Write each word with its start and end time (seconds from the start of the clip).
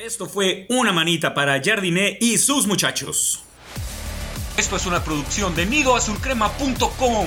Esto 0.00 0.24
fue 0.24 0.64
una 0.70 0.94
manita 0.94 1.34
para 1.34 1.62
Jardiné 1.62 2.16
y 2.22 2.38
sus 2.38 2.66
muchachos. 2.66 3.42
Esto 4.56 4.76
es 4.76 4.86
una 4.86 5.04
producción 5.04 5.54
de 5.54 5.66
nidoazulcrema.com. 5.66 7.26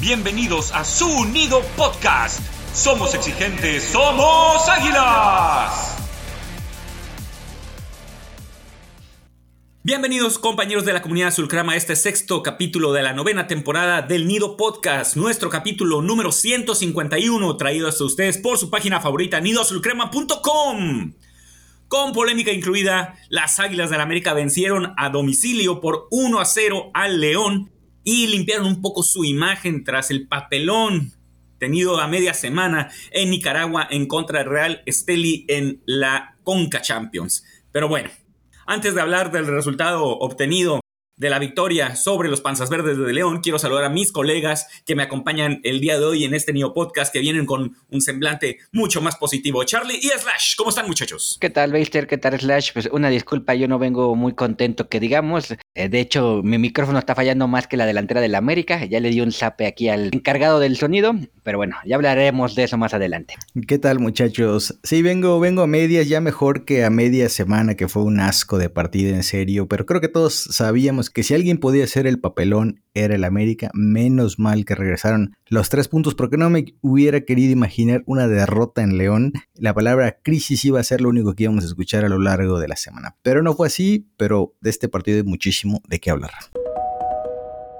Bienvenidos 0.00 0.72
a 0.72 0.84
su 0.84 1.24
Nido 1.26 1.62
Podcast. 1.76 2.40
Somos 2.74 3.14
exigentes, 3.14 3.84
somos 3.84 4.68
águilas. 4.68 5.96
Bienvenidos 9.84 10.40
compañeros 10.40 10.84
de 10.84 10.94
la 10.94 11.02
comunidad 11.02 11.28
Azulcrema 11.28 11.74
a 11.74 11.76
este 11.76 11.94
sexto 11.94 12.42
capítulo 12.42 12.92
de 12.92 13.04
la 13.04 13.12
novena 13.12 13.46
temporada 13.46 14.02
del 14.02 14.26
Nido 14.26 14.56
Podcast, 14.56 15.14
nuestro 15.14 15.50
capítulo 15.50 16.02
número 16.02 16.32
151 16.32 17.56
traído 17.56 17.86
hasta 17.86 18.02
ustedes 18.02 18.38
por 18.38 18.58
su 18.58 18.70
página 18.70 19.00
favorita 19.00 19.40
nidoazulcrema.com. 19.40 21.12
Con 21.92 22.14
polémica 22.14 22.50
incluida, 22.50 23.16
las 23.28 23.60
Águilas 23.60 23.90
del 23.90 23.98
la 23.98 24.04
América 24.04 24.32
vencieron 24.32 24.94
a 24.96 25.10
domicilio 25.10 25.82
por 25.82 26.08
1 26.10 26.40
a 26.40 26.46
0 26.46 26.90
al 26.94 27.20
León 27.20 27.70
y 28.02 28.28
limpiaron 28.28 28.64
un 28.64 28.80
poco 28.80 29.02
su 29.02 29.26
imagen 29.26 29.84
tras 29.84 30.10
el 30.10 30.26
papelón 30.26 31.12
tenido 31.58 32.00
a 32.00 32.08
media 32.08 32.32
semana 32.32 32.90
en 33.10 33.28
Nicaragua 33.28 33.86
en 33.90 34.06
contra 34.06 34.38
del 34.38 34.48
Real 34.48 34.82
Esteli 34.86 35.44
en 35.48 35.82
la 35.84 36.38
Conca 36.44 36.80
Champions. 36.80 37.44
Pero 37.72 37.88
bueno, 37.88 38.08
antes 38.66 38.94
de 38.94 39.02
hablar 39.02 39.30
del 39.30 39.46
resultado 39.46 40.06
obtenido 40.06 40.81
de 41.22 41.30
la 41.30 41.38
victoria 41.38 41.94
sobre 41.94 42.28
los 42.28 42.40
Panzas 42.40 42.68
Verdes 42.68 42.98
de 42.98 43.12
León, 43.12 43.42
quiero 43.42 43.56
saludar 43.56 43.84
a 43.84 43.88
mis 43.88 44.10
colegas 44.10 44.66
que 44.84 44.96
me 44.96 45.04
acompañan 45.04 45.60
el 45.62 45.80
día 45.80 45.96
de 45.96 46.04
hoy 46.04 46.24
en 46.24 46.34
este 46.34 46.52
Neo 46.52 46.74
Podcast 46.74 47.12
que 47.12 47.20
vienen 47.20 47.46
con 47.46 47.76
un 47.90 48.00
semblante 48.00 48.58
mucho 48.72 49.00
más 49.00 49.14
positivo. 49.14 49.62
Charlie 49.62 50.00
y 50.02 50.08
Slash, 50.08 50.56
¿cómo 50.56 50.70
están 50.70 50.88
muchachos? 50.88 51.38
¿Qué 51.40 51.48
tal, 51.48 51.70
Beister? 51.70 52.08
¿Qué 52.08 52.18
tal, 52.18 52.40
Slash? 52.40 52.72
Pues 52.72 52.88
una 52.90 53.08
disculpa, 53.08 53.54
yo 53.54 53.68
no 53.68 53.78
vengo 53.78 54.16
muy 54.16 54.34
contento 54.34 54.88
que 54.88 54.98
digamos. 54.98 55.54
Eh, 55.74 55.88
de 55.88 56.00
hecho, 56.00 56.40
mi 56.42 56.58
micrófono 56.58 56.98
está 56.98 57.14
fallando 57.14 57.46
más 57.46 57.68
que 57.68 57.76
la 57.76 57.86
delantera 57.86 58.20
del 58.20 58.34
América. 58.34 58.84
Ya 58.84 58.98
le 58.98 59.10
di 59.10 59.20
un 59.20 59.30
zape 59.30 59.66
aquí 59.66 59.88
al 59.90 60.10
encargado 60.12 60.58
del 60.58 60.76
sonido, 60.76 61.14
pero 61.44 61.56
bueno, 61.56 61.76
ya 61.86 61.94
hablaremos 61.94 62.56
de 62.56 62.64
eso 62.64 62.78
más 62.78 62.94
adelante. 62.94 63.36
¿Qué 63.68 63.78
tal, 63.78 64.00
muchachos? 64.00 64.76
Sí, 64.82 65.02
vengo, 65.02 65.38
vengo 65.38 65.62
a 65.62 65.68
medias, 65.68 66.08
ya 66.08 66.20
mejor 66.20 66.64
que 66.64 66.84
a 66.84 66.90
media 66.90 67.28
semana, 67.28 67.76
que 67.76 67.86
fue 67.86 68.02
un 68.02 68.18
asco 68.18 68.58
de 68.58 68.70
partida 68.70 69.10
en 69.10 69.22
serio, 69.22 69.68
pero 69.68 69.86
creo 69.86 70.00
que 70.00 70.08
todos 70.08 70.34
sabíamos 70.34 71.11
que 71.12 71.22
si 71.22 71.34
alguien 71.34 71.58
podía 71.58 71.84
hacer 71.84 72.06
el 72.06 72.20
papelón 72.20 72.82
era 72.94 73.14
el 73.14 73.24
América, 73.24 73.70
menos 73.74 74.38
mal 74.38 74.64
que 74.64 74.74
regresaron 74.74 75.36
los 75.46 75.68
tres 75.68 75.88
puntos, 75.88 76.14
porque 76.14 76.36
no 76.36 76.50
me 76.50 76.74
hubiera 76.80 77.22
querido 77.22 77.52
imaginar 77.52 78.02
una 78.06 78.28
derrota 78.28 78.82
en 78.82 78.98
León. 78.98 79.32
La 79.54 79.74
palabra 79.74 80.18
crisis 80.22 80.64
iba 80.64 80.80
a 80.80 80.84
ser 80.84 81.00
lo 81.00 81.08
único 81.08 81.34
que 81.34 81.44
íbamos 81.44 81.64
a 81.64 81.68
escuchar 81.68 82.04
a 82.04 82.08
lo 82.08 82.18
largo 82.18 82.58
de 82.58 82.68
la 82.68 82.76
semana. 82.76 83.16
Pero 83.22 83.42
no 83.42 83.54
fue 83.54 83.66
así, 83.66 84.08
pero 84.16 84.54
de 84.60 84.70
este 84.70 84.88
partido 84.88 85.18
hay 85.18 85.24
muchísimo 85.24 85.80
de 85.88 86.00
qué 86.00 86.10
hablar. 86.10 86.32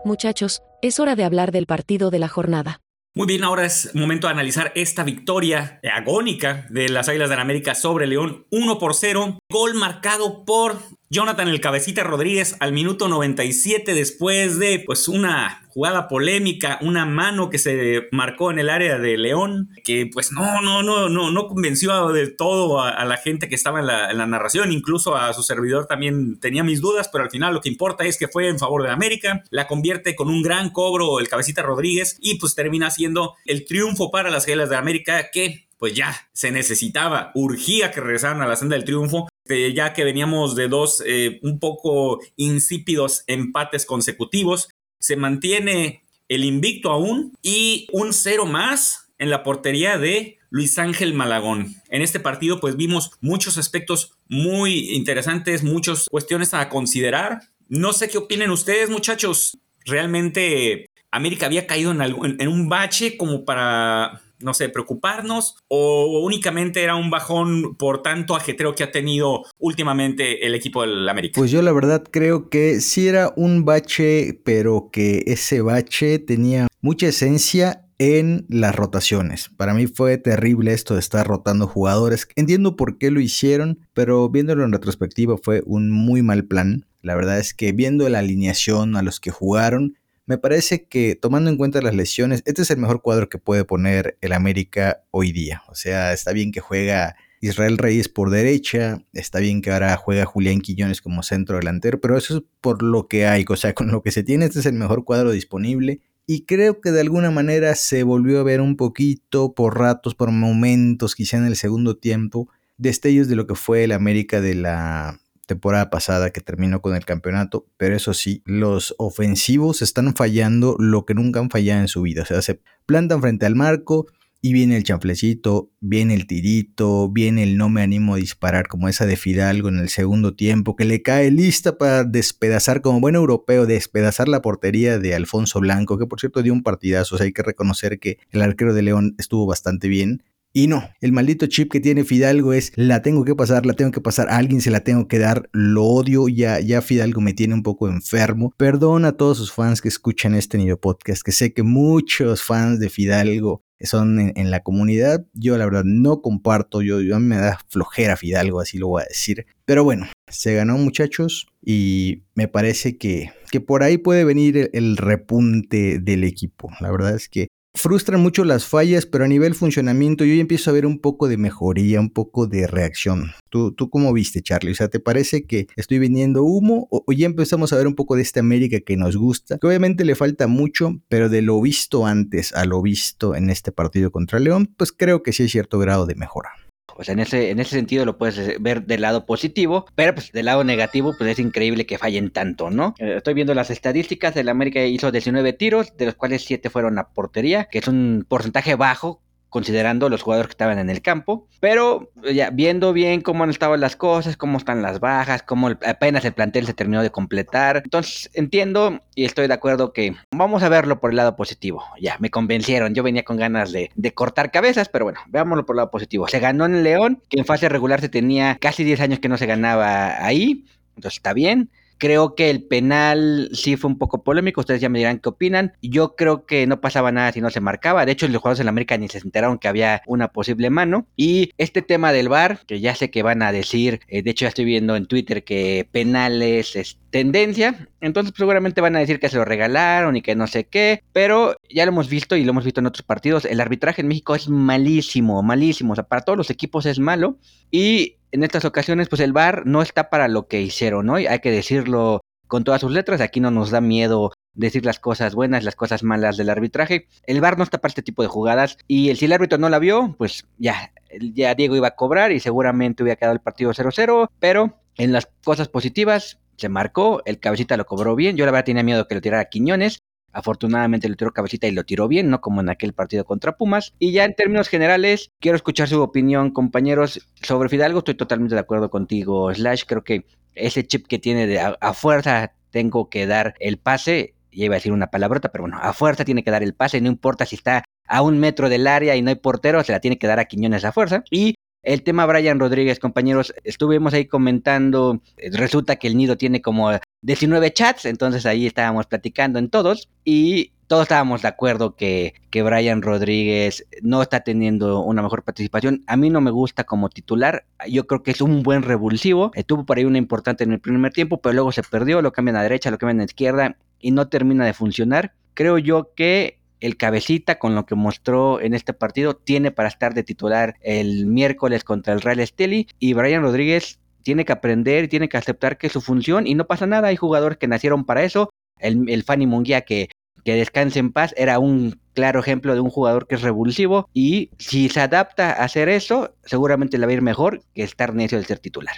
Muchachos, 0.05 0.63
es 0.83 0.99
hora 0.99 1.17
de 1.17 1.25
hablar 1.25 1.53
del 1.53 1.67
partido 1.67 2.11
de 2.11 2.19
la 2.19 2.29
jornada. 2.29 2.81
Muy 3.15 3.27
bien, 3.27 3.45
ahora 3.45 3.67
es 3.67 3.95
momento 3.95 4.27
de 4.27 4.33
analizar 4.33 4.73
esta 4.75 5.05
victoria 5.05 5.81
agónica 5.95 6.67
de 6.71 6.89
las 6.89 7.11
Águilas 7.11 7.29
de 7.29 7.37
la 7.37 7.43
América 7.43 7.75
sobre 7.75 8.07
León, 8.07 8.47
1 8.51 8.79
por 8.79 8.95
0, 8.95 9.39
gol 9.51 9.75
marcado 9.75 10.47
por 10.47 10.79
Jonathan 11.13 11.49
el 11.49 11.61
Cabecita 11.61 12.05
Rodríguez 12.05 12.57
al 12.59 12.73
minuto 12.73 13.07
97 13.07 13.93
después 13.93 14.59
de 14.59 14.79
pues 14.79 15.09
una 15.09 15.67
jugada 15.69 16.09
polémica, 16.09 16.79
una 16.81 17.05
mano 17.05 17.51
que 17.51 17.59
se 17.59 18.09
marcó 18.13 18.51
en 18.51 18.59
el 18.59 18.71
área 18.71 18.97
de 18.97 19.19
León, 19.19 19.69
que 19.85 20.09
pues 20.11 20.33
no, 20.33 20.63
no, 20.63 20.83
no, 20.83 21.11
no, 21.11 21.31
no 21.31 21.49
convenció 21.49 22.09
del 22.13 22.35
todo 22.35 22.81
a, 22.81 23.05
la 23.05 23.19
gente 23.19 23.51
que 23.51 23.55
estaba 23.55 23.81
en 23.81 23.89
la, 23.89 24.27
narración, 24.27 24.73
incluso 24.73 25.15
a 25.15 25.35
su 25.35 25.43
servidor 25.43 25.85
también 25.85 26.41
tenía 26.41 26.65
mis 26.65 26.81
dudas, 26.81 27.11
pero 27.13 27.25
al 27.25 27.31
final 27.31 27.53
lo 27.53 27.61
que 27.61 27.69
importa 27.69 28.05
es 28.05 28.19
que 28.19 28.29
fue 28.29 28.49
en 28.49 28.59
favor 28.59 28.83
de 28.83 28.89
América, 28.89 29.45
la 29.51 29.67
convierte 29.67 30.17
con 30.17 30.31
un 30.31 30.43
gran 30.43 30.71
cobro 30.71 31.21
el 31.21 31.29
Cabecita 31.29 31.61
Rodríguez 31.61 32.17
y 32.23 32.39
pues 32.39 32.55
termina 32.55 32.91
siendo 32.91 33.35
el 33.45 33.67
triunfo 33.67 34.11
para 34.11 34.31
las 34.31 34.47
Gelas 34.47 34.71
de 34.71 34.77
América 34.77 35.29
que 35.31 35.67
pues 35.83 35.95
ya 35.95 36.29
se 36.33 36.53
necesitaba, 36.53 37.33
urgía 37.35 37.91
que 37.91 38.01
regresaran 38.01 38.41
a 38.41 38.47
la 38.47 38.55
senda 38.55 38.77
del 38.77 38.85
triunfo 38.85 39.27
este, 39.45 39.75
ya 39.75 39.95
que 39.95 40.05
veníamos 40.05 40.55
de 40.55 40.69
dos 40.69 41.03
eh, 41.05 41.41
un 41.43 41.59
poco 41.59 42.21
insípidos 42.37 43.25
empates 43.27 43.85
consecutivos. 43.85 44.69
Se 45.01 45.17
mantiene 45.17 46.05
el 46.29 46.45
invicto 46.45 46.93
aún 46.93 47.37
y 47.43 47.89
un 47.91 48.13
cero 48.13 48.47
más 48.47 49.09
en 49.19 49.29
la 49.29 49.43
portería 49.43 49.99
de 49.99 50.39
Luis 50.51 50.79
Ángel 50.79 51.15
Malagón. 51.15 51.75
En 51.89 52.01
este 52.01 52.21
partido 52.21 52.61
pues 52.61 52.77
vimos 52.77 53.11
muchos 53.21 53.59
aspectos 53.59 54.13
muy 54.29 54.95
interesantes, 54.95 55.65
muchas 55.65 56.09
cuestiones 56.09 56.55
a 56.55 56.69
considerar. 56.69 57.41
No 57.69 57.93
sé 57.93 58.09
qué 58.09 58.19
opinen 58.19 58.53
ustedes 58.53 58.89
muchachos. 58.89 59.59
Realmente 59.85 60.87
América 61.11 61.47
había 61.47 61.67
caído 61.67 61.91
en, 61.91 62.01
en 62.41 62.47
un 62.47 62.69
bache 62.69 63.17
como 63.17 63.45
para 63.45 64.22
no 64.43 64.55
sé, 64.55 64.69
preocuparnos 64.69 65.57
o 65.69 66.21
únicamente 66.25 66.83
era 66.83 66.97
un 66.97 67.11
bajón 67.11 67.77
por 67.77 68.03
tanto 68.03 68.35
ajetreo 68.35 68.75
que 68.75 68.85
ha 68.85 68.91
tenido 68.91 69.45
últimamente 69.59 70.47
el 70.47 70.55
equipo 70.55 70.83
del 70.83 71.09
América? 71.09 71.39
Pues 71.39 71.51
yo 71.51 71.63
la 71.63 71.73
verdad 71.73 72.05
creo 72.11 72.49
que 72.49 72.81
sí 72.81 73.09
era 73.09 73.33
un 73.37 73.65
bache, 73.65 74.41
pero 74.45 74.91
que 74.93 75.25
ese 75.27 75.61
bache 75.61 76.19
tenía 76.19 76.69
mucha 76.81 77.09
esencia 77.09 77.87
en 77.99 78.47
las 78.49 78.75
rotaciones. 78.75 79.51
Para 79.57 79.75
mí 79.75 79.87
fue 79.87 80.19
terrible 80.19 80.73
esto 80.73 80.95
de 80.95 81.01
estar 81.01 81.27
rotando 81.27 81.69
jugadores. 81.69 82.27
Entiendo 82.35 82.75
por 82.75 82.99
qué 82.99 83.13
lo 83.13 83.21
hicieron, 83.21 83.79
pero 83.95 84.29
viéndolo 84.29 84.65
en 84.65 84.73
retrospectiva 84.73 85.37
fue 85.41 85.63
un 85.67 85.91
muy 85.91 86.23
mal 86.23 86.45
plan. 86.45 86.87
La 87.01 87.15
verdad 87.15 87.39
es 87.39 87.55
que 87.55 87.73
viendo 87.73 88.09
la 88.09 88.19
alineación 88.19 88.97
a 88.97 89.03
los 89.03 89.21
que 89.21 89.31
jugaron, 89.31 89.99
me 90.27 90.39
parece 90.39 90.87
que 90.87 91.17
tomando 91.17 91.51
en 91.51 91.57
cuenta 91.57 91.83
las 91.83 91.95
lesiones, 91.95 92.43
este 92.45 92.63
es 92.63 92.71
el 92.71 92.79
mejor 92.79 93.03
cuadro 93.03 93.29
que 93.29 93.39
puede 93.39 93.65
poner 93.65 94.17
el 94.21 94.33
América 94.33 95.05
hoy 95.11 95.33
día. 95.33 95.63
O 95.69 95.75
sea, 95.75 96.13
está 96.13 96.33
bien 96.33 96.53
que 96.53 96.61
juega 96.61 97.17
Israel 97.41 97.77
Reyes 97.77 98.09
por 98.09 98.31
derecha, 98.31 99.05
está 99.13 99.41
bien 99.41 99.63
que 99.63 99.73
ahora 99.73 99.97
juega 99.97 100.25
Julián 100.25 100.61
Quillones 100.61 101.03
como 101.03 101.25
centro 101.25 101.57
delantero, 101.57 102.01
pero 102.01 102.17
eso 102.17 102.37
es 102.37 102.43
por 102.61 102.85
lo 102.85 103.09
que 103.09 103.27
hay, 103.27 103.45
o 103.49 103.57
sea, 103.57 103.75
con 103.75 103.91
lo 103.91 104.03
que 104.03 104.13
se 104.13 104.23
tiene, 104.23 104.45
este 104.45 104.61
es 104.61 104.67
el 104.67 104.75
mejor 104.75 105.05
cuadro 105.05 105.33
disponible. 105.33 106.01
Y 106.25 106.45
creo 106.45 106.81
que 106.81 106.93
de 106.93 107.01
alguna 107.01 107.33
manera 107.33 107.75
se 107.75 108.05
volvió 108.05 108.39
a 108.39 108.45
ver 108.45 108.61
un 108.61 108.77
poquito 108.77 109.55
por 109.55 109.77
ratos, 109.77 110.15
por 110.15 110.31
momentos, 110.31 111.17
quizá 111.17 111.37
en 111.37 111.47
el 111.47 111.57
segundo 111.57 111.97
tiempo, 111.97 112.49
destellos 112.79 113.27
de 113.27 113.35
lo 113.35 113.49
que 113.49 113.57
fue 113.57 113.83
el 113.83 113.93
América 113.93 114.41
de 114.41 114.55
la 114.55 115.21
temporada 115.53 115.91
pasada 115.91 116.31
que 116.31 116.41
terminó 116.41 116.81
con 116.81 116.97
el 116.97 117.05
campeonato, 117.05 117.67
pero 117.77 117.95
eso 117.95 118.15
sí, 118.15 118.43
los 118.47 118.95
ofensivos 118.99 119.83
están 119.83 120.15
fallando 120.15 120.77
lo 120.79 121.05
que 121.05 121.15
nunca 121.15 121.41
han 121.41 121.51
fallado 121.51 121.81
en 121.81 121.89
su 121.89 122.03
vida, 122.03 122.23
o 122.23 122.25
sea, 122.25 122.41
se 122.43 122.61
plantan 122.87 123.21
frente 123.21 123.47
al 123.47 123.55
marco 123.55 124.07
y 124.45 124.53
viene 124.53 124.77
el 124.77 124.83
chanflecito, 124.83 125.71
viene 125.81 126.15
el 126.15 126.27
tirito, 126.27 127.09
viene 127.09 127.45
el 127.45 127.57
no 127.57 127.69
me 127.69 127.81
animo 127.81 128.15
a 128.15 128.17
disparar 128.17 128.67
como 128.67 128.89
esa 128.89 129.07
de 129.07 129.17
Fidalgo 129.17 129.69
en 129.69 129.79
el 129.79 129.89
segundo 129.89 130.35
tiempo, 130.35 130.75
que 130.75 130.85
le 130.85 131.01
cae 131.01 131.31
lista 131.31 131.79
para 131.79 132.03
despedazar 132.03 132.83
como 132.83 132.99
buen 132.99 133.15
europeo, 133.15 133.67
despedazar 133.67 134.27
la 134.27 134.43
portería 134.43 134.99
de 134.99 135.15
Alfonso 135.15 135.61
Blanco, 135.61 135.97
que 135.97 136.07
por 136.07 136.19
cierto 136.19 136.43
dio 136.43 136.53
un 136.53 136.65
partidazo, 136.65 137.15
o 137.15 137.19
sea, 137.19 137.27
hay 137.27 137.33
que 137.33 137.45
reconocer 137.45 138.01
que 138.01 138.19
el 138.31 138.43
arquero 138.43 138.75
de 138.75 138.83
León 138.83 139.15
estuvo 139.17 139.47
bastante 139.47 139.87
bien. 139.87 140.25
Y 140.55 140.67
no, 140.67 140.87
el 141.01 141.13
maldito 141.13 141.47
chip 141.47 141.73
que 141.73 141.81
tiene 141.81 142.05
Fidalgo 142.05 142.53
es 142.53 142.73
la 142.77 143.01
tengo 143.01 143.25
que 143.25 143.35
pasar, 143.35 143.65
la 143.65 143.73
tengo 143.73 143.91
que 143.91 144.03
pasar, 144.03 144.29
a 144.29 144.37
alguien 144.37 144.61
se 144.61 144.71
la 144.71 144.85
tengo 144.85 145.09
que 145.09 145.19
dar, 145.19 145.49
lo 145.53 145.85
odio, 145.85 146.29
ya, 146.29 146.61
ya 146.61 146.83
Fidalgo 146.83 147.23
me 147.23 147.33
tiene 147.33 147.55
un 147.55 147.63
poco 147.63 147.89
enfermo. 147.89 148.53
Perdón 148.59 149.07
a 149.07 149.13
todos 149.13 149.39
sus 149.39 149.51
fans 149.51 149.81
que 149.81 149.89
escuchan 149.89 150.35
este 150.35 150.59
nido 150.59 150.79
podcast, 150.79 151.23
que 151.23 151.33
sé 151.33 151.55
que 151.55 151.63
muchos 151.63 152.43
fans 152.43 152.81
de 152.81 152.91
Fidalgo 152.91 153.63
son 153.81 154.33
en, 154.37 154.51
la 154.51 154.63
comunidad. 154.63 155.25
Yo 155.33 155.57
la 155.57 155.65
verdad 155.65 155.85
no 155.85 156.21
comparto, 156.21 156.83
yo, 156.83 156.99
a 156.99 157.19
mí 157.19 157.27
me 157.27 157.37
da 157.37 157.59
flojera 157.69 158.17
Fidalgo, 158.19 158.61
así 158.61 158.77
lo 158.77 158.89
voy 158.89 159.03
a 159.03 159.09
decir. 159.09 159.47
Pero 159.65 159.85
bueno, 159.85 160.07
se 160.29 160.55
ganó 160.55 160.77
muchachos 160.77 161.47
y 161.65 162.25
me 162.35 162.47
parece 162.47 162.99
que, 162.99 163.33
que 163.51 163.61
por 163.63 163.83
ahí 163.83 163.97
puede 163.97 164.25
venir 164.25 164.69
el 164.75 164.99
repunte 164.99 165.99
del 165.99 166.25
equipo. 166.25 166.71
La 166.81 166.91
verdad 166.91 167.15
es 167.15 167.31
que 167.31 167.49
frustran 167.75 168.21
mucho 168.21 168.45
las 168.45 168.67
fallas, 168.67 169.07
pero 169.07 169.25
a 169.25 169.29
nivel 169.29 169.55
funcionamiento 169.55 170.25
yo 170.25 170.35
ya 170.35 170.41
empiezo 170.41 170.71
a 170.71 170.75
ver 170.75 170.87
un 170.87 170.99
poco 170.99 171.29
de 171.29 171.37
mejoría, 171.37 172.01
un 172.01 172.11
poco 172.11 172.47
de 172.47 172.67
reacción. 172.67 173.33
¿Tú, 173.49 173.73
tú 173.73 173.91
cómo 173.91 174.13
viste, 174.13 174.43
Charlie? 174.43 174.73
O 174.73 174.75
sea, 174.75 174.89
¿te 174.89 175.01
parece 175.01 175.47
que 175.47 175.67
estoy 175.77 175.99
vendiendo 175.99 176.43
humo 176.43 176.89
o, 176.91 177.05
ya 177.13 177.27
empezamos 177.27 177.73
a 177.73 177.77
ver 177.77 177.87
un 177.87 177.95
poco 177.95 178.17
de 178.17 178.23
esta 178.23 178.41
América 178.41 178.81
que 178.81 178.97
nos 178.97 179.17
gusta? 179.17 179.59
Que 179.59 179.67
obviamente 179.67 180.05
le 180.05 180.15
falta 180.15 180.47
mucho, 180.47 181.01
pero 181.09 181.29
de 181.29 181.43
lo 181.43 181.61
visto 181.61 182.07
antes 182.07 182.53
a 182.55 182.65
lo 182.65 182.83
visto 182.83 183.35
en 183.35 183.51
este 183.51 183.73
partido 183.73 184.11
contra 184.11 184.39
León, 184.39 184.73
pues 184.77 184.93
creo 184.93 185.23
que 185.23 185.33
sí 185.33 185.45
hay 185.45 185.49
cierto 185.49 185.79
grado 185.79 186.07
de 186.07 186.15
mejora. 186.15 186.51
O 186.97 187.05
sea, 187.05 187.13
en 187.13 187.21
ese, 187.21 187.51
en 187.51 187.61
ese 187.61 187.71
sentido 187.77 188.05
lo 188.05 188.19
puedes 188.19 188.61
ver 188.61 188.85
del 188.85 189.03
lado 189.03 189.27
positivo, 189.27 189.87
pero 189.95 190.15
pues 190.15 190.33
del 190.33 190.47
lado 190.47 190.65
negativo, 190.65 191.15
pues 191.17 191.31
es 191.31 191.39
increíble 191.39 191.87
que 191.87 191.99
fallen 191.99 192.31
tanto, 192.31 192.71
¿no? 192.71 192.95
Eh, 192.99 193.15
estoy 193.17 193.35
viendo 193.35 193.55
las 193.55 193.71
estadísticas, 193.71 194.37
el 194.37 194.49
América 194.49 194.85
hizo 194.85 195.11
19 195.11 195.53
tiros, 195.53 195.97
de 195.97 196.07
los 196.07 196.15
cuales 196.15 196.45
7 196.45 196.71
fueron 196.71 196.99
a 196.99 197.09
portería, 197.09 197.65
que 197.65 197.79
es 197.79 197.89
un 197.89 198.25
porcentaje 198.29 198.75
bajo 198.75 199.21
considerando 199.53 200.09
los 200.09 200.23
jugadores 200.23 200.49
que 200.49 200.55
estaban 200.55 200.79
en 200.79 200.89
el 200.89 201.03
campo, 201.03 201.47
pero 201.61 202.11
ya 202.33 202.49
viendo 202.49 202.95
bien 202.95 203.21
cómo 203.21 203.45
han 203.45 203.51
estado 203.51 203.77
las 203.77 203.97
cosas, 203.97 204.39
cómo 204.39 204.57
están 204.57 204.81
las 204.81 204.99
bajas, 204.99 205.43
cómo 205.43 205.69
apenas 205.69 206.25
el 206.25 206.33
plantel 206.33 206.65
se 206.65 206.73
terminó 206.73 207.03
de 207.03 207.11
completar. 207.11 207.83
Entonces 207.85 208.31
entiendo 208.33 209.01
y 209.15 209.27
estoy 209.27 209.49
de 209.49 209.55
acuerdo 209.55 209.93
que 209.93 210.17
vamos 210.31 210.63
a 210.63 210.71
verlo 210.71 211.01
por 211.01 211.11
el 211.11 211.17
lado 211.17 211.37
positivo. 211.37 211.85
Ya, 212.01 212.17
me 212.19 212.31
convencieron, 212.31 212.95
yo 212.95 213.03
venía 213.03 213.25
con 213.25 213.37
ganas 213.37 213.73
de, 213.73 213.91
de 213.95 214.15
cortar 214.15 214.51
cabezas, 214.51 214.89
pero 214.89 215.05
bueno, 215.05 215.21
veámoslo 215.29 215.67
por 215.67 215.75
el 215.75 215.79
lado 215.79 215.91
positivo. 215.91 216.27
Se 216.29 216.41
ganó 216.41 216.65
en 216.65 216.83
León, 216.83 217.23
que 217.29 217.39
en 217.39 217.45
fase 217.45 217.69
regular 217.69 218.01
se 218.01 218.09
tenía 218.09 218.57
casi 218.59 218.85
10 218.85 219.01
años 219.01 219.19
que 219.19 219.29
no 219.29 219.37
se 219.37 219.45
ganaba 219.45 220.25
ahí, 220.25 220.65
entonces 220.97 221.19
está 221.19 221.35
bien. 221.35 221.69
Creo 221.99 222.35
que 222.35 222.51
el 222.51 222.63
penal 222.65 223.51
sí 223.53 223.77
fue 223.77 223.91
un 223.91 223.99
poco 223.99 224.23
polémico. 224.25 224.61
Ustedes 224.61 224.81
ya 224.81 224.89
me 224.89 224.99
dirán 224.99 225.19
qué 225.19 225.29
opinan. 225.29 225.73
Yo 225.83 226.17
creo 226.17 226.47
que 226.47 226.67
no 226.67 226.81
pasaba 226.81 227.13
nada 227.13 227.33
si 227.33 227.41
no 227.41 227.51
se 227.51 227.61
marcaba. 227.61 228.05
De 228.07 228.13
hecho, 228.13 228.29
los 228.29 228.41
jugadores 228.41 228.61
en 228.61 228.67
la 228.67 228.71
América 228.71 228.97
ni 228.99 229.09
se 229.09 229.19
enteraron 229.19 229.59
que 229.59 229.69
había 229.69 230.03
una 230.07 230.29
posible 230.29 230.71
mano. 230.71 231.07
Y 231.17 231.53
este 231.59 231.83
tema 231.83 232.13
del 232.13 232.29
VAR, 232.29 232.61
que 232.67 232.81
ya 232.81 232.95
sé 232.95 233.11
que 233.11 233.23
van 233.23 233.43
a 233.43 233.53
decir, 233.53 234.01
eh, 234.09 234.23
de 234.23 234.31
hecho 234.31 234.45
ya 234.45 234.49
estoy 234.49 234.65
viendo 234.65 234.97
en 234.97 235.07
Twitter 235.07 235.45
que 235.45 235.89
penales 235.91 236.77
es 236.77 236.99
tendencia. 237.11 237.89
Entonces 238.01 238.33
pues, 238.33 238.39
seguramente 238.39 238.81
van 238.81 238.97
a 238.97 239.01
decir 239.01 239.21
que 239.21 239.29
se 239.29 239.37
lo 239.37 239.45
regalaron 239.45 240.17
y 240.17 240.23
que 240.23 240.35
no 240.35 240.47
sé 240.47 240.65
qué. 240.65 241.03
Pero 241.13 241.57
ya 241.71 241.85
lo 241.85 241.93
hemos 241.93 242.09
visto 242.09 242.37
y 242.37 242.45
lo 242.45 242.51
hemos 242.51 242.65
visto 242.65 242.81
en 242.81 242.87
otros 242.87 243.03
partidos. 243.03 243.45
El 243.45 243.61
arbitraje 243.61 244.03
en 244.03 244.09
México 244.09 244.35
es 244.35 244.49
malísimo, 244.49 245.43
malísimo. 245.43 245.93
O 245.93 245.97
sea, 245.97 246.05
para 246.05 246.23
todos 246.23 246.37
los 246.37 246.51
equipos 246.51 246.87
es 246.87 246.99
malo. 246.99 247.39
Y 247.71 248.17
en 248.33 248.43
estas 248.43 248.65
ocasiones, 248.65 249.09
pues 249.09 249.21
el 249.21 249.33
VAR 249.33 249.67
no 249.67 249.83
está 249.83 250.11
para 250.11 250.27
lo 250.27 250.49
que 250.49 250.61
hicieron, 250.61 251.07
¿no? 251.07 251.15
Hay 251.15 251.39
que 251.41 251.51
decirlo 251.51 252.23
con 252.49 252.65
todas 252.65 252.81
sus 252.81 252.93
letras, 252.93 253.21
aquí 253.21 253.41
no 253.41 253.51
nos 253.51 253.71
da 253.71 253.81
miedo 253.81 254.33
decir 254.55 254.85
las 254.85 254.99
cosas 254.99 255.35
buenas, 255.35 255.65
las 255.65 255.77
cosas 255.77 256.03
malas 256.03 256.37
del 256.37 256.51
arbitraje. 256.51 257.09
El 257.27 257.41
VAR 257.41 257.57
no 257.57 257.65
está 257.65 257.79
para 257.79 257.91
este 257.91 258.03
tipo 258.03 258.23
de 258.23 258.29
jugadas 258.29 258.77
y 258.87 259.15
si 259.17 259.25
el 259.25 259.33
árbitro 259.33 259.59
no 259.59 259.69
la 259.69 259.79
vio, 259.79 260.15
pues 260.19 260.47
ya, 260.59 260.93
ya 261.19 261.55
Diego 261.55 261.77
iba 261.77 261.89
a 261.89 261.97
cobrar 261.97 262.33
y 262.33 262.41
seguramente 262.41 263.03
hubiera 263.03 263.17
quedado 263.17 263.35
el 263.35 263.41
partido 263.41 263.73
0-0, 263.73 264.29
pero 264.39 264.79
en 264.97 265.13
las 265.13 265.29
cosas 265.45 265.69
positivas 265.69 266.39
se 266.57 266.69
marcó, 266.69 267.23
el 267.25 267.39
cabecita 267.39 267.77
lo 267.77 267.87
cobró 267.87 268.15
bien, 268.15 268.37
yo 268.37 268.45
la 268.45 268.53
verdad 268.53 268.67
tenía 268.67 268.83
miedo 268.83 269.09
que 269.09 269.15
lo 269.15 269.21
tirara 269.21 269.47
Quiñones, 269.47 270.01
Afortunadamente 270.33 271.09
lo 271.09 271.17
tiró 271.17 271.33
cabecita 271.33 271.67
y 271.67 271.73
lo 271.73 271.85
tiró 271.85 272.09
bien, 272.09 272.31
no 272.31 272.41
como 272.41 272.61
en 272.61 272.69
aquel 272.69 272.93
partido 272.93 273.25
contra 273.25 273.57
Pumas. 273.57 273.95
Y 273.99 274.13
ya 274.13 274.25
en 274.25 274.35
términos 274.35 274.69
generales, 274.69 275.31
quiero 275.41 275.57
escuchar 275.57 275.89
su 275.89 276.01
opinión, 276.01 276.51
compañeros, 276.51 277.27
sobre 277.43 277.69
Fidalgo. 277.69 277.99
Estoy 277.99 278.15
totalmente 278.15 278.55
de 278.55 278.61
acuerdo 278.61 278.91
contigo, 278.91 279.53
Slash. 279.55 279.85
Creo 279.87 280.05
que 280.05 280.27
ese 280.55 280.87
chip 280.87 281.07
que 281.07 281.19
tiene 281.19 281.47
de 281.47 281.61
a, 281.61 281.95
fuerza 281.95 282.53
tengo 282.71 283.09
que 283.09 283.27
dar 283.27 283.55
el 283.61 283.79
pase. 283.79 284.35
Ya 284.51 284.67
iba 284.67 284.75
a 284.75 284.79
decir 284.79 284.93
una 284.93 285.07
palabrota, 285.07 285.51
pero 285.51 285.63
bueno, 285.63 285.79
a 285.81 285.93
fuerza 285.93 286.25
tiene 286.25 286.45
que 286.45 286.51
dar 286.51 286.63
el 286.63 286.75
pase, 286.75 287.01
no 287.01 287.09
importa 287.09 287.47
si 287.47 287.57
está 287.57 287.85
a 288.07 288.21
un 288.21 288.39
metro 288.39 288.69
del 288.69 288.87
área 288.87 289.17
y 289.17 289.23
no 289.23 289.31
hay 289.31 289.37
portero, 289.37 289.83
se 289.83 289.93
la 289.93 290.01
tiene 290.01 290.19
que 290.19 290.27
dar 290.27 290.39
a 290.39 290.45
Quiñones 290.45 290.85
a 290.85 290.93
fuerza. 290.93 291.25
Y 291.31 291.55
el 291.83 292.03
tema 292.03 292.27
Brian 292.27 292.61
Rodríguez, 292.61 292.99
compañeros, 292.99 293.55
estuvimos 293.65 294.15
ahí 294.15 294.27
comentando, 294.27 295.21
resulta 295.53 295.97
que 295.97 296.07
el 296.07 296.17
nido 296.17 296.37
tiene 296.37 296.63
como 296.63 296.91
19 297.23 297.73
chats, 297.73 298.05
entonces 298.05 298.47
ahí 298.47 298.67
estábamos 298.67 299.07
platicando 299.07 299.59
en 299.59 299.69
todos 299.69 300.09
y 300.25 300.73
todos 300.87 301.03
estábamos 301.05 301.43
de 301.43 301.49
acuerdo 301.49 301.97
que, 301.97 302.35
que 302.51 302.63
Brian 302.63 303.03
Rodríguez 303.03 303.87
no 304.03 304.23
está 304.23 304.41
teniendo 304.41 305.01
una 305.01 305.23
mejor 305.23 305.43
participación. 305.43 306.05
A 306.07 306.17
mí 306.17 306.29
no 306.29 306.41
me 306.41 306.51
gusta 306.51 306.85
como 306.85 307.09
titular, 307.09 307.65
yo 307.89 308.07
creo 308.07 308.23
que 308.23 308.31
es 308.31 308.41
un 308.43 308.63
buen 308.63 308.83
revulsivo, 308.83 309.51
tuvo 309.67 309.85
por 309.85 309.99
ahí 309.99 310.05
una 310.05 310.19
importante 310.19 310.65
en 310.65 310.73
el 310.73 310.81
primer 310.81 311.13
tiempo, 311.13 311.41
pero 311.41 311.55
luego 311.55 311.73
se 311.73 311.83
perdió, 311.83 312.23
lo 312.23 312.33
cambian 312.33 312.57
a 312.57 312.63
derecha, 312.63 312.91
lo 312.91 312.99
cambian 312.99 313.21
a 313.21 313.25
izquierda 313.25 313.77
y 313.99 314.11
no 314.11 314.29
termina 314.29 314.67
de 314.67 314.75
funcionar. 314.75 315.33
Creo 315.55 315.79
yo 315.79 316.13
que 316.15 316.59
el 316.83 316.97
cabecita 316.97 317.59
con 317.59 317.75
lo 317.75 317.87
que 317.87 317.95
mostró 317.95 318.61
en 318.61 318.75
este 318.75 318.93
partido 318.93 319.35
tiene 319.35 319.71
para 319.71 319.89
estar 319.89 320.15
de 320.15 320.25
titular 320.25 320.77
el 320.81 321.27
miércoles 321.27 321.85
contra 321.85 322.13
el 322.13 322.21
Real 322.21 322.41
Esteli. 322.41 322.89
Y 322.99 323.15
Brian 323.15 323.43
Rodríguez 323.43 324.01
tiene 324.23 324.45
que 324.45 324.53
aprender 324.53 325.09
tiene 325.09 325.29
que 325.29 325.37
aceptar 325.37 325.79
que 325.79 325.87
es 325.87 325.93
su 325.93 326.01
función 326.01 326.47
y 326.47 326.55
no 326.55 326.67
pasa 326.67 326.87
nada, 326.87 327.09
hay 327.09 327.17
jugadores 327.17 327.59
que 327.59 327.69
nacieron 327.69 328.05
para 328.05 328.23
eso, 328.23 328.51
el, 328.79 329.09
el 329.09 329.25
Fanny 329.25 329.47
Munguía 329.47 329.83
que, 329.83 330.09
que 330.45 330.55
descanse 330.55 330.99
en 330.99 331.13
paz 331.13 331.35
era 331.37 331.59
un 331.59 332.01
claro 332.15 332.41
ejemplo 332.41 332.75
de 332.75 332.81
un 332.81 332.91
jugador 332.91 333.27
que 333.27 333.37
es 333.37 333.43
revulsivo 333.43 334.09
y 334.13 334.51
si 334.59 334.89
se 334.89 335.01
adapta 335.01 335.51
a 335.51 335.65
hacer 335.65 335.89
eso, 335.89 336.35
seguramente 336.45 336.99
le 336.99 337.07
va 337.07 337.13
a 337.13 337.15
ir 337.15 337.23
mejor 337.23 337.63
que 337.75 337.83
estar 337.83 338.15
necio 338.15 338.39
de 338.39 338.45
ser 338.45 338.59
titular. 338.59 338.95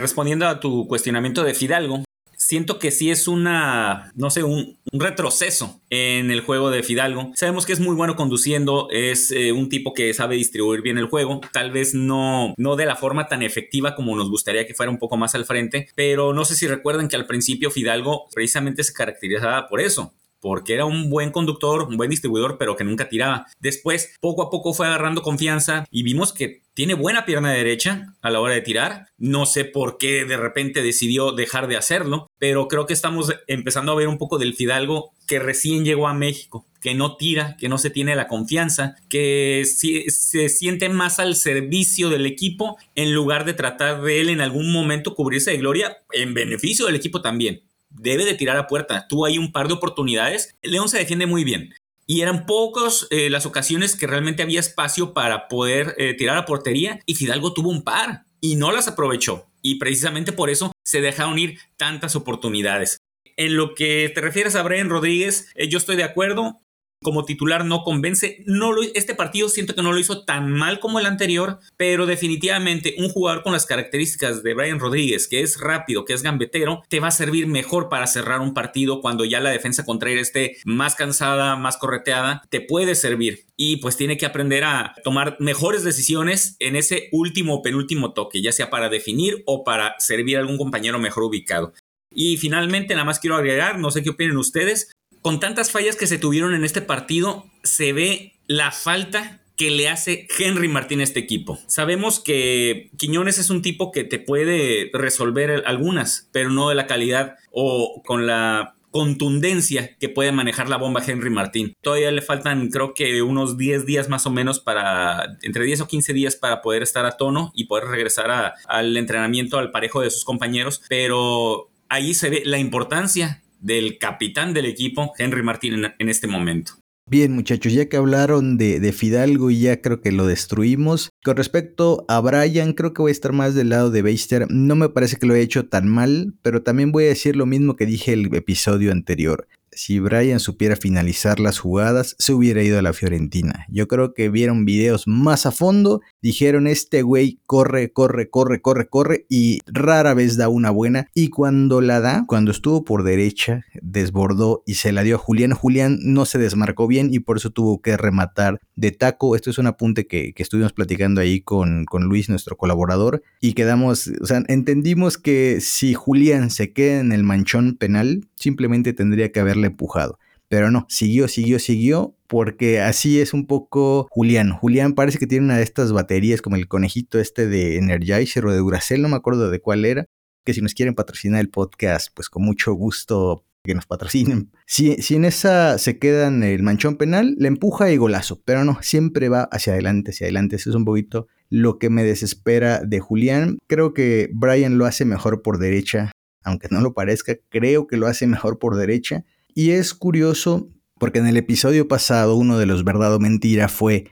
Respondiendo 0.00 0.46
a 0.46 0.60
tu 0.60 0.86
cuestionamiento 0.86 1.42
de 1.42 1.54
Fidalgo, 1.54 2.04
siento 2.48 2.78
que 2.78 2.90
sí 2.90 3.10
es 3.10 3.28
una, 3.28 4.10
no 4.14 4.30
sé, 4.30 4.42
un, 4.42 4.78
retroceso 4.90 5.82
en 5.90 6.30
el 6.30 6.40
juego 6.40 6.70
de 6.70 6.82
Fidalgo. 6.82 7.30
Sabemos 7.34 7.66
que 7.66 7.74
es 7.74 7.80
muy 7.80 7.94
bueno 7.94 8.16
conduciendo, 8.16 8.88
es 8.90 9.30
eh, 9.30 9.52
un 9.52 9.68
tipo 9.68 9.92
que 9.92 10.14
sabe 10.14 10.36
distribuir 10.36 10.80
bien 10.80 10.96
el 10.96 11.10
juego, 11.10 11.42
tal 11.52 11.70
vez 11.70 11.92
no, 11.92 12.54
no 12.56 12.76
de 12.76 12.86
la 12.86 12.96
forma 12.96 13.28
tan 13.28 13.42
efectiva 13.42 13.94
como 13.94 14.16
nos 14.16 14.30
gustaría 14.30 14.66
que 14.66 14.72
fuera 14.72 14.90
un 14.90 14.98
poco 14.98 15.18
más 15.18 15.34
al 15.34 15.44
frente, 15.44 15.88
pero 15.94 16.32
no 16.32 16.46
sé 16.46 16.54
si 16.54 16.66
recuerdan 16.66 17.08
que 17.08 17.16
al 17.16 17.26
principio 17.26 17.70
Fidalgo 17.70 18.28
precisamente 18.32 18.82
se 18.82 18.94
caracterizaba 18.94 19.68
por 19.68 19.82
eso 19.82 20.14
porque 20.40 20.74
era 20.74 20.84
un 20.84 21.10
buen 21.10 21.30
conductor, 21.30 21.82
un 21.82 21.96
buen 21.96 22.10
distribuidor, 22.10 22.58
pero 22.58 22.76
que 22.76 22.84
nunca 22.84 23.08
tiraba. 23.08 23.46
Después, 23.60 24.14
poco 24.20 24.42
a 24.42 24.50
poco 24.50 24.74
fue 24.74 24.86
agarrando 24.86 25.22
confianza 25.22 25.84
y 25.90 26.02
vimos 26.02 26.32
que 26.32 26.62
tiene 26.74 26.94
buena 26.94 27.24
pierna 27.24 27.50
derecha 27.50 28.14
a 28.22 28.30
la 28.30 28.38
hora 28.38 28.54
de 28.54 28.60
tirar. 28.60 29.06
No 29.16 29.46
sé 29.46 29.64
por 29.64 29.98
qué 29.98 30.24
de 30.24 30.36
repente 30.36 30.80
decidió 30.80 31.32
dejar 31.32 31.66
de 31.66 31.76
hacerlo, 31.76 32.30
pero 32.38 32.68
creo 32.68 32.86
que 32.86 32.92
estamos 32.92 33.34
empezando 33.48 33.90
a 33.90 33.96
ver 33.96 34.06
un 34.06 34.16
poco 34.16 34.38
del 34.38 34.54
Fidalgo 34.54 35.10
que 35.26 35.40
recién 35.40 35.84
llegó 35.84 36.06
a 36.06 36.14
México, 36.14 36.66
que 36.80 36.94
no 36.94 37.16
tira, 37.16 37.56
que 37.58 37.68
no 37.68 37.78
se 37.78 37.90
tiene 37.90 38.14
la 38.14 38.28
confianza, 38.28 38.94
que 39.08 39.64
se 39.66 40.48
siente 40.48 40.88
más 40.88 41.18
al 41.18 41.34
servicio 41.34 42.10
del 42.10 42.26
equipo 42.26 42.78
en 42.94 43.12
lugar 43.12 43.44
de 43.44 43.54
tratar 43.54 44.00
de 44.02 44.20
él 44.20 44.28
en 44.28 44.40
algún 44.40 44.72
momento 44.72 45.16
cubrirse 45.16 45.50
de 45.50 45.58
gloria 45.58 45.98
en 46.12 46.32
beneficio 46.32 46.86
del 46.86 46.94
equipo 46.94 47.20
también 47.20 47.67
debe 47.90 48.24
de 48.24 48.34
tirar 48.34 48.56
a 48.56 48.66
puerta. 48.66 49.06
Tuvo 49.08 49.26
ahí 49.26 49.38
un 49.38 49.52
par 49.52 49.68
de 49.68 49.74
oportunidades. 49.74 50.56
León 50.62 50.88
se 50.88 50.98
defiende 50.98 51.26
muy 51.26 51.44
bien. 51.44 51.74
Y 52.06 52.22
eran 52.22 52.46
pocos 52.46 53.06
eh, 53.10 53.28
las 53.28 53.44
ocasiones 53.44 53.94
que 53.94 54.06
realmente 54.06 54.42
había 54.42 54.60
espacio 54.60 55.12
para 55.12 55.46
poder 55.48 55.94
eh, 55.98 56.14
tirar 56.14 56.38
a 56.38 56.46
portería. 56.46 57.00
Y 57.04 57.14
Fidalgo 57.14 57.52
tuvo 57.52 57.70
un 57.70 57.82
par 57.82 58.24
y 58.40 58.56
no 58.56 58.72
las 58.72 58.88
aprovechó. 58.88 59.46
Y 59.60 59.76
precisamente 59.76 60.32
por 60.32 60.50
eso 60.50 60.72
se 60.84 61.00
dejaron 61.00 61.38
ir 61.38 61.58
tantas 61.76 62.16
oportunidades. 62.16 62.98
En 63.36 63.56
lo 63.56 63.74
que 63.74 64.10
te 64.14 64.20
refieres 64.20 64.56
a 64.56 64.62
Brian 64.62 64.88
Rodríguez, 64.88 65.50
eh, 65.54 65.68
yo 65.68 65.78
estoy 65.78 65.96
de 65.96 66.04
acuerdo 66.04 66.60
como 67.02 67.24
titular 67.24 67.64
no 67.64 67.82
convence. 67.82 68.42
No 68.46 68.72
lo, 68.72 68.82
este 68.82 69.14
partido 69.14 69.48
siento 69.48 69.74
que 69.74 69.82
no 69.82 69.92
lo 69.92 69.98
hizo 69.98 70.24
tan 70.24 70.50
mal 70.52 70.80
como 70.80 70.98
el 70.98 71.06
anterior, 71.06 71.58
pero 71.76 72.06
definitivamente 72.06 72.94
un 72.98 73.08
jugador 73.08 73.42
con 73.42 73.52
las 73.52 73.66
características 73.66 74.42
de 74.42 74.54
Brian 74.54 74.80
Rodríguez, 74.80 75.28
que 75.28 75.42
es 75.42 75.60
rápido, 75.60 76.04
que 76.04 76.12
es 76.12 76.22
gambetero, 76.22 76.82
te 76.88 77.00
va 77.00 77.08
a 77.08 77.12
servir 77.12 77.46
mejor 77.46 77.88
para 77.88 78.06
cerrar 78.06 78.40
un 78.40 78.54
partido 78.54 79.00
cuando 79.00 79.24
ya 79.24 79.40
la 79.40 79.50
defensa 79.50 79.84
contraria 79.84 80.20
esté 80.20 80.56
más 80.64 80.94
cansada, 80.94 81.56
más 81.56 81.76
correteada, 81.76 82.42
te 82.48 82.60
puede 82.60 82.94
servir. 82.94 83.46
Y 83.56 83.76
pues 83.76 83.96
tiene 83.96 84.16
que 84.16 84.26
aprender 84.26 84.64
a 84.64 84.94
tomar 85.02 85.36
mejores 85.40 85.84
decisiones 85.84 86.56
en 86.58 86.76
ese 86.76 87.08
último 87.12 87.62
penúltimo 87.62 88.12
toque, 88.12 88.42
ya 88.42 88.52
sea 88.52 88.70
para 88.70 88.88
definir 88.88 89.42
o 89.46 89.64
para 89.64 89.94
servir 89.98 90.36
a 90.36 90.40
algún 90.40 90.58
compañero 90.58 90.98
mejor 90.98 91.24
ubicado. 91.24 91.72
Y 92.14 92.36
finalmente, 92.38 92.94
nada 92.94 93.04
más 93.04 93.20
quiero 93.20 93.36
agregar, 93.36 93.78
no 93.78 93.90
sé 93.90 94.02
qué 94.02 94.10
opinen 94.10 94.36
ustedes, 94.38 94.90
con 95.22 95.40
tantas 95.40 95.70
fallas 95.70 95.96
que 95.96 96.06
se 96.06 96.18
tuvieron 96.18 96.54
en 96.54 96.64
este 96.64 96.82
partido, 96.82 97.46
se 97.62 97.92
ve 97.92 98.34
la 98.46 98.72
falta 98.72 99.42
que 99.56 99.70
le 99.70 99.88
hace 99.88 100.28
Henry 100.38 100.68
Martín 100.68 101.00
a 101.00 101.02
este 101.02 101.18
equipo. 101.18 101.58
Sabemos 101.66 102.20
que 102.20 102.90
Quiñones 102.96 103.38
es 103.38 103.50
un 103.50 103.60
tipo 103.60 103.90
que 103.90 104.04
te 104.04 104.20
puede 104.20 104.88
resolver 104.92 105.64
algunas, 105.66 106.28
pero 106.32 106.50
no 106.50 106.68
de 106.68 106.76
la 106.76 106.86
calidad 106.86 107.34
o 107.50 108.02
con 108.06 108.26
la 108.26 108.76
contundencia 108.90 109.96
que 109.98 110.08
puede 110.08 110.32
manejar 110.32 110.68
la 110.68 110.76
bomba 110.76 111.02
Henry 111.06 111.30
Martín. 111.30 111.76
Todavía 111.82 112.10
le 112.10 112.22
faltan 112.22 112.68
creo 112.68 112.94
que 112.94 113.20
unos 113.22 113.58
10 113.58 113.84
días 113.84 114.08
más 114.08 114.26
o 114.26 114.30
menos 114.30 114.60
para, 114.60 115.36
entre 115.42 115.64
10 115.64 115.82
o 115.82 115.88
15 115.88 116.12
días 116.12 116.36
para 116.36 116.62
poder 116.62 116.82
estar 116.82 117.04
a 117.04 117.16
tono 117.16 117.52
y 117.54 117.64
poder 117.64 117.84
regresar 117.86 118.54
al 118.66 118.96
entrenamiento 118.96 119.58
al 119.58 119.72
parejo 119.72 120.00
de 120.00 120.10
sus 120.10 120.24
compañeros, 120.24 120.82
pero 120.88 121.68
ahí 121.88 122.14
se 122.14 122.30
ve 122.30 122.42
la 122.44 122.58
importancia 122.58 123.42
del 123.60 123.98
capitán 123.98 124.54
del 124.54 124.66
equipo, 124.66 125.12
Henry 125.18 125.42
Martín, 125.42 125.84
en, 125.98 126.08
este 126.08 126.26
momento. 126.26 126.72
Bien, 127.06 127.32
muchachos, 127.32 127.72
ya 127.72 127.88
que 127.88 127.96
hablaron 127.96 128.58
de, 128.58 128.92
Fidalgo 128.92 129.50
y 129.50 129.60
ya 129.60 129.80
creo 129.80 130.00
que 130.00 130.12
lo 130.12 130.26
destruimos. 130.26 131.10
Con 131.24 131.36
respecto 131.36 132.04
a 132.08 132.20
Brian, 132.20 132.74
creo 132.74 132.92
que 132.92 133.02
voy 133.02 133.10
a 133.10 133.12
estar 133.12 133.32
más 133.32 133.54
del 133.54 133.70
lado 133.70 133.90
de 133.90 134.02
Beister. 134.02 134.46
No 134.50 134.76
me 134.76 134.90
parece 134.90 135.16
que 135.16 135.26
lo 135.26 135.34
haya 135.34 135.42
hecho 135.42 135.66
tan 135.66 135.88
mal, 135.88 136.34
pero 136.42 136.62
también 136.62 136.92
voy 136.92 137.04
a 137.04 137.08
decir 137.08 137.34
lo 137.34 137.46
mismo 137.46 137.76
que 137.76 137.86
dije 137.86 138.12
el 138.12 138.34
episodio 138.34 138.92
anterior. 138.92 139.48
Si 139.72 139.98
Brian 139.98 140.40
supiera 140.40 140.76
finalizar 140.76 141.40
las 141.40 141.58
jugadas, 141.58 142.16
se 142.18 142.32
hubiera 142.32 142.62
ido 142.62 142.78
a 142.78 142.82
la 142.82 142.92
Fiorentina. 142.92 143.66
Yo 143.68 143.88
creo 143.88 144.14
que 144.14 144.28
vieron 144.28 144.64
videos 144.64 145.06
más 145.06 145.46
a 145.46 145.52
fondo, 145.52 146.00
dijeron 146.22 146.66
este 146.66 147.02
güey 147.02 147.40
corre, 147.46 147.92
corre, 147.92 148.30
corre, 148.30 148.60
corre, 148.60 148.88
corre 148.88 149.26
y 149.28 149.60
rara 149.66 150.14
vez 150.14 150.36
da 150.36 150.48
una 150.48 150.70
buena. 150.70 151.08
Y 151.14 151.28
cuando 151.28 151.80
la 151.80 152.00
da, 152.00 152.24
cuando 152.26 152.50
estuvo 152.50 152.84
por 152.84 153.04
derecha, 153.04 153.64
desbordó 153.80 154.62
y 154.66 154.74
se 154.74 154.92
la 154.92 155.02
dio 155.02 155.16
a 155.16 155.18
Julián. 155.18 155.52
Julián 155.52 155.98
no 156.02 156.24
se 156.24 156.38
desmarcó 156.38 156.86
bien 156.86 157.12
y 157.12 157.20
por 157.20 157.36
eso 157.36 157.50
tuvo 157.50 157.80
que 157.80 157.96
rematar 157.96 158.60
de 158.76 158.92
taco. 158.92 159.36
Esto 159.36 159.50
es 159.50 159.58
un 159.58 159.66
apunte 159.66 160.06
que, 160.06 160.32
estuvimos 160.36 160.72
platicando 160.72 161.20
ahí 161.20 161.40
con, 161.40 161.84
con 161.84 162.04
Luis, 162.04 162.28
nuestro 162.28 162.56
colaborador, 162.56 163.22
y 163.40 163.52
quedamos, 163.52 164.10
o 164.20 164.24
sea, 164.26 164.42
entendimos 164.48 165.18
que 165.18 165.60
si 165.60 165.94
Julián 165.94 166.50
se 166.50 166.72
queda 166.72 167.00
en 167.00 167.12
el 167.12 167.22
manchón 167.22 167.76
penal, 167.76 168.28
simplemente 168.36 168.92
tendría 168.92 169.30
que 169.32 169.40
empujado. 169.64 170.18
Pero 170.48 170.70
no, 170.70 170.86
siguió, 170.88 171.28
siguió, 171.28 171.58
siguió, 171.58 172.16
porque 172.26 172.80
así 172.80 173.20
es 173.20 173.34
un 173.34 173.46
poco 173.46 174.08
Julián. 174.10 174.52
Julián 174.52 174.94
parece 174.94 175.18
que 175.18 175.26
tiene 175.26 175.44
una 175.44 175.58
de 175.58 175.62
estas 175.62 175.92
baterías 175.92 176.40
como 176.40 176.56
el 176.56 176.68
conejito 176.68 177.18
este 177.18 177.46
de 177.46 177.76
Energizer 177.76 178.46
o 178.46 178.52
de 178.52 178.58
Duracell, 178.58 179.02
no 179.02 179.08
me 179.08 179.16
acuerdo 179.16 179.50
de 179.50 179.60
cuál 179.60 179.84
era, 179.84 180.06
que 180.44 180.54
si 180.54 180.62
nos 180.62 180.72
quieren 180.72 180.94
patrocinar 180.94 181.40
el 181.40 181.50
podcast, 181.50 182.08
pues 182.14 182.30
con 182.30 182.44
mucho 182.44 182.72
gusto 182.72 183.44
que 183.62 183.74
nos 183.74 183.86
patrocinen. 183.86 184.50
Si, 184.66 184.94
si 185.02 185.16
en 185.16 185.26
esa 185.26 185.78
se 185.78 185.98
queda 185.98 186.28
en 186.28 186.42
el 186.42 186.62
manchón 186.62 186.96
penal, 186.96 187.34
le 187.38 187.48
empuja 187.48 187.90
y 187.90 187.96
golazo, 187.96 188.40
pero 188.44 188.64
no, 188.64 188.78
siempre 188.80 189.28
va 189.28 189.42
hacia 189.52 189.74
adelante, 189.74 190.10
hacia 190.10 190.24
adelante. 190.24 190.56
Eso 190.56 190.70
es 190.70 190.76
un 190.76 190.84
poquito 190.84 191.26
lo 191.50 191.78
que 191.78 191.90
me 191.90 192.04
desespera 192.04 192.80
de 192.84 193.00
Julián. 193.00 193.58
Creo 193.66 193.92
que 193.92 194.30
Brian 194.32 194.78
lo 194.78 194.86
hace 194.86 195.04
mejor 195.04 195.42
por 195.42 195.58
derecha, 195.58 196.12
aunque 196.42 196.68
no 196.70 196.80
lo 196.80 196.94
parezca, 196.94 197.34
creo 197.50 197.86
que 197.86 197.96
lo 197.96 198.06
hace 198.06 198.26
mejor 198.26 198.58
por 198.58 198.76
derecha. 198.76 199.24
Y 199.58 199.72
es 199.72 199.92
curioso 199.92 200.68
porque 201.00 201.18
en 201.18 201.26
el 201.26 201.36
episodio 201.36 201.88
pasado 201.88 202.36
uno 202.36 202.58
de 202.58 202.66
los 202.66 202.84
verdad 202.84 203.12
o 203.16 203.18
mentira 203.18 203.66
fue 203.66 204.04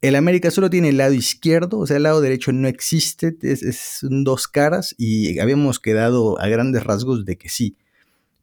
el 0.00 0.14
América 0.16 0.50
solo 0.50 0.70
tiene 0.70 0.88
el 0.88 0.96
lado 0.96 1.12
izquierdo, 1.12 1.80
o 1.80 1.86
sea, 1.86 1.98
el 1.98 2.04
lado 2.04 2.22
derecho 2.22 2.52
no 2.52 2.68
existe, 2.68 3.36
es, 3.42 3.98
dos 4.00 4.48
caras 4.48 4.94
y 4.96 5.40
habíamos 5.40 5.78
quedado 5.78 6.40
a 6.40 6.48
grandes 6.48 6.84
rasgos 6.84 7.26
de 7.26 7.36
que 7.36 7.50
sí. 7.50 7.76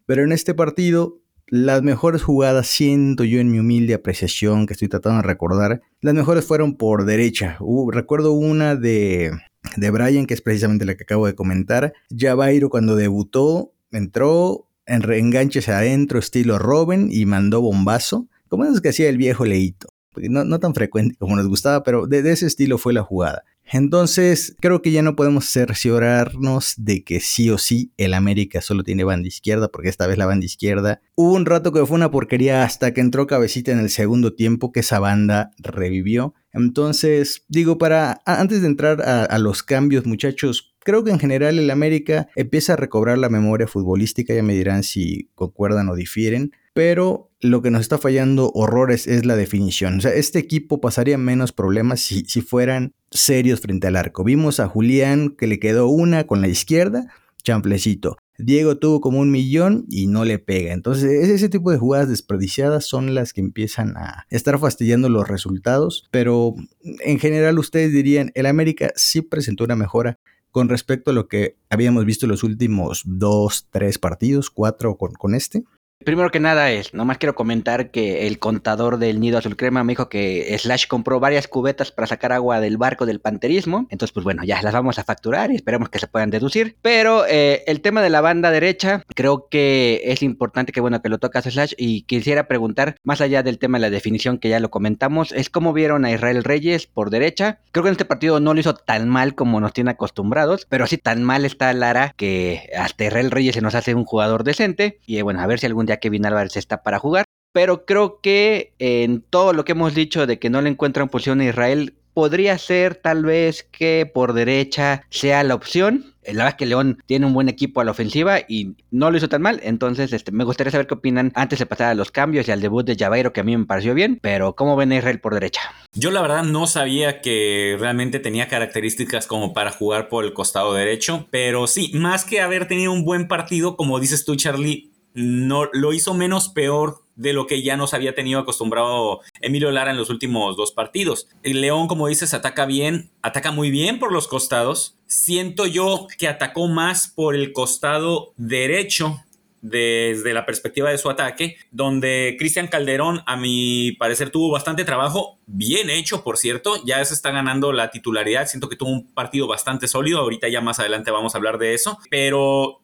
Pero 0.05 0.23
en 0.23 0.31
este 0.31 0.53
partido, 0.53 1.19
las 1.47 1.81
mejores 1.81 2.21
jugadas, 2.21 2.67
siento 2.67 3.23
yo 3.23 3.39
en 3.39 3.51
mi 3.51 3.57
humilde 3.57 3.95
apreciación 3.95 4.67
que 4.67 4.73
estoy 4.73 4.87
tratando 4.87 5.23
de 5.23 5.27
recordar, 5.27 5.81
las 6.01 6.13
mejores 6.13 6.45
fueron 6.45 6.77
por 6.77 7.05
derecha. 7.05 7.57
recuerdo 7.91 8.33
una 8.33 8.75
de 8.75 9.31
de 9.77 9.89
Brian, 9.89 10.27
que 10.27 10.35
es 10.35 10.41
precisamente 10.41 10.85
la 10.85 10.93
que 10.93 11.05
acabo 11.05 11.25
de 11.25 11.33
comentar. 11.33 11.93
Javairo 12.15 12.69
cuando 12.69 12.95
debutó, 12.95 13.73
entró 13.91 14.64
en 14.85 15.01
reenganches 15.01 15.69
adentro, 15.69 16.19
estilo 16.19 16.59
Robin, 16.59 17.09
y 17.11 17.25
mandó 17.25 17.61
bombazo, 17.61 18.27
como 18.47 18.65
es 18.65 18.81
que 18.81 18.89
hacía 18.89 19.09
el 19.09 19.17
viejo 19.17 19.45
Leito. 19.45 19.89
No, 20.15 20.45
no 20.45 20.59
tan 20.59 20.73
frecuente 20.73 21.15
como 21.17 21.35
nos 21.35 21.47
gustaba, 21.47 21.83
pero 21.83 22.07
de 22.07 22.31
ese 22.31 22.47
estilo 22.47 22.77
fue 22.77 22.93
la 22.93 23.03
jugada. 23.03 23.43
Entonces, 23.71 24.55
creo 24.59 24.81
que 24.81 24.91
ya 24.91 25.01
no 25.01 25.15
podemos 25.15 25.45
cerciorarnos 25.45 26.75
de 26.77 27.03
que 27.03 27.19
sí 27.19 27.49
o 27.49 27.57
sí 27.57 27.91
el 27.97 28.13
América 28.13 28.61
solo 28.61 28.83
tiene 28.83 29.03
banda 29.03 29.27
izquierda, 29.27 29.69
porque 29.69 29.89
esta 29.89 30.05
vez 30.05 30.17
la 30.17 30.27
banda 30.27 30.45
izquierda 30.45 31.01
hubo 31.15 31.33
un 31.33 31.45
rato 31.45 31.71
que 31.71 31.85
fue 31.85 31.95
una 31.95 32.11
porquería 32.11 32.63
hasta 32.63 32.93
que 32.93 33.01
entró 33.01 33.25
Cabecita 33.25 33.71
en 33.71 33.79
el 33.79 33.89
segundo 33.89 34.33
tiempo, 34.33 34.71
que 34.71 34.81
esa 34.81 34.99
banda 34.99 35.51
revivió. 35.57 36.35
Entonces, 36.53 37.43
digo, 37.47 37.77
para 37.77 38.21
antes 38.25 38.61
de 38.61 38.67
entrar 38.67 39.01
a, 39.01 39.37
los 39.39 39.63
cambios, 39.63 40.05
muchachos, 40.05 40.74
creo 40.85 41.03
que 41.03 41.11
en 41.11 41.19
general 41.19 41.59
el 41.59 41.69
América 41.69 42.29
empieza 42.37 42.73
a 42.73 42.77
recobrar 42.77 43.17
la 43.17 43.27
memoria 43.27 43.67
futbolística, 43.67 44.33
ya 44.33 44.43
me 44.43 44.53
dirán 44.53 44.83
si 44.83 45.29
concuerdan 45.35 45.89
o 45.89 45.95
difieren 45.95 46.53
pero 46.75 47.31
lo 47.39 47.61
que 47.61 47.71
nos 47.71 47.79
está 47.79 47.97
fallando 47.97 48.51
horrores 48.53 49.07
es 49.07 49.25
la 49.25 49.37
definición. 49.37 49.99
O 49.99 50.01
sea, 50.01 50.13
este 50.13 50.39
equipo 50.39 50.81
pasaría 50.81 51.17
menos 51.17 51.53
problemas 51.53 52.01
si, 52.01 52.41
fueran 52.41 52.93
serios 53.11 53.61
frente 53.61 53.87
al 53.87 53.95
arco. 53.95 54.25
Vimos 54.25 54.59
a 54.59 54.67
Julián 54.67 55.29
que 55.29 55.47
le 55.47 55.57
quedó 55.57 55.87
una 55.87 56.27
con 56.27 56.41
la 56.41 56.49
izquierda, 56.49 57.07
champlecito. 57.43 58.17
Diego 58.37 58.77
tuvo 58.77 58.99
como 58.99 59.19
un 59.19 59.31
millón 59.31 59.85
y 59.87 60.07
no 60.07 60.25
le 60.25 60.37
pega. 60.37 60.73
Entonces, 60.73 61.29
ese 61.29 61.47
tipo 61.47 61.71
de 61.71 61.77
jugadas 61.77 62.09
desperdiciadas 62.09 62.83
son 62.83 63.15
las 63.15 63.31
que 63.31 63.39
empiezan 63.39 63.95
a 63.95 64.25
estar 64.29 64.59
fastidiando 64.59 65.07
los 65.07 65.29
resultados. 65.29 66.09
Pero 66.11 66.55
en 66.83 67.19
general, 67.19 67.57
ustedes 67.57 67.93
dirían, 67.93 68.33
el 68.35 68.47
América 68.47 68.91
sí 68.97 69.21
presentó 69.21 69.63
una 69.63 69.77
mejora 69.77 70.19
con 70.55 70.69
respecto 70.69 71.11
a 71.11 71.13
lo 71.13 71.27
que 71.27 71.57
habíamos 71.69 72.05
visto 72.05 72.25
en 72.25 72.31
los 72.31 72.41
últimos 72.41 73.01
dos, 73.03 73.67
tres 73.71 73.99
partidos, 73.99 74.49
cuatro 74.49 74.95
con, 74.95 75.11
con 75.11 75.35
este. 75.35 75.65
Primero 76.05 76.29
que 76.29 76.39
nada 76.39 76.69
es, 76.69 76.93
nomás 76.93 77.17
quiero 77.17 77.33
comentar 77.33 77.89
que 77.89 78.27
el 78.27 78.37
contador 78.37 78.99
del 78.99 79.19
Nido 79.19 79.39
Azul 79.39 79.57
Crema 79.57 79.83
me 79.83 79.93
dijo 79.93 80.07
que 80.07 80.55
Slash 80.55 80.85
compró 80.85 81.19
varias 81.19 81.47
cubetas 81.47 81.91
para 81.91 82.05
sacar 82.05 82.31
agua 82.31 82.59
del 82.59 82.77
barco 82.77 83.07
del 83.07 83.19
panterismo. 83.19 83.87
Entonces, 83.89 84.13
pues 84.13 84.23
bueno, 84.23 84.43
ya 84.43 84.61
las 84.61 84.71
vamos 84.71 84.99
a 84.99 85.03
facturar 85.03 85.51
y 85.51 85.55
esperemos 85.55 85.89
que 85.89 85.97
se 85.97 86.05
puedan 86.05 86.29
deducir. 86.29 86.77
Pero 86.83 87.25
eh, 87.27 87.63
el 87.65 87.81
tema 87.81 88.03
de 88.03 88.11
la 88.11 88.21
banda 88.21 88.51
derecha, 88.51 89.01
creo 89.15 89.47
que 89.49 90.03
es 90.03 90.21
importante 90.21 90.71
que 90.71 90.79
bueno 90.79 91.01
que 91.01 91.09
lo 91.09 91.17
tocas 91.17 91.45
Slash 91.45 91.73
y 91.75 92.03
quisiera 92.03 92.47
preguntar, 92.47 92.97
más 93.03 93.19
allá 93.19 93.41
del 93.41 93.57
tema 93.57 93.79
de 93.79 93.81
la 93.81 93.89
definición 93.89 94.37
que 94.37 94.49
ya 94.49 94.59
lo 94.59 94.69
comentamos, 94.69 95.31
es 95.31 95.49
cómo 95.49 95.73
vieron 95.73 96.05
a 96.05 96.11
Israel 96.11 96.43
Reyes 96.43 96.85
por 96.85 97.09
derecha. 97.09 97.61
Creo 97.71 97.81
que 97.81 97.89
en 97.89 97.93
este 97.93 98.05
partido 98.05 98.39
no 98.39 98.53
lo 98.53 98.59
hizo 98.59 98.75
tan 98.75 99.09
mal 99.09 99.33
como 99.33 99.59
nos 99.59 99.73
tiene 99.73 99.89
acostumbrados, 99.89 100.67
pero 100.69 100.85
sí 100.85 100.99
tan 100.99 101.23
mal 101.23 101.45
está 101.45 101.73
Lara 101.73 102.13
que 102.15 102.69
hasta 102.77 103.05
Israel 103.05 103.31
Reyes 103.31 103.55
se 103.55 103.61
nos 103.61 103.73
hace 103.73 103.95
un 103.95 104.05
jugador 104.05 104.43
decente. 104.43 104.99
Y 105.07 105.19
bueno, 105.23 105.41
a 105.41 105.47
ver 105.47 105.59
si 105.59 105.65
algún 105.65 105.87
día 105.87 105.94
Kevin 105.97 106.25
Álvarez 106.25 106.57
está 106.57 106.83
para 106.83 106.99
jugar. 106.99 107.25
Pero 107.53 107.85
creo 107.85 108.19
que 108.21 108.73
en 108.79 109.21
todo 109.21 109.53
lo 109.53 109.63
que 109.63 109.71
hemos 109.71 109.95
dicho 109.95 110.27
de 110.27 110.39
que 110.39 110.49
no 110.49 110.61
le 110.61 110.69
encuentran 110.69 111.07
posición 111.07 111.39
a 111.39 111.45
Israel, 111.45 111.95
podría 112.15 112.57
ser 112.57 112.95
tal 112.95 113.23
vez 113.23 113.67
que 113.71 114.09
por 114.11 114.33
derecha 114.33 115.03
sea 115.09 115.43
la 115.43 115.53
opción. 115.53 116.15
La 116.25 116.31
verdad 116.31 116.47
es 116.47 116.55
que 116.55 116.65
León 116.65 116.97
tiene 117.05 117.27
un 117.27 117.33
buen 117.33 117.49
equipo 117.49 117.81
a 117.81 117.83
la 117.83 117.91
ofensiva 117.91 118.39
y 118.47 118.77
no 118.89 119.11
lo 119.11 119.17
hizo 119.17 119.29
tan 119.29 119.43
mal. 119.43 119.59
Entonces, 119.63 120.11
este, 120.11 120.31
me 120.31 120.43
gustaría 120.43 120.71
saber 120.71 120.87
qué 120.87 120.95
opinan 120.95 121.31
antes 121.35 121.59
de 121.59 121.67
pasar 121.67 121.89
a 121.89 121.93
los 121.93 122.11
cambios 122.11 122.47
y 122.47 122.51
al 122.51 122.61
debut 122.61 122.85
de 122.85 122.95
Javairo, 122.95 123.31
que 123.31 123.41
a 123.41 123.43
mí 123.43 123.55
me 123.55 123.65
pareció 123.65 123.93
bien. 123.93 124.17
Pero, 124.21 124.55
¿cómo 124.55 124.75
ven 124.75 124.91
a 124.93 124.97
Israel 124.97 125.19
por 125.19 125.33
derecha? 125.35 125.61
Yo, 125.93 126.09
la 126.09 126.21
verdad, 126.21 126.43
no 126.43 126.65
sabía 126.65 127.21
que 127.21 127.77
realmente 127.79 128.19
tenía 128.19 128.47
características 128.47 129.27
como 129.27 129.53
para 129.53 129.71
jugar 129.71 130.07
por 130.09 130.23
el 130.23 130.33
costado 130.33 130.73
derecho. 130.73 131.27
Pero 131.29 131.67
sí, 131.67 131.91
más 131.93 132.25
que 132.25 132.41
haber 132.41 132.67
tenido 132.67 132.91
un 132.91 133.05
buen 133.05 133.27
partido, 133.27 133.75
como 133.75 133.99
dices 133.99 134.25
tú, 134.25 134.35
Charlie, 134.35 134.94
no 135.15 135.69
lo 135.73 135.93
hizo 135.93 136.13
menos 136.13 136.49
peor 136.49 137.01
de 137.15 137.33
lo 137.33 137.47
que 137.47 137.63
ya 137.63 137.77
nos 137.77 137.93
había 137.93 138.13
tenido 138.13 138.39
acostumbrado 138.41 139.21
Emilio 139.41 139.71
Lara 139.71 139.91
en 139.91 139.97
los 139.97 140.09
últimos 140.09 140.57
dos 140.57 140.71
partidos. 140.73 141.27
El 141.43 141.61
León, 141.61 141.87
como 141.87 142.07
dices, 142.07 142.33
ataca 142.33 142.65
bien, 142.65 143.09
ataca 143.21 143.51
muy 143.51 143.71
bien 143.71 143.97
por 143.97 144.11
los 144.11 144.27
costados. 144.27 144.97
Siento 145.07 145.65
yo 145.65 146.07
que 146.17 146.27
atacó 146.27 146.67
más 146.67 147.07
por 147.07 147.35
el 147.35 147.53
costado 147.53 148.33
derecho 148.35 149.21
desde 149.61 150.33
la 150.33 150.45
perspectiva 150.45 150.91
de 150.91 150.99
su 150.99 151.09
ataque, 151.09 151.57
donde 151.71 152.35
Cristian 152.37 152.67
Calderón, 152.67 153.23
a 153.25 153.35
mi 153.35 153.93
parecer, 153.93 154.29
tuvo 154.29 154.51
bastante 154.51 154.83
trabajo, 154.83 155.39
bien 155.47 155.89
hecho, 155.89 156.23
por 156.23 156.37
cierto, 156.37 156.75
ya 156.85 157.03
se 157.03 157.15
está 157.15 157.31
ganando 157.31 157.73
la 157.73 157.89
titularidad, 157.89 158.45
siento 158.45 158.69
que 158.69 158.75
tuvo 158.75 158.91
un 158.91 159.11
partido 159.11 159.47
bastante 159.47 159.87
sólido, 159.87 160.19
ahorita 160.19 160.49
ya 160.49 160.61
más 160.61 160.79
adelante 160.79 161.09
vamos 161.09 161.33
a 161.33 161.39
hablar 161.39 161.57
de 161.57 161.73
eso, 161.73 161.97
pero 162.11 162.83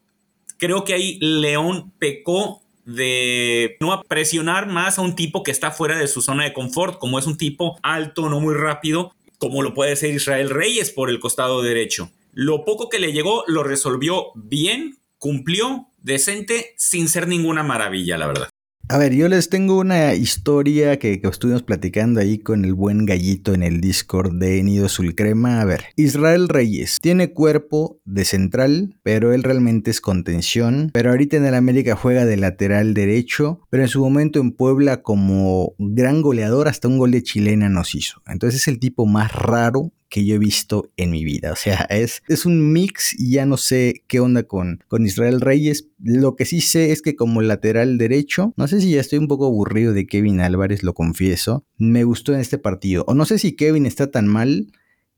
creo 0.61 0.83
que 0.83 0.93
ahí 0.93 1.17
León 1.19 1.91
pecó 1.97 2.61
de 2.85 3.77
no 3.79 3.99
presionar 4.07 4.67
más 4.67 4.99
a 4.99 5.01
un 5.01 5.15
tipo 5.15 5.41
que 5.41 5.49
está 5.49 5.71
fuera 5.71 5.97
de 5.97 6.07
su 6.07 6.21
zona 6.21 6.43
de 6.43 6.53
confort, 6.53 6.99
como 6.99 7.17
es 7.17 7.25
un 7.25 7.35
tipo 7.35 7.79
alto, 7.81 8.29
no 8.29 8.39
muy 8.39 8.53
rápido, 8.53 9.11
como 9.39 9.63
lo 9.63 9.73
puede 9.73 9.95
ser 9.95 10.13
Israel 10.13 10.51
Reyes 10.51 10.91
por 10.91 11.09
el 11.09 11.19
costado 11.19 11.63
derecho. 11.63 12.11
Lo 12.31 12.63
poco 12.63 12.89
que 12.89 12.99
le 12.99 13.11
llegó 13.11 13.43
lo 13.47 13.63
resolvió 13.63 14.27
bien, 14.35 14.99
cumplió, 15.17 15.87
decente, 15.97 16.75
sin 16.77 17.09
ser 17.09 17.27
ninguna 17.27 17.63
maravilla, 17.63 18.19
la 18.19 18.27
verdad. 18.27 18.49
A 18.89 18.97
ver, 18.97 19.13
yo 19.13 19.29
les 19.29 19.47
tengo 19.47 19.79
una 19.79 20.15
historia 20.15 20.99
que, 20.99 21.21
estuvimos 21.23 21.63
platicando 21.63 22.19
ahí 22.19 22.39
con 22.39 22.65
el 22.65 22.73
buen 22.73 23.05
gallito 23.05 23.53
en 23.53 23.63
el 23.63 23.79
Discord 23.79 24.33
de 24.33 24.61
Nido 24.63 24.89
Sulcrema. 24.89 25.61
A 25.61 25.65
ver, 25.65 25.85
Israel 25.95 26.49
Reyes 26.49 26.97
tiene 27.01 27.31
cuerpo 27.31 28.01
de 28.03 28.25
central, 28.25 28.97
pero 29.01 29.33
él 29.33 29.43
realmente 29.43 29.91
es 29.91 30.01
contención. 30.01 30.89
Pero 30.93 31.11
ahorita 31.11 31.37
en 31.37 31.45
el 31.45 31.55
América 31.55 31.95
juega 31.95 32.25
de 32.25 32.35
lateral 32.35 32.93
derecho, 32.93 33.61
pero 33.69 33.83
en 33.83 33.89
su 33.89 34.01
momento 34.01 34.41
en 34.41 34.51
Puebla 34.51 35.01
como 35.01 35.73
gran 35.77 36.21
goleador 36.21 36.67
hasta 36.67 36.89
un 36.89 36.97
gol 36.97 37.11
de 37.11 37.23
chilena 37.23 37.69
nos 37.69 37.95
hizo. 37.95 38.21
Entonces 38.27 38.61
es 38.61 38.67
el 38.67 38.79
tipo 38.79 39.05
más 39.05 39.31
raro 39.31 39.93
que 40.11 40.25
yo 40.25 40.35
he 40.35 40.39
visto 40.39 40.91
en 40.97 41.09
mi 41.09 41.23
vida. 41.23 41.53
O 41.53 41.55
sea, 41.55 41.87
es, 41.89 42.21
es 42.27 42.45
un 42.45 42.71
mix 42.71 43.17
y 43.17 43.31
ya 43.31 43.45
no 43.47 43.57
sé 43.57 44.03
qué 44.07 44.19
onda 44.19 44.43
con, 44.43 44.83
con 44.89 45.05
Israel 45.05 45.41
Reyes. 45.41 45.87
Lo 45.97 46.35
que 46.35 46.45
sí 46.45 46.59
sé 46.59 46.91
es 46.91 47.01
que 47.01 47.15
como 47.15 47.41
lateral 47.41 47.97
derecho, 47.97 48.53
no 48.57 48.67
sé 48.67 48.81
si 48.81 48.91
ya 48.91 48.99
estoy 48.99 49.19
un 49.19 49.29
poco 49.29 49.45
aburrido 49.47 49.93
de 49.93 50.05
Kevin 50.05 50.41
Álvarez, 50.41 50.83
lo 50.83 50.93
confieso. 50.93 51.65
Me 51.77 52.03
gustó 52.03 52.33
en 52.33 52.41
este 52.41 52.57
partido. 52.57 53.05
O 53.07 53.13
no 53.13 53.25
sé 53.25 53.39
si 53.39 53.53
Kevin 53.53 53.85
está 53.85 54.11
tan 54.11 54.27
mal 54.27 54.67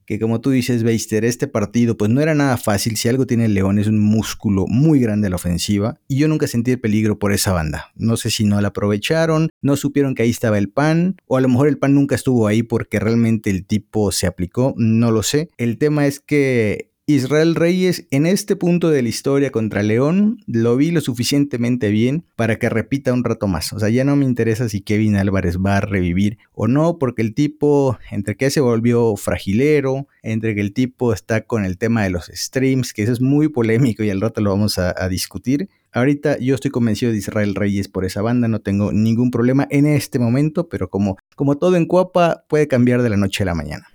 que 0.05 0.19
como 0.19 0.41
tú 0.41 0.51
dices, 0.51 0.83
Beister, 0.83 1.25
este 1.25 1.47
partido 1.47 1.97
pues 1.97 2.11
no 2.11 2.21
era 2.21 2.35
nada 2.35 2.57
fácil. 2.57 2.97
Si 2.97 3.09
algo 3.09 3.25
tiene 3.25 3.45
el 3.45 3.53
León 3.53 3.79
es 3.79 3.87
un 3.87 3.99
músculo 3.99 4.65
muy 4.67 4.99
grande 4.99 5.27
a 5.27 5.29
la 5.29 5.35
ofensiva 5.35 5.99
y 6.07 6.17
yo 6.17 6.27
nunca 6.27 6.47
sentí 6.47 6.71
el 6.71 6.79
peligro 6.79 7.19
por 7.19 7.33
esa 7.33 7.53
banda. 7.53 7.91
No 7.95 8.17
sé 8.17 8.29
si 8.29 8.45
no 8.45 8.59
la 8.61 8.69
aprovecharon, 8.69 9.49
no 9.61 9.75
supieron 9.75 10.15
que 10.15 10.23
ahí 10.23 10.29
estaba 10.29 10.57
el 10.57 10.69
pan 10.69 11.17
o 11.27 11.37
a 11.37 11.41
lo 11.41 11.49
mejor 11.49 11.67
el 11.67 11.77
pan 11.77 11.93
nunca 11.93 12.15
estuvo 12.15 12.47
ahí 12.47 12.63
porque 12.63 12.99
realmente 12.99 13.49
el 13.49 13.65
tipo 13.65 14.11
se 14.11 14.27
aplicó, 14.27 14.73
no 14.77 15.11
lo 15.11 15.23
sé. 15.23 15.49
El 15.57 15.77
tema 15.77 16.07
es 16.07 16.19
que 16.19 16.92
Israel 17.05 17.55
Reyes 17.55 18.07
en 18.11 18.25
este 18.25 18.55
punto 18.55 18.89
de 18.89 19.01
la 19.01 19.09
historia 19.09 19.51
contra 19.51 19.83
León 19.83 20.37
lo 20.47 20.77
vi 20.77 20.89
lo 20.89 21.01
suficientemente 21.01 21.89
bien 21.89 22.23
para 22.37 22.57
que 22.57 22.69
repita 22.69 23.11
un 23.11 23.25
rato 23.25 23.45
más. 23.45 23.73
O 23.73 23.79
sea, 23.79 23.89
ya 23.89 24.05
no 24.05 24.15
me 24.15 24.23
interesa 24.23 24.69
si 24.69 24.79
Kevin 24.79 25.17
Álvarez 25.17 25.57
va 25.57 25.75
a 25.75 25.81
revivir 25.81 26.37
o 26.53 26.69
no, 26.69 26.97
porque 26.99 27.21
el 27.21 27.33
tipo, 27.33 27.97
entre 28.09 28.37
que 28.37 28.49
se 28.49 28.61
volvió 28.61 29.17
fragilero, 29.17 30.07
entre 30.21 30.55
que 30.55 30.61
el 30.61 30.71
tipo 30.71 31.11
está 31.11 31.41
con 31.41 31.65
el 31.65 31.77
tema 31.77 32.03
de 32.03 32.09
los 32.09 32.31
streams, 32.33 32.93
que 32.93 33.03
eso 33.03 33.11
es 33.11 33.19
muy 33.19 33.49
polémico 33.49 34.01
y 34.03 34.09
al 34.09 34.21
rato 34.21 34.39
lo 34.39 34.51
vamos 34.51 34.77
a, 34.77 34.93
discutir. 35.09 35.67
Ahorita 35.91 36.39
yo 36.39 36.55
estoy 36.55 36.71
convencido 36.71 37.11
de 37.11 37.17
Israel 37.17 37.53
Reyes 37.53 37.89
por 37.89 38.05
esa 38.05 38.21
banda, 38.21 38.47
no 38.47 38.61
tengo 38.61 38.93
ningún 38.93 39.29
problema 39.29 39.67
en 39.69 39.87
este 39.87 40.19
momento, 40.19 40.69
pero 40.69 40.89
como, 40.89 41.17
como 41.35 41.57
todo 41.57 41.75
en 41.75 41.85
Cuapa 41.85 42.45
puede 42.47 42.69
cambiar 42.69 43.01
de 43.01 43.09
la 43.09 43.17
noche 43.17 43.43
a 43.43 43.47
la 43.47 43.55
mañana. 43.55 43.92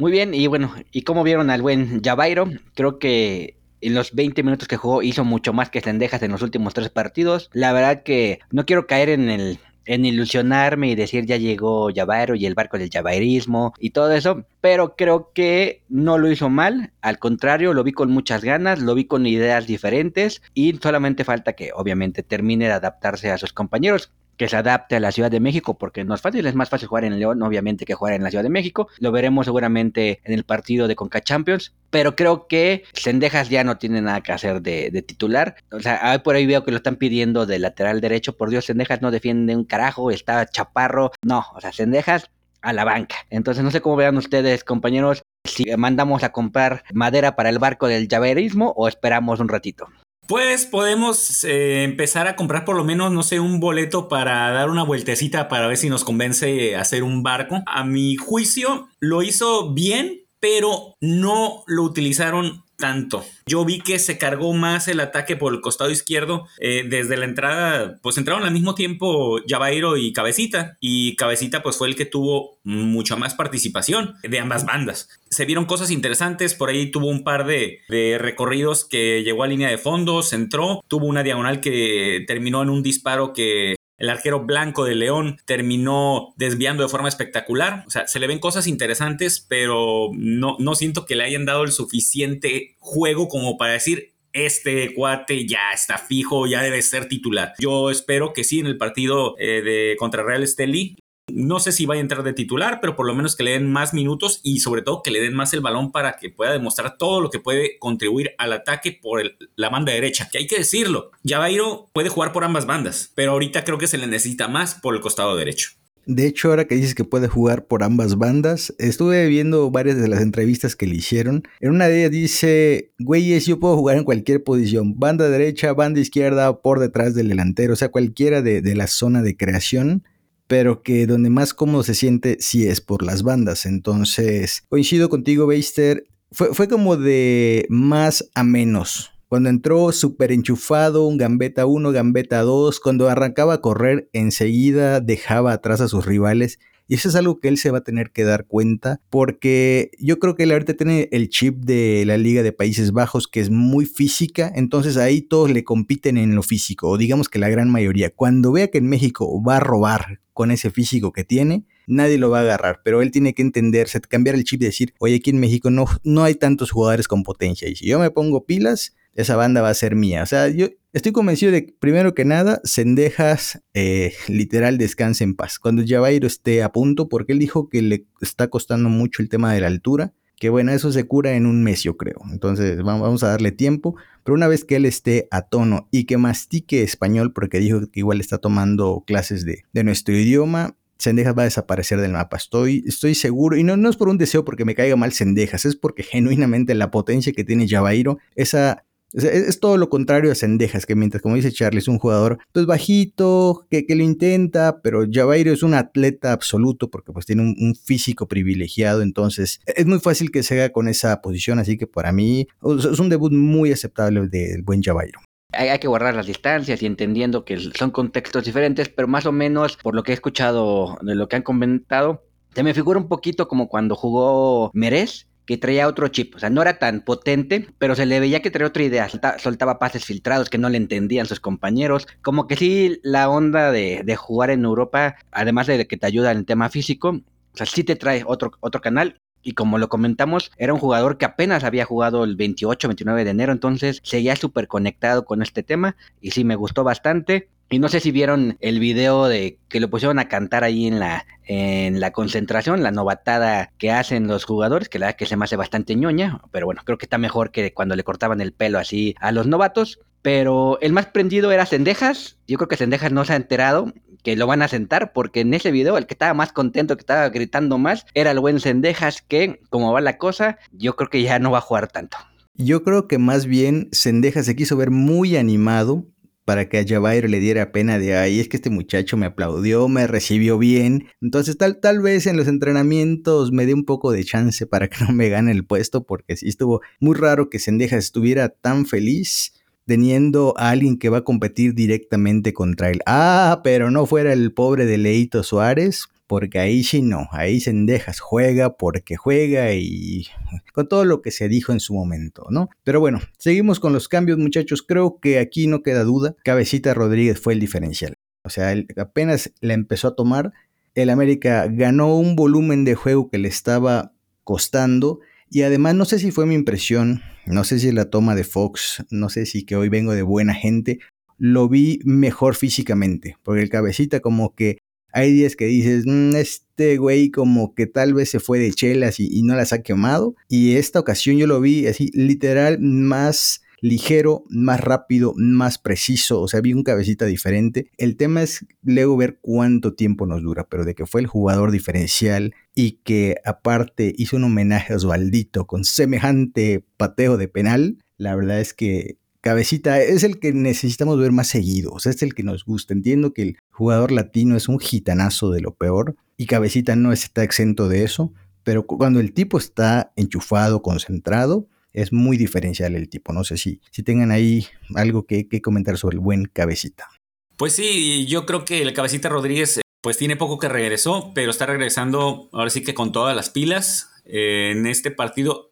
Muy 0.00 0.12
bien, 0.12 0.32
y 0.32 0.46
bueno, 0.46 0.74
¿y 0.92 1.02
cómo 1.02 1.22
vieron 1.22 1.50
al 1.50 1.60
buen 1.60 2.02
Javairo? 2.02 2.48
Creo 2.74 2.98
que 2.98 3.58
en 3.82 3.92
los 3.92 4.14
20 4.14 4.42
minutos 4.42 4.66
que 4.66 4.78
jugó 4.78 5.02
hizo 5.02 5.26
mucho 5.26 5.52
más 5.52 5.68
que 5.68 5.82
Sendejas 5.82 6.22
en 6.22 6.32
los 6.32 6.40
últimos 6.40 6.72
tres 6.72 6.88
partidos. 6.88 7.50
La 7.52 7.74
verdad 7.74 8.02
que 8.02 8.38
no 8.50 8.64
quiero 8.64 8.86
caer 8.86 9.10
en 9.10 9.28
el 9.28 9.58
en 9.84 10.04
ilusionarme 10.04 10.90
y 10.90 10.94
decir 10.94 11.26
ya 11.26 11.36
llegó 11.36 11.90
Javairo 11.94 12.34
y 12.34 12.46
el 12.46 12.54
barco 12.54 12.78
del 12.78 12.90
javairismo 12.90 13.74
y 13.78 13.90
todo 13.90 14.12
eso, 14.12 14.44
pero 14.60 14.94
creo 14.96 15.32
que 15.34 15.82
no 15.88 16.16
lo 16.16 16.30
hizo 16.30 16.48
mal, 16.48 16.92
al 17.02 17.18
contrario, 17.18 17.74
lo 17.74 17.82
vi 17.82 17.92
con 17.92 18.10
muchas 18.10 18.44
ganas, 18.44 18.80
lo 18.80 18.94
vi 18.94 19.04
con 19.06 19.26
ideas 19.26 19.66
diferentes 19.66 20.42
y 20.54 20.78
solamente 20.80 21.24
falta 21.24 21.54
que 21.54 21.72
obviamente 21.74 22.22
termine 22.22 22.66
de 22.66 22.72
adaptarse 22.72 23.30
a 23.30 23.38
sus 23.38 23.52
compañeros 23.52 24.12
que 24.40 24.48
se 24.48 24.56
adapte 24.56 24.96
a 24.96 25.00
la 25.00 25.12
Ciudad 25.12 25.30
de 25.30 25.38
México, 25.38 25.76
porque 25.76 26.02
no 26.02 26.14
es 26.14 26.22
fácil, 26.22 26.46
es 26.46 26.54
más 26.54 26.70
fácil 26.70 26.88
jugar 26.88 27.04
en 27.04 27.18
León, 27.18 27.42
obviamente, 27.42 27.84
que 27.84 27.92
jugar 27.92 28.14
en 28.14 28.22
la 28.22 28.30
Ciudad 28.30 28.42
de 28.42 28.48
México. 28.48 28.88
Lo 28.98 29.12
veremos 29.12 29.44
seguramente 29.44 30.22
en 30.24 30.32
el 30.32 30.44
partido 30.44 30.88
de 30.88 30.96
Conca 30.96 31.20
Champions, 31.20 31.74
pero 31.90 32.16
creo 32.16 32.46
que 32.46 32.84
Sendejas 32.94 33.50
ya 33.50 33.64
no 33.64 33.76
tiene 33.76 34.00
nada 34.00 34.22
que 34.22 34.32
hacer 34.32 34.62
de, 34.62 35.04
titular. 35.06 35.56
O 35.70 35.80
sea, 35.80 36.22
por 36.24 36.36
ahí 36.36 36.46
veo 36.46 36.64
que 36.64 36.70
lo 36.70 36.78
están 36.78 36.96
pidiendo 36.96 37.44
de 37.44 37.58
lateral 37.58 38.00
derecho. 38.00 38.34
Por 38.34 38.48
Dios, 38.48 38.64
Sendejas 38.64 39.02
no 39.02 39.10
defiende 39.10 39.54
un 39.54 39.64
carajo, 39.64 40.10
está 40.10 40.46
chaparro. 40.46 41.12
No, 41.22 41.44
o 41.54 41.60
sea, 41.60 41.70
Sendejas 41.70 42.30
a 42.62 42.72
la 42.72 42.84
banca. 42.84 43.16
Entonces, 43.28 43.62
no 43.62 43.70
sé 43.70 43.82
cómo 43.82 43.96
vean 43.96 44.16
ustedes, 44.16 44.64
compañeros, 44.64 45.20
si 45.44 45.66
mandamos 45.76 46.22
a 46.22 46.32
comprar 46.32 46.84
madera 46.94 47.36
para 47.36 47.50
el 47.50 47.58
barco 47.58 47.88
del 47.88 48.08
llaverismo 48.08 48.72
o 48.74 48.88
esperamos 48.88 49.38
un 49.38 49.50
ratito. 49.50 49.86
Pues 50.30 50.64
podemos 50.64 51.42
eh, 51.42 51.82
empezar 51.82 52.28
a 52.28 52.36
comprar 52.36 52.64
por 52.64 52.76
lo 52.76 52.84
menos, 52.84 53.10
no 53.10 53.24
sé, 53.24 53.40
un 53.40 53.58
boleto 53.58 54.08
para 54.08 54.52
dar 54.52 54.70
una 54.70 54.84
vueltecita 54.84 55.48
para 55.48 55.66
ver 55.66 55.76
si 55.76 55.88
nos 55.88 56.04
convence 56.04 56.76
hacer 56.76 57.02
un 57.02 57.24
barco. 57.24 57.64
A 57.66 57.82
mi 57.82 58.14
juicio 58.14 58.88
lo 59.00 59.24
hizo 59.24 59.74
bien, 59.74 60.20
pero 60.38 60.94
no 61.00 61.64
lo 61.66 61.82
utilizaron 61.82 62.62
tanto. 62.80 63.24
Yo 63.46 63.64
vi 63.64 63.80
que 63.80 64.00
se 64.00 64.18
cargó 64.18 64.52
más 64.52 64.88
el 64.88 64.98
ataque 64.98 65.36
por 65.36 65.54
el 65.54 65.60
costado 65.60 65.90
izquierdo. 65.90 66.46
Eh, 66.58 66.84
desde 66.88 67.16
la 67.16 67.26
entrada, 67.26 68.00
pues 68.02 68.18
entraron 68.18 68.42
al 68.42 68.52
mismo 68.52 68.74
tiempo 68.74 69.38
Javairo 69.46 69.96
y 69.96 70.12
Cabecita. 70.12 70.76
Y 70.80 71.14
Cabecita, 71.14 71.62
pues 71.62 71.76
fue 71.76 71.86
el 71.86 71.94
que 71.94 72.06
tuvo 72.06 72.58
mucha 72.64 73.14
más 73.14 73.34
participación 73.34 74.14
de 74.22 74.40
ambas 74.40 74.64
bandas. 74.64 75.08
Se 75.30 75.44
vieron 75.44 75.66
cosas 75.66 75.92
interesantes. 75.92 76.54
Por 76.54 76.70
ahí 76.70 76.90
tuvo 76.90 77.06
un 77.06 77.22
par 77.22 77.46
de, 77.46 77.80
de 77.88 78.18
recorridos 78.18 78.84
que 78.84 79.22
llegó 79.22 79.44
a 79.44 79.48
línea 79.48 79.68
de 79.68 79.78
fondo, 79.78 80.22
se 80.22 80.36
entró. 80.36 80.82
Tuvo 80.88 81.06
una 81.06 81.22
diagonal 81.22 81.60
que 81.60 82.24
terminó 82.26 82.62
en 82.62 82.70
un 82.70 82.82
disparo 82.82 83.32
que 83.32 83.76
el 84.00 84.08
arquero 84.08 84.40
blanco 84.40 84.84
de 84.84 84.94
León 84.94 85.38
terminó 85.44 86.32
desviando 86.36 86.82
de 86.82 86.88
forma 86.88 87.08
espectacular. 87.08 87.84
O 87.86 87.90
sea, 87.90 88.08
se 88.08 88.18
le 88.18 88.26
ven 88.26 88.38
cosas 88.38 88.66
interesantes, 88.66 89.44
pero 89.46 90.08
no, 90.14 90.56
no 90.58 90.74
siento 90.74 91.04
que 91.04 91.16
le 91.16 91.24
hayan 91.24 91.44
dado 91.44 91.62
el 91.62 91.70
suficiente 91.70 92.76
juego 92.80 93.28
como 93.28 93.58
para 93.58 93.74
decir, 93.74 94.14
este 94.32 94.94
cuate 94.94 95.46
ya 95.46 95.72
está 95.74 95.98
fijo, 95.98 96.46
ya 96.46 96.62
debe 96.62 96.80
ser 96.80 97.08
titular. 97.08 97.52
Yo 97.58 97.90
espero 97.90 98.32
que 98.32 98.42
sí 98.42 98.58
en 98.58 98.66
el 98.66 98.78
partido 98.78 99.36
eh, 99.38 99.60
de 99.60 99.96
contra 99.98 100.22
Real 100.22 100.42
Esteli 100.42 100.96
no 101.34 101.60
sé 101.60 101.72
si 101.72 101.86
va 101.86 101.94
a 101.94 101.98
entrar 101.98 102.22
de 102.22 102.32
titular, 102.32 102.78
pero 102.80 102.96
por 102.96 103.06
lo 103.06 103.14
menos 103.14 103.36
que 103.36 103.42
le 103.42 103.52
den 103.52 103.70
más 103.70 103.94
minutos 103.94 104.40
y 104.42 104.60
sobre 104.60 104.82
todo 104.82 105.02
que 105.02 105.10
le 105.10 105.20
den 105.20 105.34
más 105.34 105.52
el 105.54 105.60
balón 105.60 105.92
para 105.92 106.16
que 106.16 106.30
pueda 106.30 106.52
demostrar 106.52 106.96
todo 106.98 107.20
lo 107.20 107.30
que 107.30 107.38
puede 107.38 107.78
contribuir 107.78 108.32
al 108.38 108.52
ataque 108.52 108.98
por 109.00 109.22
la 109.56 109.68
banda 109.68 109.92
derecha. 109.92 110.28
Que 110.30 110.38
hay 110.38 110.46
que 110.46 110.58
decirlo, 110.58 111.10
Javairo 111.24 111.90
puede 111.92 112.08
jugar 112.08 112.32
por 112.32 112.44
ambas 112.44 112.66
bandas, 112.66 113.12
pero 113.14 113.32
ahorita 113.32 113.64
creo 113.64 113.78
que 113.78 113.86
se 113.86 113.98
le 113.98 114.06
necesita 114.06 114.48
más 114.48 114.74
por 114.74 114.94
el 114.94 115.00
costado 115.00 115.36
derecho. 115.36 115.70
De 116.06 116.26
hecho, 116.26 116.48
ahora 116.48 116.64
que 116.64 116.74
dices 116.74 116.94
que 116.94 117.04
puede 117.04 117.28
jugar 117.28 117.66
por 117.66 117.84
ambas 117.84 118.16
bandas, 118.16 118.74
estuve 118.78 119.28
viendo 119.28 119.70
varias 119.70 120.00
de 120.00 120.08
las 120.08 120.22
entrevistas 120.22 120.74
que 120.74 120.86
le 120.86 120.96
hicieron. 120.96 121.44
En 121.60 121.70
una 121.70 121.88
de 121.88 122.00
ellas 122.00 122.10
dice, 122.10 122.92
güeyes, 122.98 123.46
yo 123.46 123.60
puedo 123.60 123.76
jugar 123.76 123.96
en 123.96 124.04
cualquier 124.04 124.42
posición, 124.42 124.98
banda 124.98 125.28
derecha, 125.28 125.72
banda 125.72 126.00
izquierda, 126.00 126.62
por 126.62 126.80
detrás 126.80 127.14
del 127.14 127.28
delantero, 127.28 127.74
o 127.74 127.76
sea, 127.76 127.90
cualquiera 127.90 128.42
de 128.42 128.74
la 128.74 128.86
zona 128.86 129.22
de 129.22 129.36
creación 129.36 130.02
pero 130.50 130.82
que 130.82 131.06
donde 131.06 131.30
más 131.30 131.54
cómodo 131.54 131.84
se 131.84 131.94
siente 131.94 132.38
sí 132.40 132.66
es 132.66 132.80
por 132.80 133.04
las 133.04 133.22
bandas. 133.22 133.66
Entonces, 133.66 134.64
coincido 134.68 135.08
contigo, 135.08 135.46
Beister. 135.46 136.08
Fue, 136.32 136.52
fue 136.54 136.66
como 136.66 136.96
de 136.96 137.66
más 137.68 138.28
a 138.34 138.42
menos. 138.42 139.12
Cuando 139.28 139.48
entró 139.48 139.92
súper 139.92 140.32
enchufado, 140.32 141.06
un 141.06 141.18
gambeta 141.18 141.66
1, 141.66 141.92
gambeta 141.92 142.40
2, 142.40 142.80
cuando 142.80 143.08
arrancaba 143.08 143.54
a 143.54 143.60
correr, 143.60 144.10
enseguida 144.12 144.98
dejaba 144.98 145.52
atrás 145.52 145.80
a 145.80 145.86
sus 145.86 146.04
rivales 146.04 146.58
y 146.90 146.94
eso 146.94 147.08
es 147.08 147.14
algo 147.14 147.38
que 147.38 147.46
él 147.46 147.56
se 147.56 147.70
va 147.70 147.78
a 147.78 147.84
tener 147.84 148.10
que 148.10 148.24
dar 148.24 148.48
cuenta 148.48 149.00
porque 149.10 149.92
yo 150.00 150.18
creo 150.18 150.34
que 150.34 150.42
él 150.42 150.50
ahorita 150.50 150.74
tiene 150.74 151.08
el 151.12 151.28
chip 151.28 151.58
de 151.58 152.02
la 152.04 152.16
Liga 152.16 152.42
de 152.42 152.52
Países 152.52 152.90
Bajos 152.90 153.28
que 153.28 153.38
es 153.38 153.48
muy 153.48 153.86
física, 153.86 154.50
entonces 154.56 154.96
ahí 154.96 155.22
todos 155.22 155.52
le 155.52 155.62
compiten 155.62 156.18
en 156.18 156.34
lo 156.34 156.42
físico, 156.42 156.88
o 156.88 156.98
digamos 156.98 157.28
que 157.28 157.38
la 157.38 157.48
gran 157.48 157.70
mayoría. 157.70 158.10
Cuando 158.10 158.50
vea 158.50 158.72
que 158.72 158.78
en 158.78 158.88
México 158.88 159.40
va 159.40 159.58
a 159.58 159.60
robar 159.60 160.20
con 160.32 160.50
ese 160.50 160.72
físico 160.72 161.12
que 161.12 161.22
tiene, 161.22 161.64
nadie 161.86 162.18
lo 162.18 162.28
va 162.28 162.38
a 162.38 162.42
agarrar, 162.42 162.80
pero 162.84 163.02
él 163.02 163.12
tiene 163.12 163.34
que 163.34 163.42
entenderse, 163.42 164.00
cambiar 164.00 164.34
el 164.34 164.42
chip 164.42 164.60
y 164.62 164.64
decir, 164.64 164.92
oye, 164.98 165.14
aquí 165.14 165.30
en 165.30 165.38
México 165.38 165.70
no, 165.70 165.84
no 166.02 166.24
hay 166.24 166.34
tantos 166.34 166.72
jugadores 166.72 167.06
con 167.06 167.22
potencia 167.22 167.68
y 167.68 167.76
si 167.76 167.86
yo 167.86 168.00
me 168.00 168.10
pongo 168.10 168.46
pilas, 168.46 168.96
esa 169.14 169.36
banda 169.36 169.62
va 169.62 169.70
a 169.70 169.74
ser 169.74 169.94
mía. 169.96 170.22
O 170.22 170.26
sea, 170.26 170.48
yo 170.48 170.68
estoy 170.92 171.12
convencido 171.12 171.52
de 171.52 171.66
que, 171.66 171.74
primero 171.78 172.14
que 172.14 172.24
nada, 172.24 172.60
Sendejas 172.64 173.62
eh, 173.74 174.14
literal 174.28 174.78
descanse 174.78 175.24
en 175.24 175.34
paz. 175.34 175.58
Cuando 175.58 175.82
Javairo 175.86 176.26
esté 176.26 176.62
a 176.62 176.72
punto, 176.72 177.08
porque 177.08 177.32
él 177.32 177.38
dijo 177.38 177.68
que 177.68 177.82
le 177.82 178.06
está 178.20 178.48
costando 178.48 178.88
mucho 178.88 179.22
el 179.22 179.28
tema 179.28 179.52
de 179.52 179.60
la 179.60 179.66
altura, 179.66 180.12
que 180.40 180.48
bueno, 180.48 180.72
eso 180.72 180.90
se 180.90 181.04
cura 181.04 181.34
en 181.34 181.44
un 181.44 181.62
mes, 181.62 181.82
yo 181.82 181.98
creo. 181.98 182.20
Entonces 182.32 182.82
vamos 182.82 183.22
a 183.22 183.28
darle 183.28 183.52
tiempo, 183.52 183.96
pero 184.24 184.34
una 184.34 184.48
vez 184.48 184.64
que 184.64 184.76
él 184.76 184.86
esté 184.86 185.28
a 185.30 185.42
tono 185.42 185.86
y 185.90 186.04
que 186.04 186.16
mastique 186.16 186.82
español, 186.82 187.34
porque 187.34 187.60
dijo 187.60 187.80
que 187.90 188.00
igual 188.00 188.20
está 188.20 188.38
tomando 188.38 189.04
clases 189.06 189.44
de, 189.44 189.64
de 189.72 189.84
nuestro 189.84 190.16
idioma, 190.16 190.76
Sendejas 190.96 191.36
va 191.36 191.42
a 191.42 191.44
desaparecer 191.46 192.00
del 192.00 192.12
mapa. 192.12 192.36
Estoy, 192.36 192.84
estoy 192.86 193.14
seguro, 193.14 193.56
y 193.56 193.64
no, 193.64 193.76
no 193.76 193.88
es 193.88 193.96
por 193.96 194.08
un 194.08 194.18
deseo 194.18 194.44
porque 194.44 194.64
me 194.64 194.74
caiga 194.74 194.96
mal 194.96 195.12
Sendejas, 195.12 195.64
es 195.64 195.76
porque 195.76 196.02
genuinamente 196.02 196.74
la 196.74 196.90
potencia 196.90 197.32
que 197.32 197.44
tiene 197.44 197.68
Javairo, 197.68 198.18
esa 198.34 198.84
es, 199.12 199.60
todo 199.60 199.76
lo 199.76 199.88
contrario 199.88 200.30
a 200.30 200.34
Sendejas, 200.34 200.86
que 200.86 200.94
mientras, 200.94 201.22
como 201.22 201.34
dice 201.34 201.52
Charlie, 201.52 201.78
es 201.78 201.88
un 201.88 201.98
jugador 201.98 202.38
pues 202.52 202.66
bajito, 202.66 203.66
que, 203.70 203.86
que 203.86 203.94
lo 203.94 204.02
intenta, 204.02 204.80
pero 204.82 205.04
Javairo 205.10 205.52
es 205.52 205.62
un 205.62 205.74
atleta 205.74 206.32
absoluto 206.32 206.90
porque 206.90 207.12
pues 207.12 207.26
tiene 207.26 207.42
un, 207.42 207.74
físico 207.74 208.28
privilegiado, 208.28 209.02
entonces 209.02 209.60
es 209.66 209.86
muy 209.86 210.00
fácil 210.00 210.30
que 210.30 210.42
se 210.42 210.54
haga 210.54 210.72
con 210.72 210.88
esa 210.88 211.20
posición, 211.22 211.58
así 211.58 211.78
que 211.78 211.86
para 211.86 212.12
mí 212.12 212.46
es 212.62 212.98
un 212.98 213.08
debut 213.08 213.32
muy 213.32 213.72
aceptable 213.72 214.28
del 214.28 214.62
buen 214.62 214.82
Javairo. 214.82 215.20
Hay, 215.52 215.76
que 215.78 215.88
guardar 215.88 216.14
las 216.14 216.26
distancias 216.26 216.82
y 216.82 216.86
entendiendo 216.86 217.44
que 217.44 217.58
son 217.58 217.90
contextos 217.90 218.44
diferentes, 218.44 218.88
pero 218.88 219.08
más 219.08 219.26
o 219.26 219.32
menos 219.32 219.76
por 219.76 219.94
lo 219.94 220.02
que 220.02 220.12
he 220.12 220.14
escuchado 220.14 220.98
de 221.02 221.14
lo 221.14 221.28
que 221.28 221.36
han 221.36 221.42
comentado, 221.42 222.22
se 222.54 222.62
me 222.62 222.74
figura 222.74 222.98
un 222.98 223.08
poquito 223.08 223.48
como 223.48 223.68
cuando 223.68 223.96
jugó 223.96 224.70
Merez, 224.74 225.26
que 225.50 225.58
traía 225.58 225.88
otro 225.88 226.06
chip. 226.06 226.36
O 226.36 226.38
sea, 226.38 226.48
no 226.48 226.62
era 226.62 226.78
tan 226.78 227.00
potente, 227.00 227.66
pero 227.78 227.96
se 227.96 228.06
le 228.06 228.20
veía 228.20 228.40
que 228.40 228.52
traía 228.52 228.68
otra 228.68 228.84
idea. 228.84 229.08
Soltaba 229.36 229.80
pases 229.80 230.04
filtrados 230.04 230.48
que 230.48 230.58
no 230.58 230.68
le 230.68 230.76
entendían 230.76 231.26
sus 231.26 231.40
compañeros. 231.40 232.06
Como 232.22 232.46
que 232.46 232.54
sí, 232.54 233.00
la 233.02 233.28
onda 233.28 233.72
de, 233.72 234.16
jugar 234.16 234.50
en 234.50 234.64
Europa, 234.64 235.16
además 235.32 235.66
de 235.66 235.88
que 235.88 235.96
te 235.96 236.06
ayuda 236.06 236.30
en 236.30 236.38
el 236.38 236.44
tema 236.44 236.68
físico, 236.68 237.08
o 237.08 237.56
sea, 237.56 237.66
sí 237.66 237.82
te 237.82 237.96
trae 237.96 238.22
otro, 238.24 238.52
otro 238.60 238.80
canal. 238.80 239.16
Y 239.42 239.54
como 239.54 239.78
lo 239.78 239.88
comentamos, 239.88 240.52
era 240.56 240.72
un 240.72 240.78
jugador 240.78 241.18
que 241.18 241.24
apenas 241.24 241.64
había 241.64 241.84
jugado 241.84 242.22
el 242.22 242.36
28, 242.36 242.86
29 242.86 243.24
de 243.24 243.30
enero, 243.32 243.50
entonces 243.50 243.98
seguía 244.04 244.36
súper 244.36 244.68
conectado 244.68 245.24
con 245.24 245.42
este 245.42 245.64
tema 245.64 245.96
y 246.20 246.30
sí 246.30 246.44
me 246.44 246.54
gustó 246.54 246.84
bastante. 246.84 247.48
Y 247.72 247.78
no 247.78 247.88
sé 247.88 248.00
si 248.00 248.10
vieron 248.10 248.56
el 248.60 248.80
video 248.80 249.28
de 249.28 249.60
que 249.68 249.78
lo 249.78 249.88
pusieron 249.88 250.18
a 250.18 250.26
cantar 250.26 250.64
ahí 250.64 250.88
en 250.88 250.98
la, 250.98 251.24
en 251.44 252.00
la 252.00 252.10
concentración, 252.10 252.82
la 252.82 252.90
novatada 252.90 253.70
que 253.78 253.92
hacen 253.92 254.26
los 254.26 254.44
jugadores, 254.44 254.88
que 254.88 254.98
la 254.98 255.06
verdad 255.06 255.18
que 255.18 255.26
se 255.26 255.36
me 255.36 255.44
hace 255.44 255.54
bastante 255.54 255.94
ñoña, 255.94 256.40
pero 256.50 256.66
bueno, 256.66 256.82
creo 256.84 256.98
que 256.98 257.06
está 257.06 257.16
mejor 257.16 257.52
que 257.52 257.72
cuando 257.72 257.94
le 257.94 258.02
cortaban 258.02 258.40
el 258.40 258.52
pelo 258.52 258.80
así 258.80 259.14
a 259.20 259.30
los 259.30 259.46
novatos. 259.46 260.00
Pero 260.20 260.78
el 260.80 260.92
más 260.92 261.06
prendido 261.06 261.50
era 261.52 261.64
Cendejas. 261.64 262.38
Yo 262.46 262.58
creo 262.58 262.68
que 262.68 262.76
Cendejas 262.76 263.12
no 263.12 263.24
se 263.24 263.34
ha 263.34 263.36
enterado 263.36 263.94
que 264.24 264.36
lo 264.36 264.48
van 264.48 264.62
a 264.62 264.68
sentar, 264.68 265.12
porque 265.12 265.40
en 265.40 265.54
ese 265.54 265.70
video 265.70 265.96
el 265.96 266.06
que 266.06 266.14
estaba 266.14 266.34
más 266.34 266.52
contento, 266.52 266.96
que 266.96 267.02
estaba 267.02 267.28
gritando 267.28 267.78
más, 267.78 268.04
era 268.14 268.32
el 268.32 268.40
buen 268.40 268.60
Cendejas, 268.60 269.22
que 269.22 269.60
como 269.70 269.92
va 269.92 270.00
la 270.00 270.18
cosa, 270.18 270.58
yo 270.72 270.96
creo 270.96 271.08
que 271.08 271.22
ya 271.22 271.38
no 271.38 271.52
va 271.52 271.58
a 271.58 271.62
jugar 271.62 271.86
tanto. 271.86 272.18
Yo 272.54 272.82
creo 272.82 273.06
que 273.08 273.18
más 273.18 273.46
bien 273.46 273.88
Cendejas 273.92 274.44
se 274.44 274.56
quiso 274.56 274.76
ver 274.76 274.90
muy 274.90 275.36
animado 275.36 276.04
para 276.44 276.68
que 276.68 276.78
a 276.78 276.82
le 276.82 277.40
diera 277.40 277.72
pena 277.72 277.98
de, 277.98 278.16
ay, 278.16 278.40
es 278.40 278.48
que 278.48 278.56
este 278.56 278.70
muchacho 278.70 279.16
me 279.16 279.26
aplaudió, 279.26 279.88
me 279.88 280.06
recibió 280.06 280.58
bien. 280.58 281.08
Entonces 281.20 281.56
tal, 281.56 281.80
tal 281.80 282.00
vez 282.00 282.26
en 282.26 282.36
los 282.36 282.48
entrenamientos 282.48 283.52
me 283.52 283.66
dé 283.66 283.74
un 283.74 283.84
poco 283.84 284.12
de 284.12 284.24
chance 284.24 284.66
para 284.66 284.88
que 284.88 285.04
no 285.04 285.12
me 285.12 285.28
gane 285.28 285.52
el 285.52 285.64
puesto, 285.64 286.04
porque 286.04 286.36
sí 286.36 286.48
estuvo 286.48 286.80
muy 286.98 287.16
raro 287.16 287.50
que 287.50 287.58
Sendejas 287.58 288.04
estuviera 288.04 288.48
tan 288.48 288.86
feliz 288.86 289.54
teniendo 289.86 290.54
a 290.56 290.70
alguien 290.70 290.98
que 290.98 291.08
va 291.08 291.18
a 291.18 291.24
competir 291.24 291.74
directamente 291.74 292.52
contra 292.52 292.90
él. 292.90 293.00
Ah, 293.06 293.60
pero 293.64 293.90
no 293.90 294.06
fuera 294.06 294.32
el 294.32 294.52
pobre 294.52 294.86
de 294.86 294.98
Leito 294.98 295.42
Suárez, 295.42 296.06
porque 296.30 296.60
ahí 296.60 296.84
sí 296.84 297.02
no, 297.02 297.26
ahí 297.32 297.58
Sendejas 297.58 298.20
juega 298.20 298.76
porque 298.76 299.16
juega 299.16 299.74
y 299.74 300.28
con 300.72 300.86
todo 300.86 301.04
lo 301.04 301.22
que 301.22 301.32
se 301.32 301.48
dijo 301.48 301.72
en 301.72 301.80
su 301.80 301.92
momento, 301.92 302.46
¿no? 302.50 302.68
Pero 302.84 303.00
bueno, 303.00 303.18
seguimos 303.36 303.80
con 303.80 303.92
los 303.92 304.06
cambios 304.06 304.38
muchachos, 304.38 304.84
creo 304.84 305.18
que 305.18 305.40
aquí 305.40 305.66
no 305.66 305.82
queda 305.82 306.04
duda, 306.04 306.36
Cabecita 306.44 306.94
Rodríguez 306.94 307.40
fue 307.40 307.54
el 307.54 307.58
diferencial. 307.58 308.14
O 308.44 308.48
sea, 308.48 308.70
él 308.70 308.86
apenas 308.96 309.52
la 309.60 309.74
empezó 309.74 310.06
a 310.06 310.14
tomar, 310.14 310.52
el 310.94 311.10
América 311.10 311.66
ganó 311.68 312.16
un 312.16 312.36
volumen 312.36 312.84
de 312.84 312.94
juego 312.94 313.28
que 313.28 313.38
le 313.38 313.48
estaba 313.48 314.12
costando 314.44 315.18
y 315.50 315.62
además 315.62 315.96
no 315.96 316.04
sé 316.04 316.20
si 316.20 316.30
fue 316.30 316.46
mi 316.46 316.54
impresión, 316.54 317.22
no 317.44 317.64
sé 317.64 317.80
si 317.80 317.90
la 317.90 318.08
toma 318.08 318.36
de 318.36 318.44
Fox, 318.44 319.04
no 319.10 319.30
sé 319.30 319.46
si 319.46 319.64
que 319.64 319.74
hoy 319.74 319.88
vengo 319.88 320.12
de 320.12 320.22
buena 320.22 320.54
gente, 320.54 321.00
lo 321.38 321.68
vi 321.68 321.98
mejor 322.04 322.54
físicamente, 322.54 323.36
porque 323.42 323.62
el 323.62 323.68
cabecita 323.68 324.20
como 324.20 324.54
que 324.54 324.78
hay 325.12 325.32
días 325.32 325.56
que 325.56 325.66
dices, 325.66 326.04
mm, 326.06 326.36
este 326.36 326.96
güey 326.96 327.30
como 327.30 327.74
que 327.74 327.86
tal 327.86 328.14
vez 328.14 328.30
se 328.30 328.40
fue 328.40 328.58
de 328.58 328.72
chelas 328.72 329.20
y, 329.20 329.42
no 329.42 329.54
las 329.56 329.72
ha 329.72 329.82
quemado. 329.82 330.34
Y 330.48 330.76
esta 330.76 331.00
ocasión 331.00 331.36
yo 331.36 331.46
lo 331.46 331.60
vi 331.60 331.86
así, 331.86 332.10
literal, 332.14 332.78
más 332.80 333.62
ligero, 333.80 334.44
más 334.48 334.80
rápido, 334.80 335.32
más 335.36 335.78
preciso, 335.78 336.40
o 336.40 336.48
sea, 336.48 336.60
vi 336.60 336.74
un 336.74 336.82
cabecita 336.82 337.24
diferente. 337.26 337.90
El 337.96 338.16
tema 338.16 338.42
es 338.42 338.66
luego 338.82 339.16
ver 339.16 339.38
cuánto 339.40 339.94
tiempo 339.94 340.26
nos 340.26 340.42
dura, 340.42 340.66
pero 340.68 340.84
de 340.84 340.94
que 340.94 341.06
fue 341.06 341.22
el 341.22 341.26
jugador 341.26 341.70
diferencial 341.70 342.54
y 342.74 343.00
que 343.02 343.36
aparte 343.44 344.14
hizo 344.16 344.36
un 344.36 344.44
homenaje 344.44 344.92
a 344.92 344.96
Osvaldito 344.96 345.66
con 345.66 345.84
semejante 345.84 346.84
pateo 346.96 347.36
de 347.36 347.48
penal, 347.48 347.98
la 348.18 348.36
verdad 348.36 348.60
es 348.60 348.74
que 348.74 349.16
Cabecita 349.42 350.02
es 350.02 350.22
el 350.22 350.38
que 350.38 350.52
necesitamos 350.52 351.18
ver 351.18 351.32
más 351.32 351.48
seguido, 351.48 351.96
es 351.96 352.22
el 352.22 352.34
que 352.34 352.42
nos 352.42 352.64
gusta. 352.64 352.92
Entiendo 352.92 353.32
que 353.32 353.42
el 353.42 353.58
jugador 353.70 354.12
latino 354.12 354.56
es 354.56 354.68
un 354.68 354.78
gitanazo 354.78 355.50
de 355.50 355.60
lo 355.60 355.74
peor 355.74 356.16
y 356.36 356.46
Cabecita 356.46 356.94
no 356.94 357.12
está 357.12 357.42
exento 357.42 357.88
de 357.88 358.04
eso, 358.04 358.34
pero 358.64 358.86
cuando 358.86 359.18
el 359.18 359.32
tipo 359.32 359.56
está 359.56 360.12
enchufado, 360.16 360.82
concentrado, 360.82 361.68
es 361.92 362.12
muy 362.12 362.36
diferencial 362.36 362.94
el 362.94 363.08
tipo. 363.08 363.32
No 363.32 363.44
sé 363.44 363.56
si, 363.56 363.80
si 363.90 364.02
tengan 364.02 364.30
ahí 364.30 364.66
algo 364.94 365.24
que, 365.24 365.48
que 365.48 365.62
comentar 365.62 365.96
sobre 365.96 366.16
el 366.16 366.20
buen 366.20 366.44
Cabecita. 366.44 367.08
Pues 367.56 367.72
sí, 367.74 368.26
yo 368.26 368.46
creo 368.46 368.64
que 368.64 368.82
el 368.82 368.92
Cabecita 368.92 369.28
Rodríguez 369.28 369.78
eh, 369.78 369.82
pues 370.02 370.18
tiene 370.18 370.36
poco 370.36 370.58
que 370.58 370.68
regresó, 370.68 371.32
pero 371.34 371.50
está 371.50 371.66
regresando 371.66 372.48
ahora 372.52 372.70
sí 372.70 372.82
que 372.82 372.94
con 372.94 373.12
todas 373.12 373.34
las 373.34 373.50
pilas. 373.50 374.10
Eh, 374.24 374.72
en 374.72 374.86
este 374.86 375.10
partido 375.10 375.69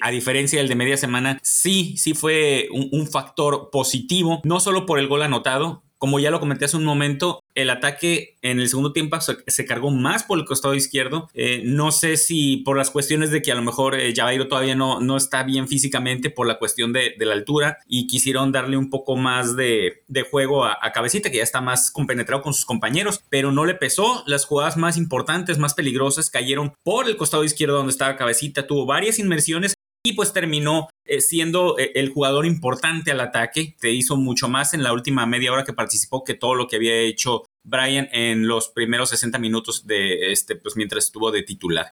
a 0.00 0.10
diferencia 0.10 0.58
del 0.58 0.68
de 0.68 0.74
media 0.74 0.96
semana, 0.96 1.38
sí, 1.42 1.96
sí 1.96 2.14
fue 2.14 2.68
un, 2.70 3.06
factor 3.08 3.70
positivo, 3.70 4.40
no 4.44 4.60
solo 4.60 4.84
por 4.84 4.98
el 4.98 5.08
gol 5.08 5.22
anotado, 5.22 5.82
como 5.98 6.20
ya 6.20 6.30
lo 6.30 6.40
comenté 6.40 6.64
hace 6.64 6.76
un 6.76 6.84
momento, 6.84 7.42
el 7.54 7.70
ataque 7.70 8.36
en 8.42 8.60
el 8.60 8.68
segundo 8.68 8.92
tiempo 8.92 9.18
se, 9.20 9.66
cargó 9.66 9.90
más 9.90 10.22
por 10.22 10.38
el 10.38 10.44
costado 10.44 10.74
izquierdo. 10.74 11.28
Eh, 11.34 11.62
no 11.64 11.90
sé 11.90 12.16
si 12.16 12.58
por 12.58 12.76
las 12.76 12.90
cuestiones 12.90 13.30
de 13.30 13.42
que 13.42 13.50
a 13.50 13.56
lo 13.56 13.62
mejor 13.62 13.98
eh, 13.98 14.14
todavía 14.48 14.76
no, 14.76 15.00
no 15.00 15.16
está 15.16 15.42
bien 15.42 15.66
físicamente 15.66 16.30
por 16.30 16.46
la 16.46 16.58
cuestión 16.58 16.92
de, 16.92 17.14
la 17.18 17.32
altura 17.32 17.78
y 17.86 18.06
quisieron 18.06 18.52
darle 18.52 18.76
un 18.76 18.90
poco 18.90 19.16
más 19.16 19.56
de, 19.56 20.04
juego 20.30 20.64
a, 20.64 20.78
a, 20.80 20.92
Cabecita, 20.92 21.30
que 21.30 21.38
ya 21.38 21.42
está 21.42 21.60
más 21.60 21.90
compenetrado 21.90 22.42
con 22.42 22.54
sus 22.54 22.64
compañeros, 22.64 23.20
pero 23.28 23.50
no 23.50 23.66
le 23.66 23.74
pesó. 23.74 24.22
Las 24.26 24.46
jugadas 24.46 24.76
más 24.76 24.96
importantes, 24.96 25.58
más 25.58 25.74
peligrosas, 25.74 26.30
cayeron 26.30 26.74
por 26.84 27.08
el 27.08 27.16
costado 27.16 27.44
izquierdo 27.44 27.76
donde 27.76 27.92
estaba 27.92 28.16
Cabecita. 28.16 28.66
Tuvo 28.66 28.86
varias 28.86 29.18
inmersiones 29.18 29.74
y 30.04 30.12
pues 30.12 30.32
terminó 30.32 30.88
eh, 31.08 31.22
siendo 31.22 31.78
eh, 31.78 31.92
el 31.94 32.10
jugador 32.10 32.44
importante 32.44 33.10
al 33.10 33.20
ataque. 33.20 33.74
Te 33.80 33.90
hizo 33.90 34.16
mucho 34.16 34.48
más 34.48 34.74
en 34.74 34.82
la 34.82 34.92
última 34.92 35.24
media 35.26 35.52
hora 35.52 35.64
que 35.64 35.72
participó 35.72 36.22
que 36.22 36.34
todo 36.34 36.54
lo 36.54 36.68
que 36.68 36.76
había 36.76 36.96
hecho 37.00 37.44
Brian 37.64 38.08
en 38.12 38.46
los 38.46 38.68
primeros 38.68 39.08
60 39.10 39.38
minutos 39.38 39.86
de 39.86 40.32
este, 40.32 40.54
pues 40.54 40.76
mientras 40.76 41.06
estuvo 41.06 41.30
de 41.30 41.42
titular. 41.42 41.92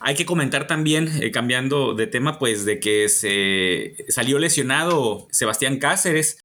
Hay 0.00 0.14
que 0.14 0.26
comentar 0.26 0.66
también, 0.66 1.08
eh, 1.22 1.30
cambiando 1.30 1.94
de 1.94 2.06
tema, 2.06 2.38
pues 2.38 2.64
de 2.64 2.80
que 2.80 3.08
se 3.08 3.94
salió 4.08 4.38
lesionado 4.38 5.28
Sebastián 5.30 5.78
Cáceres. 5.78 6.40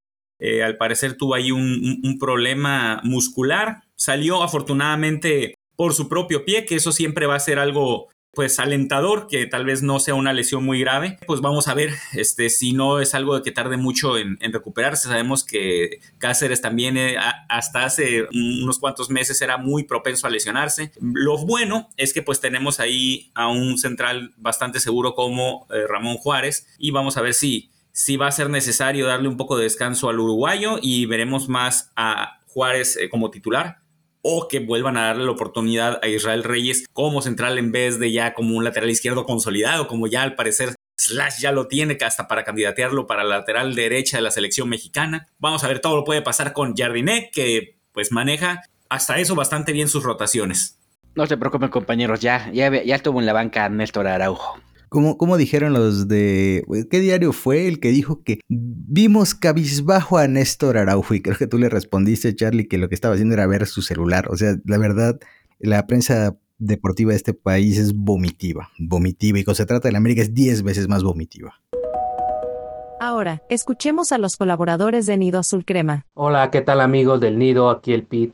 al 0.64 0.78
parecer 0.78 1.18
tuvo 1.18 1.34
ahí 1.34 1.52
un 1.52 2.18
problema 2.20 3.02
muscular. 3.04 3.82
Salió 3.96 4.44
afortunadamente 4.44 5.56
por 5.76 5.94
su 5.94 6.10
propio 6.10 6.44
pie, 6.44 6.66
que 6.66 6.76
eso 6.76 6.92
siempre 6.92 7.26
va 7.26 7.36
a 7.36 7.40
ser 7.40 7.58
algo 7.60 8.10
pues 8.38 8.60
alentador, 8.60 9.26
que 9.28 9.48
tal 9.48 9.66
vez 9.66 9.82
no 9.82 10.00
sea 10.00 10.14
una 10.14 10.32
lesión 10.32 10.64
muy 10.64 10.80
grave. 10.80 11.18
Pues 11.26 11.42
vamos 11.42 11.68
a 11.68 11.74
ver 11.74 11.90
este, 12.14 12.52
si 12.52 12.72
no 12.72 13.00
es 13.00 13.16
algo 13.16 13.42
que 13.42 13.52
tarde 13.52 13.78
mucho 13.78 14.16
en, 14.16 14.38
recuperarse. 14.54 15.08
Sabemos 15.08 15.44
que 15.44 16.02
Cáceres 16.20 16.62
también 16.62 16.98
eh, 16.98 17.16
hasta 17.50 17.84
hace 17.84 18.28
unos 18.32 18.78
cuantos 18.78 19.10
meses 19.10 19.42
era 19.42 19.58
muy 19.58 19.86
propenso 19.86 20.28
a 20.28 20.30
lesionarse. 20.30 20.92
Lo 21.02 21.40
bueno 21.48 21.90
es 21.98 22.14
que 22.14 22.22
pues 22.22 22.40
tenemos 22.40 22.80
ahí 22.80 23.32
a 23.34 23.48
un 23.48 23.80
central 23.80 24.36
bastante 24.38 24.80
seguro 24.80 25.16
como 25.16 25.66
eh, 25.72 25.88
Ramón 25.90 26.18
Juárez 26.18 26.68
y 26.78 26.92
vamos 26.92 27.18
a 27.18 27.24
ver 27.24 27.34
si, 27.34 27.72
si 27.92 28.18
va 28.18 28.28
a 28.28 28.32
ser 28.32 28.52
necesario 28.52 29.08
darle 29.08 29.30
un 29.30 29.38
poco 29.38 29.58
de 29.58 29.64
descanso 29.64 30.10
al 30.10 30.20
uruguayo 30.20 30.78
y 30.80 31.08
veremos 31.08 31.50
más 31.50 31.92
a 31.96 32.40
Juárez 32.46 32.98
eh, 32.98 33.10
como 33.10 33.32
titular 33.32 33.80
o 34.22 34.48
que 34.48 34.60
vuelvan 34.60 34.98
a 34.98 35.08
darle 35.08 35.26
la 35.26 35.32
oportunidad 35.32 36.00
a 36.04 36.08
Israel 36.08 36.44
Reyes 36.44 36.86
como 36.94 37.22
central 37.22 37.58
en 37.58 37.72
vez 37.72 38.00
de 38.00 38.12
ya 38.12 38.34
como 38.34 38.56
un 38.56 38.64
lateral 38.64 38.90
izquierdo 38.90 39.26
consolidado, 39.26 39.88
como 39.88 40.08
ya 40.08 40.24
al 40.24 40.36
parecer 40.36 40.76
Slash 40.98 41.40
ya 41.40 41.52
lo 41.52 41.68
tiene 41.68 41.98
hasta 42.04 42.28
para 42.28 42.44
candidatearlo 42.44 43.06
para 43.06 43.24
la 43.24 43.38
lateral 43.38 43.76
derecha 43.76 44.18
de 44.18 44.24
la 44.24 44.32
selección 44.32 44.68
mexicana. 44.68 45.28
Vamos 45.38 45.64
a 45.64 45.68
ver, 45.68 45.80
todo 45.80 45.96
lo 45.96 46.04
puede 46.04 46.22
pasar 46.22 46.54
con 46.54 46.76
Jardinet, 46.76 47.32
que 47.32 47.78
pues 47.92 48.12
maneja 48.12 48.64
hasta 48.90 49.20
eso 49.20 49.36
bastante 49.36 49.74
bien 49.74 49.88
sus 49.88 50.04
rotaciones. 50.04 50.80
No 51.16 51.26
se 51.26 51.38
preocupen 51.38 51.70
compañeros, 51.70 52.20
ya, 52.20 52.52
ya, 52.52 52.84
ya 52.84 52.96
estuvo 52.96 53.20
en 53.20 53.26
la 53.26 53.34
banca 53.34 53.70
Néstor 53.70 54.08
Araujo. 54.08 54.60
Como, 54.90 55.38
dijeron 55.38 55.74
los 55.74 56.08
de... 56.08 56.64
¿Qué 56.90 57.00
diario 57.00 57.34
fue 57.34 57.68
el 57.68 57.80
que 57.80 57.90
dijo 57.90 58.24
que 58.24 58.40
vimos 58.48 59.36
cabizbajo 59.36 60.18
a 60.18 60.28
Néstor 60.28 60.78
Araujo? 60.78 61.14
Y 61.14 61.22
creo 61.22 61.38
que 61.38 61.48
tú 61.48 61.58
le 61.58 61.70
respondiste, 61.70 62.36
Charlie, 62.36 62.68
que 62.68 62.78
lo 62.78 62.88
que 62.88 62.96
estaba 62.96 63.14
haciendo 63.16 63.34
era 63.34 63.48
ver 63.48 63.68
su 63.68 63.82
celular. 63.82 64.30
O 64.30 64.38
sea, 64.38 64.56
la 64.66 64.78
verdad, 64.78 65.20
la 65.60 65.88
prensa 65.88 66.38
deportiva 66.58 67.12
de 67.12 67.18
este 67.18 67.34
país 67.34 67.78
es 67.78 67.94
vomitiva, 67.94 68.70
vomitiva. 68.80 69.40
Y 69.40 69.44
cuando 69.44 69.58
se 69.58 69.66
trata 69.66 69.90
de 69.90 69.92
la 69.92 69.98
América 69.98 70.22
es 70.22 70.34
10 70.34 70.64
veces 70.64 70.88
más 70.88 71.04
vomitiva. 71.04 71.54
Ahora, 73.00 73.44
escuchemos 73.50 74.12
a 74.12 74.18
los 74.18 74.38
colaboradores 74.38 75.06
de 75.06 75.18
Nido 75.18 75.40
Azul 75.40 75.66
Crema. 75.66 76.06
Hola, 76.14 76.50
¿qué 76.50 76.62
tal 76.62 76.82
amigos 76.82 77.20
del 77.20 77.38
Nido? 77.38 77.70
Aquí 77.70 77.94
el 77.94 78.04
Pit. 78.04 78.34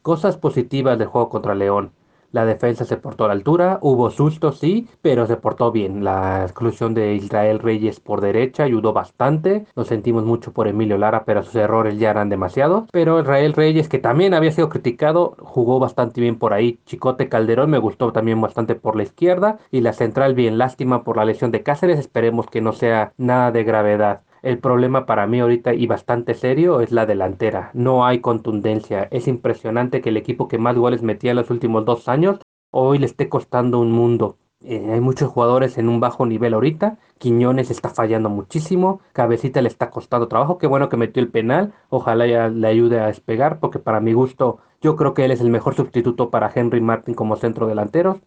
Cosas 0.00 0.36
positivas 0.36 0.98
del 0.98 1.08
juego 1.08 1.28
contra 1.28 1.54
León. 1.54 1.90
La 2.30 2.44
defensa 2.44 2.84
se 2.84 2.98
portó 2.98 3.24
a 3.24 3.28
la 3.28 3.32
altura, 3.32 3.78
hubo 3.80 4.10
sustos, 4.10 4.58
sí, 4.58 4.88
pero 5.00 5.26
se 5.26 5.36
portó 5.36 5.72
bien. 5.72 6.04
La 6.04 6.42
exclusión 6.42 6.92
de 6.92 7.14
Israel 7.14 7.58
Reyes 7.58 8.00
por 8.00 8.20
derecha 8.20 8.64
ayudó 8.64 8.92
bastante. 8.92 9.64
Nos 9.74 9.88
sentimos 9.88 10.24
mucho 10.24 10.52
por 10.52 10.68
Emilio 10.68 10.98
Lara, 10.98 11.24
pero 11.24 11.42
sus 11.42 11.54
errores 11.54 11.98
ya 11.98 12.10
eran 12.10 12.28
demasiados. 12.28 12.84
Pero 12.92 13.20
Israel 13.20 13.54
Reyes, 13.54 13.88
que 13.88 13.98
también 13.98 14.34
había 14.34 14.52
sido 14.52 14.68
criticado, 14.68 15.36
jugó 15.40 15.78
bastante 15.78 16.20
bien 16.20 16.38
por 16.38 16.52
ahí. 16.52 16.80
Chicote 16.84 17.30
Calderón 17.30 17.70
me 17.70 17.78
gustó 17.78 18.12
también 18.12 18.40
bastante 18.40 18.74
por 18.74 18.96
la 18.96 19.04
izquierda. 19.04 19.58
Y 19.70 19.80
la 19.80 19.94
central 19.94 20.34
bien, 20.34 20.58
lástima 20.58 21.04
por 21.04 21.16
la 21.16 21.24
lesión 21.24 21.50
de 21.50 21.62
Cáceres. 21.62 21.98
Esperemos 21.98 22.46
que 22.48 22.60
no 22.60 22.72
sea 22.72 23.14
nada 23.16 23.52
de 23.52 23.64
gravedad. 23.64 24.22
El 24.42 24.58
problema 24.58 25.06
para 25.06 25.26
mí 25.26 25.40
ahorita 25.40 25.74
y 25.74 25.86
bastante 25.86 26.34
serio 26.34 26.80
es 26.80 26.92
la 26.92 27.06
delantera. 27.06 27.70
No 27.74 28.04
hay 28.06 28.20
contundencia. 28.20 29.08
Es 29.10 29.28
impresionante 29.28 30.00
que 30.00 30.10
el 30.10 30.16
equipo 30.16 30.48
que 30.48 30.58
más 30.58 30.76
goles 30.76 31.02
metía 31.02 31.30
en 31.30 31.36
los 31.36 31.50
últimos 31.50 31.84
dos 31.84 32.08
años 32.08 32.40
hoy 32.70 32.98
le 32.98 33.06
esté 33.06 33.28
costando 33.28 33.80
un 33.80 33.92
mundo. 33.92 34.38
Eh, 34.60 34.90
hay 34.92 35.00
muchos 35.00 35.30
jugadores 35.30 35.78
en 35.78 35.88
un 35.88 36.00
bajo 36.00 36.26
nivel 36.26 36.54
ahorita. 36.54 36.98
Quiñones 37.18 37.70
está 37.70 37.90
fallando 37.90 38.28
muchísimo. 38.28 39.00
Cabecita 39.12 39.62
le 39.62 39.68
está 39.68 39.90
costando 39.90 40.28
trabajo. 40.28 40.58
Qué 40.58 40.66
bueno 40.66 40.88
que 40.88 40.96
metió 40.96 41.22
el 41.22 41.30
penal. 41.30 41.72
Ojalá 41.90 42.26
le 42.48 42.66
ayude 42.66 43.00
a 43.00 43.06
despegar 43.06 43.60
porque 43.60 43.78
para 43.78 44.00
mi 44.00 44.12
gusto 44.12 44.58
yo 44.80 44.96
creo 44.96 45.14
que 45.14 45.24
él 45.24 45.30
es 45.30 45.40
el 45.40 45.50
mejor 45.50 45.74
sustituto 45.74 46.30
para 46.30 46.50
Henry 46.54 46.80
Martin 46.80 47.14
como 47.14 47.36
centro 47.36 47.66
delantero. 47.66 48.20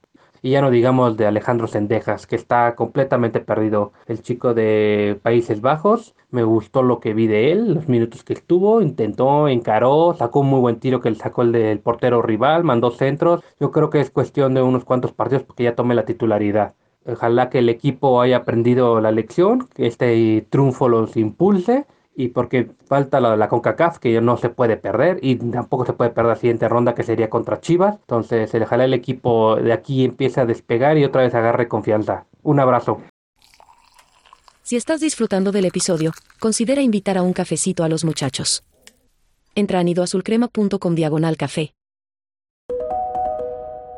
Y 0.43 0.51
ya 0.51 0.61
no 0.61 0.71
digamos 0.71 1.17
de 1.17 1.27
Alejandro 1.27 1.67
Sendejas, 1.67 2.25
que 2.25 2.35
está 2.35 2.75
completamente 2.75 3.39
perdido. 3.41 3.93
El 4.07 4.21
chico 4.23 4.55
de 4.55 5.19
Países 5.21 5.61
Bajos, 5.61 6.15
me 6.31 6.43
gustó 6.43 6.81
lo 6.81 6.99
que 6.99 7.13
vi 7.13 7.27
de 7.27 7.51
él, 7.51 7.75
los 7.75 7.87
minutos 7.87 8.23
que 8.23 8.33
estuvo, 8.33 8.81
intentó, 8.81 9.47
encaró, 9.47 10.15
sacó 10.17 10.39
un 10.39 10.47
muy 10.49 10.59
buen 10.59 10.79
tiro 10.79 10.99
que 10.99 11.11
le 11.11 11.15
sacó 11.15 11.43
el 11.43 11.51
del 11.51 11.79
portero 11.79 12.23
rival, 12.23 12.63
mandó 12.63 12.89
centros. 12.89 13.43
Yo 13.59 13.71
creo 13.71 13.91
que 13.91 13.99
es 13.99 14.09
cuestión 14.09 14.55
de 14.55 14.63
unos 14.63 14.83
cuantos 14.83 15.13
partidos 15.13 15.43
porque 15.43 15.63
ya 15.63 15.75
tome 15.75 15.93
la 15.93 16.05
titularidad. 16.05 16.73
Ojalá 17.05 17.49
que 17.49 17.59
el 17.59 17.69
equipo 17.69 18.21
haya 18.21 18.37
aprendido 18.37 18.99
la 19.01 19.11
lección, 19.11 19.67
que 19.75 19.87
este 19.87 20.45
triunfo 20.49 20.87
los 20.87 21.17
impulse 21.17 21.85
y 22.15 22.29
porque 22.29 22.69
falta 22.85 23.19
la, 23.19 23.47
CONCACAF 23.47 23.99
que 23.99 24.19
no 24.21 24.37
se 24.37 24.49
puede 24.49 24.77
perder 24.77 25.19
y 25.21 25.35
tampoco 25.35 25.85
se 25.85 25.93
puede 25.93 26.11
perder 26.11 26.29
la 26.29 26.35
siguiente 26.35 26.67
ronda 26.67 26.93
que 26.93 27.03
sería 27.03 27.29
contra 27.29 27.61
Chivas. 27.61 27.95
Entonces, 28.01 28.53
ojalá 28.53 28.85
el 28.85 28.93
equipo 28.93 29.55
de 29.55 29.73
aquí 29.73 30.05
empiece 30.05 30.41
a 30.41 30.45
despegar 30.45 30.97
y 30.97 31.05
otra 31.05 31.21
vez 31.21 31.33
agarre 31.33 31.67
confianza. 31.67 32.25
Un 32.43 32.59
abrazo. 32.59 33.01
Si 34.61 34.75
estás 34.75 34.99
disfrutando 35.01 35.51
del 35.51 35.65
episodio, 35.65 36.11
considera 36.39 36.81
invitar 36.81 37.17
a 37.17 37.23
un 37.23 37.33
cafecito 37.33 37.83
a 37.83 37.89
los 37.89 38.05
muchachos. 38.05 38.63
Entra 39.55 39.79
a 39.79 39.83
nidoazulcrema.com 39.83 40.95
diagonal 40.95 41.37
café. 41.37 41.73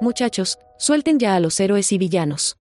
Muchachos, 0.02 0.58
suelten 0.78 1.20
ya 1.20 1.36
a 1.36 1.40
los 1.40 1.60
héroes 1.60 1.92
y 1.92 1.98
villanos. 1.98 2.58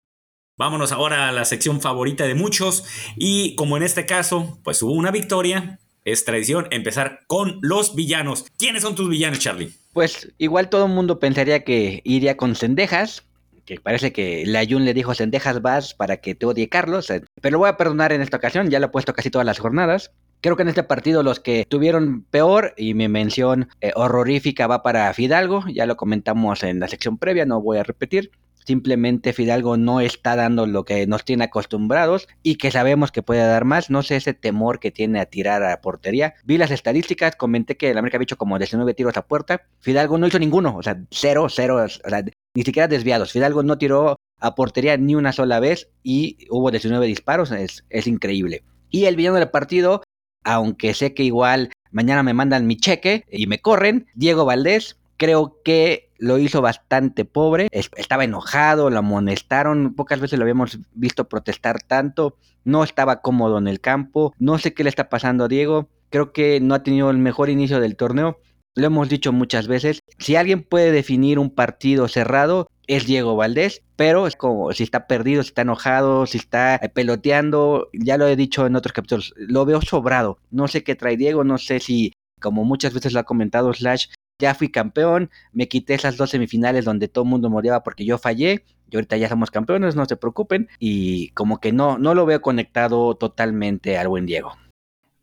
Vámonos 0.61 0.93
ahora 0.93 1.27
a 1.27 1.33
la 1.33 1.47
sección 1.47 1.81
favorita 1.81 2.25
de 2.25 2.35
muchos 2.35 2.85
y 3.17 3.55
como 3.55 3.79
en 3.79 3.83
este 3.83 4.05
caso, 4.05 4.59
pues 4.63 4.83
hubo 4.83 4.93
una 4.93 5.11
victoria, 5.11 5.81
es 6.05 6.27
tradición 6.27 6.69
empezar 6.71 7.21
con 7.27 7.61
los 7.63 7.95
villanos. 7.95 8.45
¿Quiénes 8.59 8.83
son 8.83 8.95
tus 8.95 9.09
villanos, 9.09 9.39
Charlie? 9.39 9.73
Pues 9.95 10.31
igual 10.37 10.69
todo 10.69 10.85
el 10.85 10.93
mundo 10.93 11.19
pensaría 11.19 11.65
que 11.65 12.03
iría 12.05 12.37
con 12.37 12.57
Cendejas, 12.57 13.25
que 13.65 13.81
parece 13.81 14.13
que 14.13 14.45
la 14.45 14.67
Jun 14.67 14.85
le 14.85 14.93
dijo 14.93 15.15
Cendejas 15.15 15.63
vas 15.63 15.95
para 15.95 16.19
que 16.19 16.35
te 16.35 16.45
odie 16.45 16.69
Carlos, 16.69 17.09
eh, 17.09 17.25
pero 17.41 17.53
lo 17.55 17.61
voy 17.61 17.71
a 17.71 17.79
perdonar 17.79 18.13
en 18.13 18.21
esta 18.21 18.37
ocasión, 18.37 18.69
ya 18.69 18.81
lo 18.81 18.87
he 18.89 18.91
puesto 18.91 19.15
casi 19.15 19.31
todas 19.31 19.47
las 19.47 19.61
jornadas. 19.61 20.11
Creo 20.43 20.57
que 20.57 20.63
en 20.63 20.69
este 20.69 20.83
partido 20.83 21.23
los 21.23 21.41
que 21.41 21.65
tuvieron 21.67 22.27
peor 22.31 22.75
y 22.77 22.93
mi 22.93 23.09
mención 23.09 23.71
eh, 23.81 23.93
horrorífica 23.95 24.67
va 24.67 24.83
para 24.83 25.15
Fidalgo, 25.15 25.65
ya 25.73 25.87
lo 25.87 25.97
comentamos 25.97 26.63
en 26.65 26.81
la 26.81 26.89
sección 26.89 27.17
previa, 27.17 27.47
no 27.47 27.63
voy 27.63 27.79
a 27.79 27.83
repetir. 27.83 28.31
Simplemente 28.65 29.33
Fidalgo 29.33 29.77
no 29.77 30.01
está 30.01 30.37
dando 30.37 30.67
lo 30.67 30.85
que 30.85 31.07
nos 31.07 31.25
tiene 31.25 31.45
acostumbrados 31.45 32.29
y 32.43 32.57
que 32.57 32.71
sabemos 32.71 33.13
que 33.13 33.23
puede 33.23 33.47
dar 33.47 33.65
más. 33.65 33.91
No 33.91 34.03
sé 34.03 34.17
ese 34.17 34.35
temor 34.35 34.81
que 34.81 34.91
tiene 34.91 35.21
a 35.21 35.27
tirar 35.27 35.63
a 35.65 35.81
portería. 35.81 36.35
Vi 36.45 36.59
las 36.59 36.71
estadísticas, 36.71 37.37
comenté 37.37 37.77
que 37.77 37.91
el 37.91 37.99
América 37.99 38.17
había 38.17 38.25
hecho 38.25 38.37
como 38.37 38.59
19 38.59 38.95
tiros 38.95 39.17
a 39.17 39.27
puerta. 39.27 39.63
Fidalgo 39.81 40.19
no 40.19 40.27
hizo 40.27 40.39
ninguno, 40.39 40.77
o 40.77 40.83
sea, 40.83 41.03
cero, 41.11 41.47
cero, 41.49 41.85
o 41.85 42.09
sea, 42.09 42.25
ni 42.55 42.63
siquiera 42.63 42.89
desviados. 42.89 43.33
Fidalgo 43.33 43.63
no 43.63 43.79
tiró 43.79 44.17
a 44.39 44.55
portería 44.55 44.97
ni 44.97 45.15
una 45.15 45.33
sola 45.33 45.61
vez 45.61 45.91
y 46.03 46.47
hubo 46.51 46.71
19 46.71 47.07
disparos, 47.07 47.51
es, 47.53 47.85
es 47.91 48.07
increíble. 48.07 48.65
Y 48.91 49.05
el 49.05 49.17
villano 49.17 49.37
del 49.37 49.51
partido, 49.51 50.03
aunque 50.45 50.95
sé 50.95 51.15
que 51.15 51.23
igual 51.23 51.71
mañana 51.91 52.23
me 52.23 52.35
mandan 52.35 52.67
mi 52.67 52.77
cheque 52.77 53.25
y 53.31 53.47
me 53.47 53.61
corren, 53.61 54.07
Diego 54.15 54.45
Valdés, 54.45 55.00
creo 55.21 55.59
que 55.63 56.09
lo 56.19 56.39
hizo 56.39 56.63
bastante 56.63 57.27
pobre, 57.27 57.69
estaba 57.73 58.25
enojado, 58.25 58.89
lo 58.89 58.99
amonestaron, 59.01 59.95
pocas 59.95 60.19
veces 60.19 60.39
lo 60.39 60.45
habíamos 60.45 60.79
visto 60.95 61.29
protestar 61.29 61.83
tanto, 61.83 62.37
no 62.65 62.83
estaba 62.83 63.21
cómodo 63.21 63.59
en 63.59 63.69
el 63.69 63.83
campo, 63.83 64.33
no 64.39 64.57
sé 64.57 64.73
qué 64.73 64.83
le 64.83 64.89
está 64.89 65.11
pasando 65.11 65.45
a 65.45 65.49
Diego, 65.49 65.91
creo 66.09 66.33
que 66.33 66.59
no 66.61 66.75
ha 66.75 66.83
tenido 66.83 67.11
el 67.11 67.19
mejor 67.19 67.51
inicio 67.51 67.81
del 67.81 67.97
torneo, 67.97 68.39
lo 68.75 68.87
hemos 68.87 69.11
dicho 69.11 69.31
muchas 69.31 69.69
veces, 69.69 70.01
si 70.19 70.37
alguien 70.37 70.63
puede 70.63 70.91
definir 70.91 71.39
un 71.39 71.51
partido 71.51 72.09
cerrado 72.09 72.71
es 72.87 73.05
Diego 73.05 73.37
Valdés, 73.37 73.83
pero 73.97 74.27
es 74.27 74.37
como 74.37 74.73
si 74.73 74.85
está 74.85 75.07
perdido, 75.07 75.43
si 75.43 75.49
está 75.49 75.63
enojado, 75.63 76.25
si 76.25 76.39
está 76.39 76.81
peloteando, 76.95 77.91
ya 77.93 78.17
lo 78.17 78.27
he 78.27 78.37
dicho 78.37 78.67
en 78.67 78.75
otros 78.75 78.95
capítulos, 78.95 79.35
lo 79.37 79.67
veo 79.67 79.83
sobrado, 79.83 80.39
no 80.51 80.67
sé 80.67 80.83
qué 80.83 80.95
trae 80.95 81.19
Diego, 81.19 81.45
no 81.45 81.59
sé 81.59 81.79
si 81.79 82.15
como 82.41 82.65
muchas 82.65 82.95
veces 82.95 83.13
lo 83.13 83.21
ha 83.21 83.25
comentado 83.25 83.73
Slash, 83.73 84.07
ya 84.41 84.55
fui 84.55 84.71
campeón, 84.71 85.31
me 85.53 85.69
quité 85.69 85.95
esas 85.95 86.17
dos 86.17 86.31
semifinales 86.31 86.85
donde 86.85 87.07
todo 87.07 87.25
el 87.25 87.31
mundo 87.31 87.51
moría 87.51 87.81
porque 87.81 88.05
yo 88.05 88.19
fallé, 88.19 88.65
y 88.91 88.97
ahorita 88.97 89.17
ya 89.17 89.29
somos 89.29 89.53
campeones, 89.53 89.95
no 89.95 90.05
se 90.07 90.17
preocupen, 90.17 90.69
y 90.81 91.29
como 91.31 91.61
que 91.61 91.73
no, 91.73 91.99
no 91.99 92.15
lo 92.15 92.27
veo 92.27 92.41
conectado 92.41 93.15
totalmente 93.15 93.97
al 93.97 94.09
buen 94.09 94.27
Diego. 94.27 94.53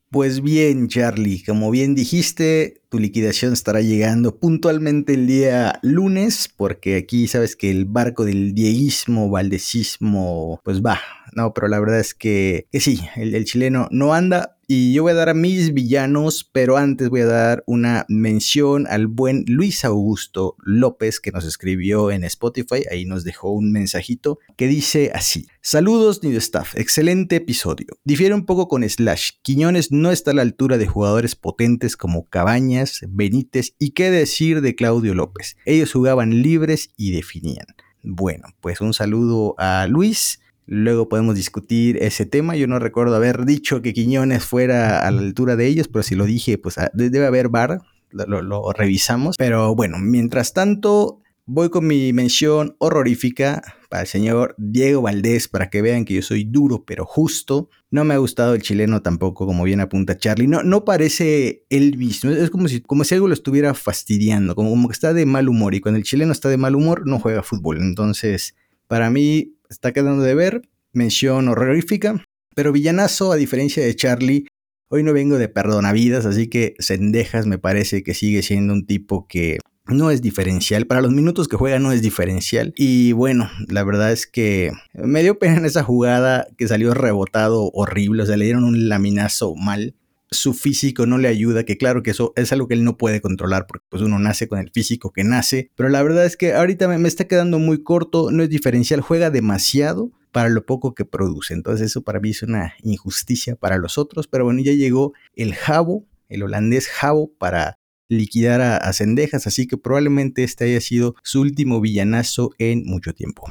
Pues 0.09 0.41
bien, 0.41 0.87
Charlie, 0.87 1.43
como 1.43 1.69
bien 1.69 1.93
dijiste, 1.93 2.81
tu 2.87 2.97
liquidación 2.97 3.51
estará 3.51 3.81
llegando 3.81 4.37
puntualmente 4.39 5.13
el 5.13 5.27
día 5.27 5.79
lunes, 5.81 6.49
porque 6.55 6.95
aquí 6.95 7.27
sabes 7.27 7.57
que 7.57 7.69
el 7.69 7.83
barco 7.83 8.23
del 8.23 8.53
dieguismo, 8.53 9.29
valdesismo, 9.29 10.61
pues 10.63 10.81
va, 10.81 11.01
no, 11.33 11.53
pero 11.53 11.67
la 11.67 11.81
verdad 11.81 11.99
es 11.99 12.13
que, 12.13 12.67
sí, 12.71 13.01
el, 13.17 13.35
el 13.35 13.43
chileno 13.43 13.89
no 13.91 14.13
anda, 14.13 14.56
y 14.69 14.91
yo 14.91 15.03
voy 15.03 15.13
a 15.13 15.15
dar 15.15 15.29
a 15.29 15.33
mis 15.33 15.73
villanos, 15.73 16.49
pero 16.51 16.75
antes 16.75 17.07
voy 17.07 17.21
a 17.21 17.25
dar 17.25 17.63
una 17.67 18.05
mención 18.09 18.85
al 18.87 19.07
buen 19.07 19.45
Luis 19.47 19.85
Augusto 19.85 20.57
López 20.59 21.21
que 21.21 21.31
nos 21.31 21.45
escribió 21.45 22.11
en 22.11 22.25
Spotify. 22.25 22.83
Ahí 22.91 23.05
nos 23.05 23.23
dejó 23.23 23.51
un 23.51 23.71
mensajito 23.71 24.39
que 24.57 24.67
dice 24.67 25.11
así. 25.15 25.47
Saludos, 25.61 26.21
New 26.21 26.35
Staff. 26.37 26.75
Excelente 26.75 27.37
episodio. 27.37 27.87
Difiere 28.03 28.35
un 28.35 28.45
poco 28.45 28.67
con 28.67 28.87
Slash. 28.87 29.31
Quiñones 29.41 29.93
no 29.93 30.11
está 30.11 30.31
a 30.31 30.33
la 30.33 30.41
altura 30.41 30.77
de 30.77 30.87
jugadores 30.87 31.35
potentes 31.37 31.95
como 31.95 32.27
Cabañas, 32.27 32.99
Benítez 33.07 33.73
y 33.79 33.91
qué 33.91 34.11
decir 34.11 34.59
de 34.59 34.75
Claudio 34.75 35.13
López. 35.13 35.55
Ellos 35.63 35.93
jugaban 35.93 36.41
libres 36.41 36.89
y 36.97 37.11
definían. 37.11 37.67
Bueno, 38.03 38.49
pues 38.59 38.81
un 38.81 38.93
saludo 38.93 39.55
a 39.57 39.87
Luis. 39.87 40.41
Luego 40.69 41.07
podemos 41.07 41.33
discutir 41.33 41.97
ese 42.03 42.25
tema. 42.25 42.57
Yo 42.57 42.67
no 42.67 42.77
recuerdo 42.77 43.15
haber 43.15 43.45
dicho 43.45 43.81
que 43.81 43.93
Quiñones 43.93 44.43
fuera 44.43 44.99
a 45.07 45.11
la 45.11 45.21
altura 45.21 45.55
de 45.55 45.65
ellos, 45.65 45.87
pero 45.87 46.03
si 46.03 46.13
lo 46.13 46.25
dije, 46.25 46.57
pues 46.57 46.77
ah, 46.77 46.91
debe 46.93 47.25
haber 47.25 47.47
bar. 47.47 47.79
Lo, 48.11 48.71
revisamos. 48.73 49.37
Pero 49.37 49.75
bueno, 49.75 49.97
mientras 49.97 50.53
tanto, 50.53 51.21
voy 51.45 51.69
con 51.69 51.87
mi 51.87 52.11
mención 52.11 52.75
horrorífica 52.79 53.61
para 53.89 54.01
el 54.01 54.07
señor 54.07 54.55
Diego 54.57 55.01
Valdés, 55.01 55.47
para 55.47 55.69
que 55.69 55.81
vean 55.81 56.03
que 56.03 56.15
yo 56.15 56.21
soy 56.21 56.43
duro 56.43 56.83
pero 56.85 57.05
justo. 57.05 57.69
No 57.89 58.03
me 58.03 58.13
ha 58.13 58.17
gustado 58.17 58.53
el 58.53 58.61
chileno 58.61 59.01
tampoco, 59.01 59.45
como 59.45 59.63
bien 59.63 59.79
apunta 59.79 60.17
Charlie. 60.17 60.47
No, 60.47 60.63
no 60.63 60.83
parece 60.83 61.63
él 61.69 61.97
mismo. 61.97 62.31
Es 62.31 62.49
como 62.49 62.67
si, 62.67 62.81
como 62.81 63.05
si 63.05 63.15
algo 63.15 63.29
lo 63.29 63.33
estuviera 63.33 63.73
fastidiando, 63.73 64.53
como, 64.53 64.69
como 64.69 64.89
que 64.89 64.93
está 64.93 65.13
de 65.13 65.25
mal 65.25 65.47
humor. 65.47 65.75
Y 65.75 65.79
cuando 65.79 65.97
el 65.97 66.03
chileno 66.03 66.33
está 66.33 66.49
de 66.49 66.57
mal 66.57 66.75
humor, 66.75 67.07
no 67.07 67.19
juega 67.19 67.41
fútbol. 67.41 67.77
Entonces, 67.77 68.55
para 68.87 69.09
mí, 69.09 69.56
está 69.69 69.93
quedando 69.93 70.23
de 70.23 70.35
ver, 70.35 70.61
mención 70.93 71.47
horrorífica, 71.47 72.23
pero 72.55 72.71
villanazo, 72.71 73.31
a 73.31 73.35
diferencia 73.35 73.83
de 73.83 73.95
Charlie, 73.95 74.47
hoy 74.89 75.03
no 75.03 75.13
vengo 75.13 75.37
de 75.37 75.49
perdonavidas, 75.49 76.25
así 76.25 76.47
que 76.47 76.75
Sendejas 76.79 77.45
me 77.45 77.57
parece 77.57 78.03
que 78.03 78.13
sigue 78.13 78.41
siendo 78.41 78.73
un 78.73 78.85
tipo 78.85 79.27
que 79.27 79.59
no 79.87 80.11
es 80.11 80.21
diferencial. 80.21 80.85
Para 80.85 81.01
los 81.01 81.11
minutos 81.11 81.47
que 81.47 81.55
juega 81.55 81.79
no 81.79 81.91
es 81.91 82.01
diferencial. 82.01 82.73
Y 82.75 83.13
bueno, 83.13 83.49
la 83.67 83.83
verdad 83.83 84.11
es 84.11 84.27
que 84.27 84.71
me 84.93 85.23
dio 85.23 85.39
pena 85.39 85.57
en 85.57 85.65
esa 85.65 85.83
jugada 85.83 86.47
que 86.57 86.67
salió 86.67 86.93
rebotado 86.93 87.69
horrible. 87.73 88.23
O 88.23 88.25
sea, 88.25 88.37
le 88.37 88.45
dieron 88.45 88.63
un 88.63 88.89
laminazo 88.89 89.55
mal. 89.55 89.95
Su 90.29 90.53
físico 90.53 91.05
no 91.05 91.17
le 91.17 91.27
ayuda, 91.27 91.63
que 91.63 91.77
claro 91.77 92.03
que 92.03 92.11
eso 92.11 92.33
es 92.35 92.51
algo 92.51 92.67
que 92.67 92.73
él 92.73 92.83
no 92.83 92.97
puede 92.97 93.21
controlar, 93.21 93.65
porque 93.67 93.85
pues 93.89 94.01
uno 94.01 94.19
nace 94.19 94.47
con 94.47 94.59
el 94.59 94.71
físico 94.71 95.11
que 95.11 95.23
nace. 95.23 95.71
Pero 95.75 95.89
la 95.89 96.03
verdad 96.03 96.25
es 96.25 96.37
que 96.37 96.53
ahorita 96.53 96.87
me, 96.87 96.97
me 96.97 97.07
está 97.07 97.27
quedando 97.27 97.59
muy 97.59 97.83
corto, 97.83 98.31
no 98.31 98.43
es 98.43 98.49
diferencial, 98.49 99.01
juega 99.01 99.29
demasiado 99.29 100.11
para 100.31 100.49
lo 100.49 100.65
poco 100.65 100.93
que 100.93 101.05
produce. 101.05 101.53
Entonces 101.53 101.87
eso 101.87 102.03
para 102.03 102.19
mí 102.19 102.29
es 102.29 102.43
una 102.43 102.73
injusticia 102.83 103.55
para 103.55 103.77
los 103.77 103.97
otros. 103.97 104.27
Pero 104.27 104.45
bueno, 104.45 104.61
ya 104.61 104.73
llegó 104.73 105.13
el 105.35 105.55
Jabo, 105.55 106.05
el 106.29 106.43
holandés 106.43 106.87
Jabo, 106.87 107.31
para 107.39 107.79
liquidar 108.09 108.61
a, 108.61 108.77
a 108.77 108.93
Cendejas, 108.93 109.47
así 109.47 109.67
que 109.67 109.77
probablemente 109.77 110.43
este 110.43 110.65
haya 110.65 110.79
sido 110.79 111.15
su 111.23 111.41
último 111.41 111.81
villanazo 111.81 112.51
en 112.57 112.83
mucho 112.85 113.13
tiempo. 113.13 113.49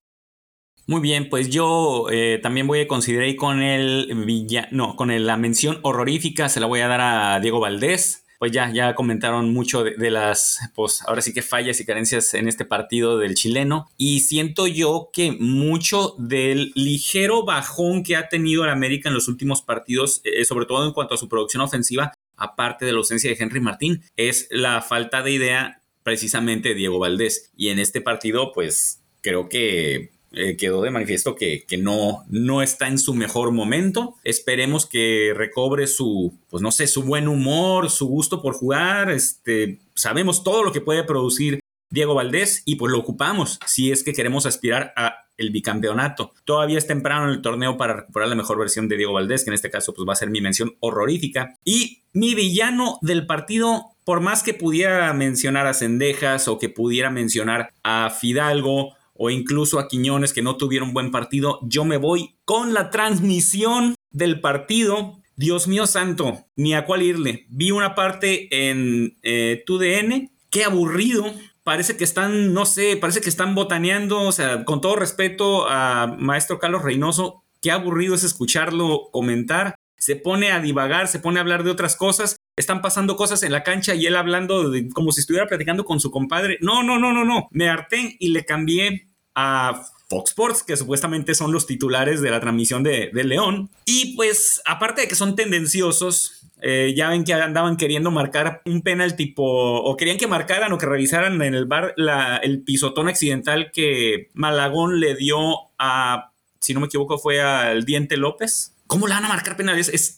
Muy 0.88 1.00
bien, 1.00 1.28
pues 1.28 1.50
yo 1.50 2.06
eh, 2.12 2.38
también 2.40 2.68
voy 2.68 2.80
a 2.80 2.86
considerar 2.86 3.34
con 3.34 3.60
el 3.60 4.24
villa, 4.24 4.68
no, 4.70 4.94
con 4.94 5.26
la 5.26 5.36
mención 5.36 5.80
horrorífica 5.82 6.48
se 6.48 6.60
la 6.60 6.66
voy 6.66 6.78
a 6.78 6.86
dar 6.86 7.00
a 7.00 7.40
Diego 7.40 7.58
Valdés. 7.58 8.22
Pues 8.38 8.52
ya, 8.52 8.70
ya 8.70 8.94
comentaron 8.94 9.52
mucho 9.52 9.82
de, 9.82 9.96
de, 9.96 10.10
las, 10.10 10.60
pues 10.74 11.02
ahora 11.06 11.22
sí 11.22 11.32
que 11.32 11.40
fallas 11.40 11.80
y 11.80 11.86
carencias 11.86 12.34
en 12.34 12.48
este 12.48 12.66
partido 12.66 13.18
del 13.18 13.34
chileno. 13.34 13.88
Y 13.96 14.20
siento 14.20 14.66
yo 14.66 15.08
que 15.12 15.32
mucho 15.32 16.14
del 16.18 16.70
ligero 16.74 17.44
bajón 17.44 18.04
que 18.04 18.14
ha 18.14 18.28
tenido 18.28 18.62
el 18.62 18.70
América 18.70 19.08
en 19.08 19.14
los 19.14 19.26
últimos 19.26 19.62
partidos, 19.62 20.20
eh, 20.24 20.44
sobre 20.44 20.66
todo 20.66 20.86
en 20.86 20.92
cuanto 20.92 21.14
a 21.14 21.18
su 21.18 21.28
producción 21.28 21.62
ofensiva, 21.62 22.12
aparte 22.36 22.84
de 22.84 22.92
la 22.92 22.98
ausencia 22.98 23.30
de 23.30 23.36
Henry 23.40 23.60
Martín, 23.60 24.02
es 24.16 24.46
la 24.50 24.82
falta 24.82 25.22
de 25.22 25.32
idea 25.32 25.82
precisamente 26.02 26.68
de 26.68 26.74
Diego 26.76 26.98
Valdés. 26.98 27.50
Y 27.56 27.70
en 27.70 27.78
este 27.78 28.02
partido, 28.02 28.52
pues 28.52 29.02
creo 29.22 29.48
que 29.48 30.15
eh, 30.36 30.56
quedó 30.56 30.82
de 30.82 30.90
manifiesto 30.90 31.34
que, 31.34 31.64
que, 31.66 31.78
no, 31.78 32.24
no 32.28 32.62
está 32.62 32.88
en 32.88 32.98
su 32.98 33.14
mejor 33.14 33.52
momento. 33.52 34.16
Esperemos 34.22 34.86
que 34.86 35.32
recobre 35.34 35.86
su, 35.86 36.38
pues 36.50 36.62
no 36.62 36.70
sé, 36.70 36.86
su 36.86 37.02
buen 37.02 37.26
humor, 37.26 37.90
su 37.90 38.06
gusto 38.06 38.42
por 38.42 38.54
jugar. 38.54 39.10
Este, 39.10 39.80
sabemos 39.94 40.44
todo 40.44 40.62
lo 40.62 40.72
que 40.72 40.80
puede 40.80 41.04
producir 41.04 41.60
Diego 41.90 42.14
Valdés 42.14 42.62
y 42.66 42.76
pues 42.76 42.92
lo 42.92 42.98
ocupamos 42.98 43.58
si 43.66 43.92
es 43.92 44.04
que 44.04 44.12
queremos 44.12 44.44
aspirar 44.44 44.92
a 44.96 45.26
el 45.36 45.50
bicampeonato. 45.50 46.32
Todavía 46.44 46.78
es 46.78 46.86
temprano 46.86 47.24
en 47.24 47.30
el 47.30 47.42
torneo 47.42 47.76
para 47.76 47.94
recuperar 47.94 48.28
la 48.28 48.34
mejor 48.34 48.58
versión 48.58 48.88
de 48.88 48.96
Diego 48.96 49.12
Valdés, 49.12 49.44
que 49.44 49.50
en 49.50 49.54
este 49.54 49.70
caso 49.70 49.94
pues 49.94 50.08
va 50.08 50.12
a 50.12 50.16
ser 50.16 50.30
mi 50.30 50.40
mención 50.40 50.76
horrorífica. 50.80 51.54
Y 51.64 52.02
mi 52.12 52.34
villano 52.34 52.98
del 53.02 53.26
partido, 53.26 53.92
por 54.04 54.20
más 54.20 54.42
que 54.42 54.54
pudiera 54.54 55.12
mencionar 55.12 55.66
a 55.66 55.74
Cendejas 55.74 56.48
o 56.48 56.58
que 56.58 56.68
pudiera 56.68 57.10
mencionar 57.10 57.70
a 57.82 58.10
Fidalgo 58.10 58.95
o 59.18 59.30
incluso 59.30 59.78
a 59.78 59.88
Quiñones 59.88 60.32
que 60.32 60.42
no 60.42 60.56
tuvieron 60.56 60.92
buen 60.92 61.10
partido, 61.10 61.60
yo 61.62 61.84
me 61.84 61.96
voy 61.96 62.36
con 62.44 62.74
la 62.74 62.90
transmisión 62.90 63.94
del 64.10 64.40
partido. 64.40 65.18
Dios 65.36 65.68
mío 65.68 65.86
santo, 65.86 66.46
ni 66.56 66.74
a 66.74 66.86
cuál 66.86 67.02
irle. 67.02 67.46
Vi 67.50 67.70
una 67.70 67.94
parte 67.94 68.48
en 68.70 69.18
eh, 69.22 69.62
TUDN, 69.66 70.30
qué 70.48 70.64
aburrido, 70.64 71.34
parece 71.62 71.96
que 71.96 72.04
están, 72.04 72.54
no 72.54 72.64
sé, 72.64 72.96
parece 72.96 73.20
que 73.20 73.28
están 73.28 73.54
botaneando, 73.54 74.22
o 74.22 74.32
sea, 74.32 74.64
con 74.64 74.80
todo 74.80 74.96
respeto 74.96 75.68
a 75.68 76.16
maestro 76.18 76.58
Carlos 76.58 76.82
Reynoso, 76.82 77.42
qué 77.60 77.70
aburrido 77.70 78.14
es 78.14 78.22
escucharlo 78.22 79.10
comentar, 79.10 79.74
se 79.98 80.14
pone 80.14 80.52
a 80.52 80.60
divagar, 80.60 81.08
se 81.08 81.18
pone 81.18 81.38
a 81.38 81.42
hablar 81.42 81.64
de 81.64 81.70
otras 81.70 81.96
cosas, 81.96 82.36
están 82.56 82.82
pasando 82.82 83.16
cosas 83.16 83.42
en 83.42 83.50
la 83.50 83.64
cancha 83.64 83.96
y 83.96 84.06
él 84.06 84.14
hablando 84.14 84.72
como 84.94 85.10
si 85.10 85.20
estuviera 85.20 85.48
platicando 85.48 85.84
con 85.84 85.98
su 85.98 86.10
compadre. 86.12 86.58
No, 86.60 86.82
no, 86.82 86.98
no, 86.98 87.12
no, 87.12 87.24
no, 87.24 87.48
me 87.50 87.68
harté 87.68 88.16
y 88.18 88.28
le 88.28 88.44
cambié 88.44 89.05
a 89.36 89.84
Fox 90.08 90.30
Sports, 90.30 90.62
que 90.62 90.76
supuestamente 90.76 91.34
son 91.34 91.52
los 91.52 91.66
titulares 91.66 92.20
de 92.20 92.30
la 92.30 92.40
transmisión 92.40 92.82
de, 92.82 93.10
León. 93.12 93.70
Y 93.84 94.16
pues, 94.16 94.62
aparte 94.64 95.02
de 95.02 95.08
que 95.08 95.14
son 95.14 95.36
tendenciosos, 95.36 96.48
eh, 96.62 96.94
ya 96.96 97.10
ven 97.10 97.24
que 97.24 97.34
andaban 97.34 97.76
queriendo 97.76 98.10
marcar 98.10 98.62
un 98.64 98.82
penal 98.82 99.14
tipo, 99.14 99.44
o 99.44 99.96
querían 99.96 100.16
que 100.16 100.26
marcaran 100.26 100.72
o 100.72 100.78
que 100.78 100.86
revisaran 100.86 101.40
en 101.42 101.54
el 101.54 101.66
bar 101.66 101.94
el 102.42 102.62
pisotón 102.62 103.08
accidental 103.08 103.70
que 103.72 104.30
Malagón 104.32 105.00
le 105.00 105.14
dio 105.16 105.38
a, 105.78 106.32
si 106.60 106.72
no 106.72 106.80
me 106.80 106.86
equivoco, 106.86 107.18
fue 107.18 107.40
al 107.40 107.84
Diente 107.84 108.16
López. 108.16 108.75
¿Cómo 108.86 109.08
le 109.08 109.14
van 109.14 109.24
a 109.24 109.28
marcar 109.28 109.56
penales? 109.56 109.88
Es 109.88 110.16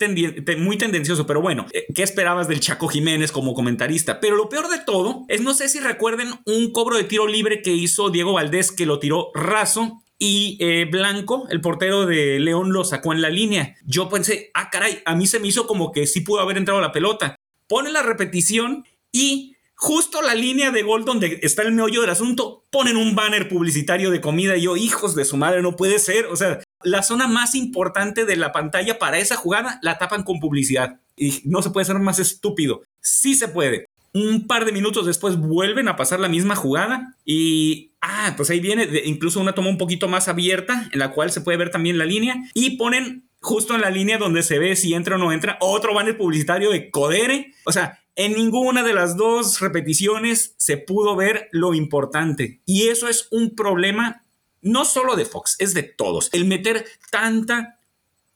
muy 0.59 0.77
tendencioso, 0.77 1.27
pero 1.27 1.41
bueno, 1.41 1.67
eh, 1.73 1.87
¿qué 1.95 2.03
esperabas 2.03 2.49
del 2.49 2.61
Chaco 2.61 2.89
Jiménez 2.89 3.33
como 3.33 3.55
comentarista? 3.55 4.21
Pero 4.21 4.37
lo 4.37 4.49
peor 4.49 4.69
de 4.69 4.79
todo 4.79 5.25
es, 5.29 5.41
no 5.41 5.55
sé 5.55 5.69
si 5.69 5.81
recuerden 5.81 6.29
un 6.45 6.73
cobro 6.73 6.97
de 6.97 7.05
tiro 7.05 7.27
libre 7.27 7.63
que 7.63 7.73
hizo 7.73 8.11
Diego 8.11 8.35
Valdés 8.35 8.71
que 8.71 8.87
lo 8.87 8.99
tiró 8.99 9.31
raso 9.35 10.03
y 10.19 10.59
eh, 10.61 10.87
Blanco, 10.91 11.47
el 11.49 11.61
portero 11.61 12.05
de 12.05 12.41
León, 12.41 12.73
lo 12.73 12.85
sacó 12.85 13.13
en 13.13 13.23
la 13.23 13.31
línea. 13.31 13.77
Yo 13.85 14.09
pensé, 14.09 14.51
ah, 14.53 14.69
caray, 14.71 15.01
a 15.05 15.15
mí 15.15 15.27
se 15.27 15.39
me 15.39 15.49
hizo 15.49 15.67
como 15.67 15.93
que 15.93 16.07
sí 16.07 16.21
pudo 16.21 16.41
haber 16.41 16.59
entrado 16.59 16.81
la 16.81 16.93
pelota. 16.93 17.37
Pone 17.69 17.91
la 17.91 18.03
repetición 18.03 18.85
y 19.13 19.57
justo 19.81 20.23
la 20.23 20.35
línea 20.35 20.73
de 20.73 20.83
gol 20.83 21.05
donde 21.05 21.39
está 21.43 21.63
el 21.63 21.73
meollo 21.73 22.01
del 22.01 22.11
asunto, 22.11 22.65
ponen 22.69 22.97
un 22.97 23.15
banner 23.15 23.49
publicitario 23.49 24.11
de 24.11 24.21
comida 24.21 24.57
y 24.57 24.63
yo, 24.63 24.77
hijos 24.77 25.15
de 25.15 25.25
su 25.25 25.37
madre, 25.37 25.63
no 25.63 25.77
puede 25.77 26.01
ser. 26.01 26.27
O 26.27 26.35
sea, 26.35 26.59
la 26.83 27.05
zona 27.05 27.29
más 27.29 27.55
importante 27.55 28.25
de 28.25 28.35
la 28.35 28.51
pantalla 28.51 28.99
para 28.99 29.19
esa 29.19 29.37
jugada 29.37 29.79
la 29.83 29.97
tapan 29.97 30.25
con 30.25 30.41
publicidad. 30.41 30.99
Y 31.17 31.43
no 31.45 31.63
se 31.63 31.71
puede 31.71 31.87
ser 31.87 31.99
más 32.01 32.19
estúpido. 32.19 32.83
Sí 33.01 33.37
se 33.37 33.47
puede. 33.47 33.87
Un 34.13 34.49
par 34.49 34.65
de 34.65 34.73
minutos 34.73 35.07
después 35.07 35.37
vuelven 35.37 35.87
a 35.87 35.95
pasar 35.95 36.19
la 36.19 36.29
misma 36.29 36.57
jugada 36.57 37.15
y, 37.25 37.93
ah, 38.01 38.35
pues 38.37 38.51
ahí 38.51 38.59
viene 38.59 38.89
incluso 39.05 39.39
una 39.39 39.55
toma 39.55 39.69
un 39.69 39.79
poquito 39.79 40.09
más 40.09 40.27
abierta 40.27 40.89
en 40.93 40.99
la 40.99 41.13
cual 41.13 41.31
se 41.31 41.41
puede 41.41 41.59
ver 41.59 41.71
también 41.71 41.99
la 41.99 42.05
línea 42.05 42.35
y 42.53 42.77
ponen 42.79 43.29
justo 43.41 43.77
en 43.77 43.83
la 43.83 43.91
línea 43.91 44.19
donde 44.19 44.43
se 44.43 44.59
ve 44.59 44.75
si 44.75 44.95
entra 44.95 45.15
o 45.15 45.19
no 45.19 45.31
entra 45.31 45.57
otro 45.61 45.95
banner 45.95 46.19
publicitario 46.19 46.73
de 46.73 46.91
Codere. 46.91 47.53
O 47.65 47.71
sea, 47.71 48.01
en 48.19 48.33
ninguna 48.33 48.83
de 48.83 48.95
las 48.95 49.17
dos 49.17 49.61
repeticiones 49.61 50.57
se 50.59 50.77
pudo 50.77 51.15
ver 51.15 51.49
lo 51.53 51.73
importante 51.73 52.61
y 52.67 52.89
eso 52.89 53.07
es 53.09 53.29
un 53.31 53.55
problema 53.55 54.25
no 54.61 54.85
solo 54.85 55.15
de 55.15 55.25
Fox, 55.25 55.55
es 55.61 55.73
de 55.73 55.85
todos. 55.85 56.29
El 56.33 56.45
meter 56.45 56.85
tanta 57.13 57.79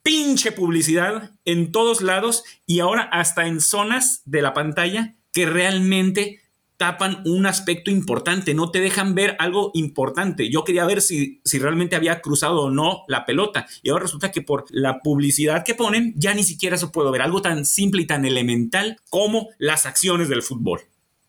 pinche 0.05 0.53
publicidad 0.53 1.33
en 1.45 1.73
todos 1.73 2.01
lados 2.01 2.45
y 2.65 2.79
ahora 2.79 3.03
hasta 3.03 3.49
en 3.49 3.61
zonas 3.61 4.23
de 4.25 4.41
la 4.41 4.55
pantalla 4.55 5.17
que 5.33 5.47
realmente 5.47 6.42
tapan 6.83 7.23
un 7.27 7.47
aspecto 7.47 7.93
importante, 7.93 8.55
no 8.55 8.73
te 8.73 8.81
dejan 8.81 9.15
ver 9.15 9.37
algo 9.39 9.71
importante. 9.73 10.51
Yo 10.51 10.65
quería 10.65 10.85
ver 10.85 11.01
si, 11.01 11.41
si 11.45 11.61
realmente 11.61 11.95
había 11.95 12.21
cruzado 12.21 12.63
o 12.63 12.71
no 12.73 13.05
la 13.07 13.25
pelota 13.25 13.69
y 13.85 13.91
ahora 13.91 14.03
resulta 14.03 14.33
que 14.33 14.43
por 14.43 14.65
la 14.71 14.99
publicidad 14.99 15.63
que 15.65 15.77
ponen 15.77 16.13
ya 16.17 16.35
ni 16.35 16.43
siquiera 16.43 16.77
se 16.77 16.89
puede 16.89 17.13
ver 17.13 17.23
algo 17.23 17.41
tan 17.41 17.65
simple 17.67 18.03
y 18.03 18.07
tan 18.09 18.25
elemental 18.25 18.97
como 19.11 19.51
las 19.59 19.87
acciones 19.87 20.29
del 20.29 20.43
fútbol. 20.43 20.81